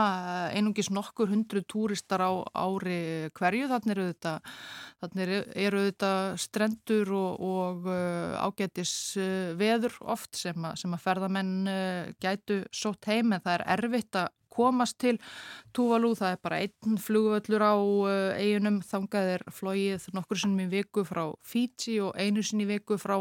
[0.51, 4.33] einungis nokkur hundru túristar á ári hverju, þannig eru þetta,
[5.03, 5.31] þannig
[5.67, 6.11] eru þetta
[6.43, 7.87] strendur og, og
[8.43, 8.91] ágætis
[9.55, 11.55] veður oft sem að, sem að ferðamenn
[12.19, 15.17] gætu sótt heim en það er erfitt að komast til
[15.75, 17.75] Tuvalu, það er bara einn flugvöllur á
[18.39, 22.69] eiginum, eh, þangað er flóið nokkur sinnum í viku frá Fiji og einu sinn í
[22.69, 23.19] viku frá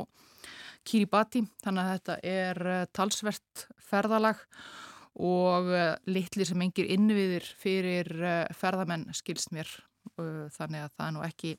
[0.86, 4.36] Kiribati, þannig að þetta er eh, talsvert ferðalag.
[4.36, 8.10] og eh, litli sem engir innviðir fyrir
[8.56, 9.70] ferðamenn skilst mér,
[10.16, 11.56] þannig að það er nú ekki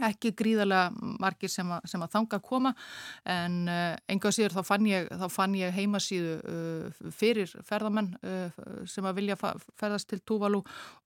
[0.00, 2.70] ekki gríðarlega margir sem að, sem að þanga að koma
[3.28, 8.08] en enga síður þá fann ég, þá fann ég heimasíðu fyrir ferðamenn
[8.88, 10.62] sem að vilja ferðast til Túvalu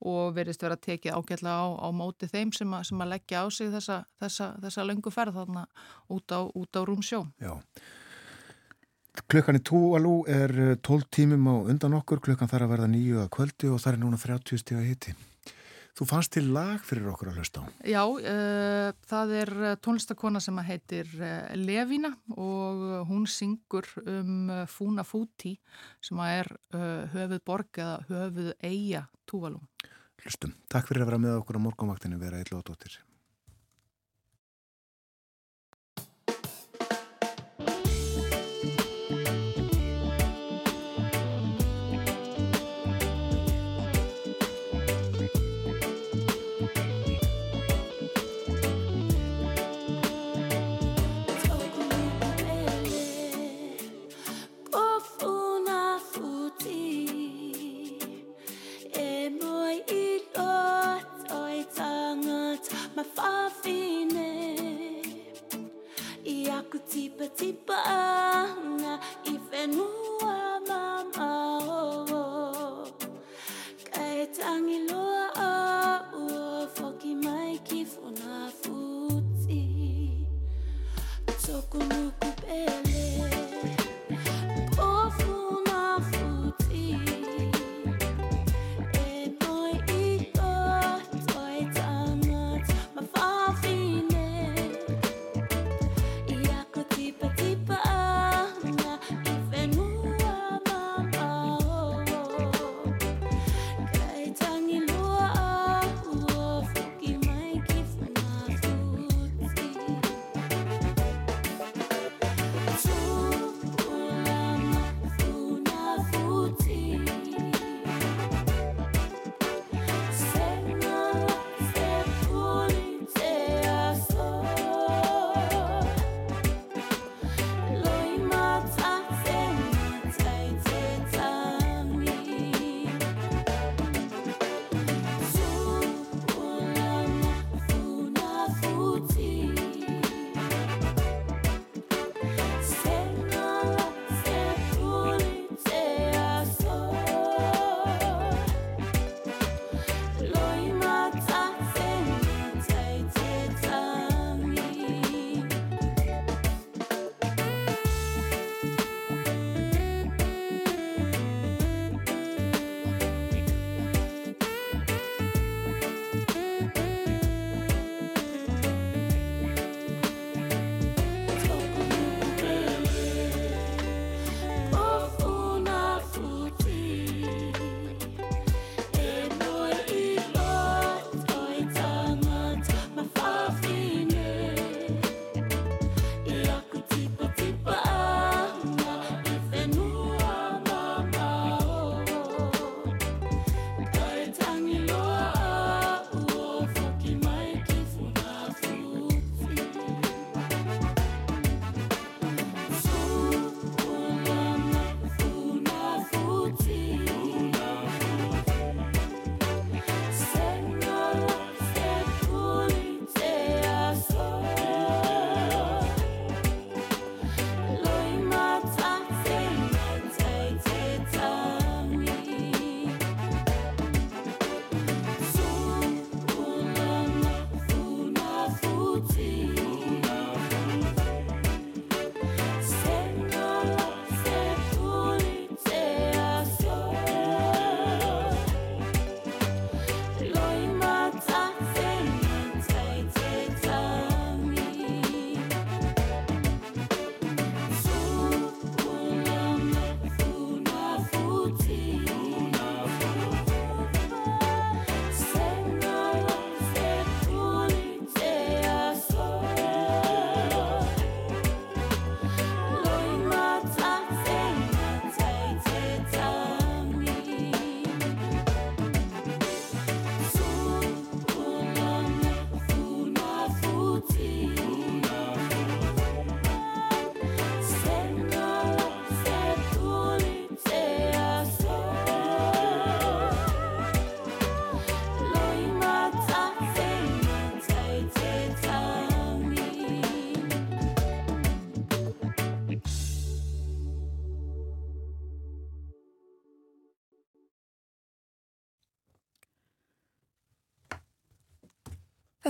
[0.07, 3.47] og verist vera tekið ágætlega á, á móti þeim sem að, sem að leggja á
[3.51, 5.67] sig þessa, þessa, þessa löngu ferð þarna
[6.15, 7.25] út á, á rúmsjó.
[7.43, 7.57] Já.
[9.25, 10.53] Klukkan í Túvalu er
[10.85, 14.03] 12 tímum á undan okkur, klukkan þarf að verða nýju að kvöldi og það er
[14.03, 15.15] núna 30 stíga hitti.
[15.97, 17.73] Þú fannst til lag fyrir okkur að hlusta á.
[17.89, 24.67] Já, uh, það er eh, tónlistakona sem heitir uh, Levina og hún syngur um uh,
[24.69, 25.55] Fúna Fúti
[26.05, 26.53] sem er
[27.15, 29.65] höfuð borg eða höfuð eiga Túvalum.
[30.21, 30.53] Hlustum.
[30.69, 33.01] Takk fyrir að vera með okkur á morgunvaktinu vera eitthvað dóttir.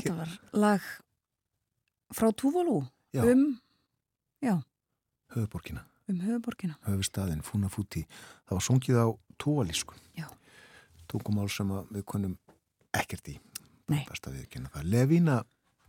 [0.07, 0.89] Þetta var lag
[2.15, 2.81] frá Túvalú
[3.23, 3.45] um,
[4.43, 4.55] já,
[5.35, 6.79] höfuborkina, um höfuborkina.
[6.87, 8.07] höfustadin, Fúnafúti.
[8.47, 9.07] Það var sungið á
[9.43, 9.95] túalísku.
[10.19, 10.29] Já.
[11.11, 12.39] Tungumál sem við konum
[12.95, 13.37] ekkert í.
[14.83, 15.43] Levína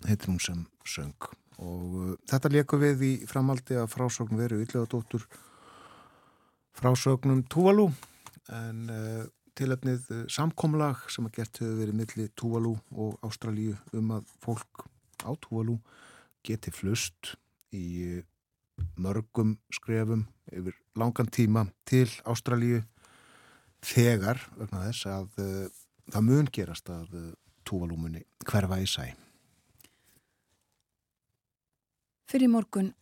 [0.05, 5.25] heitir hún sem söng og uh, þetta leku við í framaldi að frásögn veru yllegadóttur
[6.77, 7.87] frásögnum Túvalú
[8.53, 9.23] en uh,
[9.57, 14.87] tilöfnið uh, samkomlag sem að gert hefur verið milli Túvalú og Ástralíu um að fólk
[15.25, 15.79] á Túvalú
[16.45, 17.33] geti flust
[17.75, 17.85] í
[18.19, 18.25] uh,
[19.01, 22.83] mörgum skrefum yfir langan tíma til Ástralíu
[23.85, 25.67] þegar vegna þess að uh,
[26.13, 27.31] það mun gerast að uh,
[27.67, 29.09] Túvalúmunni hverfa í sæ.
[32.27, 32.93] Fyrir morgun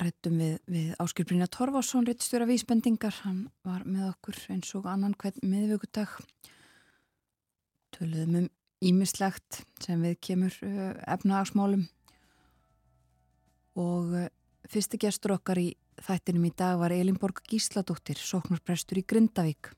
[0.00, 3.14] rættum við, við Áskil Brynja Torfarsson, réttstjóra vísbendingar.
[3.24, 6.16] Hann var með okkur eins og annan hvern miðvöggudag.
[7.94, 8.48] Töluðum um
[8.84, 11.86] ímislegt sem við kemur uh, efnahagsmálum.
[13.80, 14.28] Og uh,
[14.70, 15.70] fyrsti gestur okkar í
[16.02, 19.72] þættinum í dag var Elinborg Gísladóttir, sóknarprestur í Grindavík.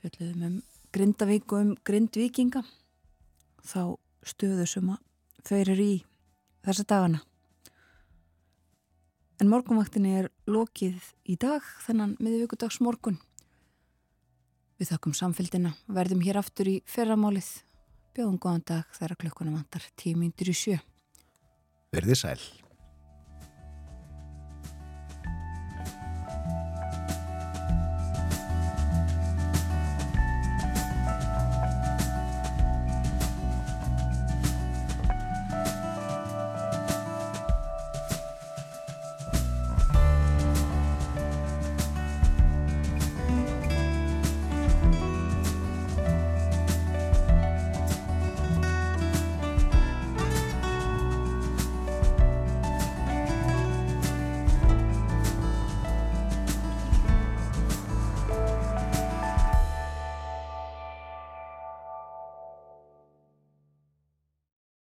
[0.00, 0.60] Fjöldluðum um
[0.94, 2.64] Grindavík og um Grindvíkinga.
[3.68, 5.96] Þá stöðu sem að eru í
[6.64, 7.20] þessa dagana.
[9.38, 10.98] En morgunvaktinni er lokið
[11.30, 13.20] í dag, þennan miðvíkudags morgun.
[14.78, 17.48] Við þakkum samfélgina, verðum hér aftur í ferramálið.
[18.18, 20.78] Bjóðum góðan dag þegar klukkunum vantar tímyndur í sjö.
[21.94, 22.67] Verðið sæl.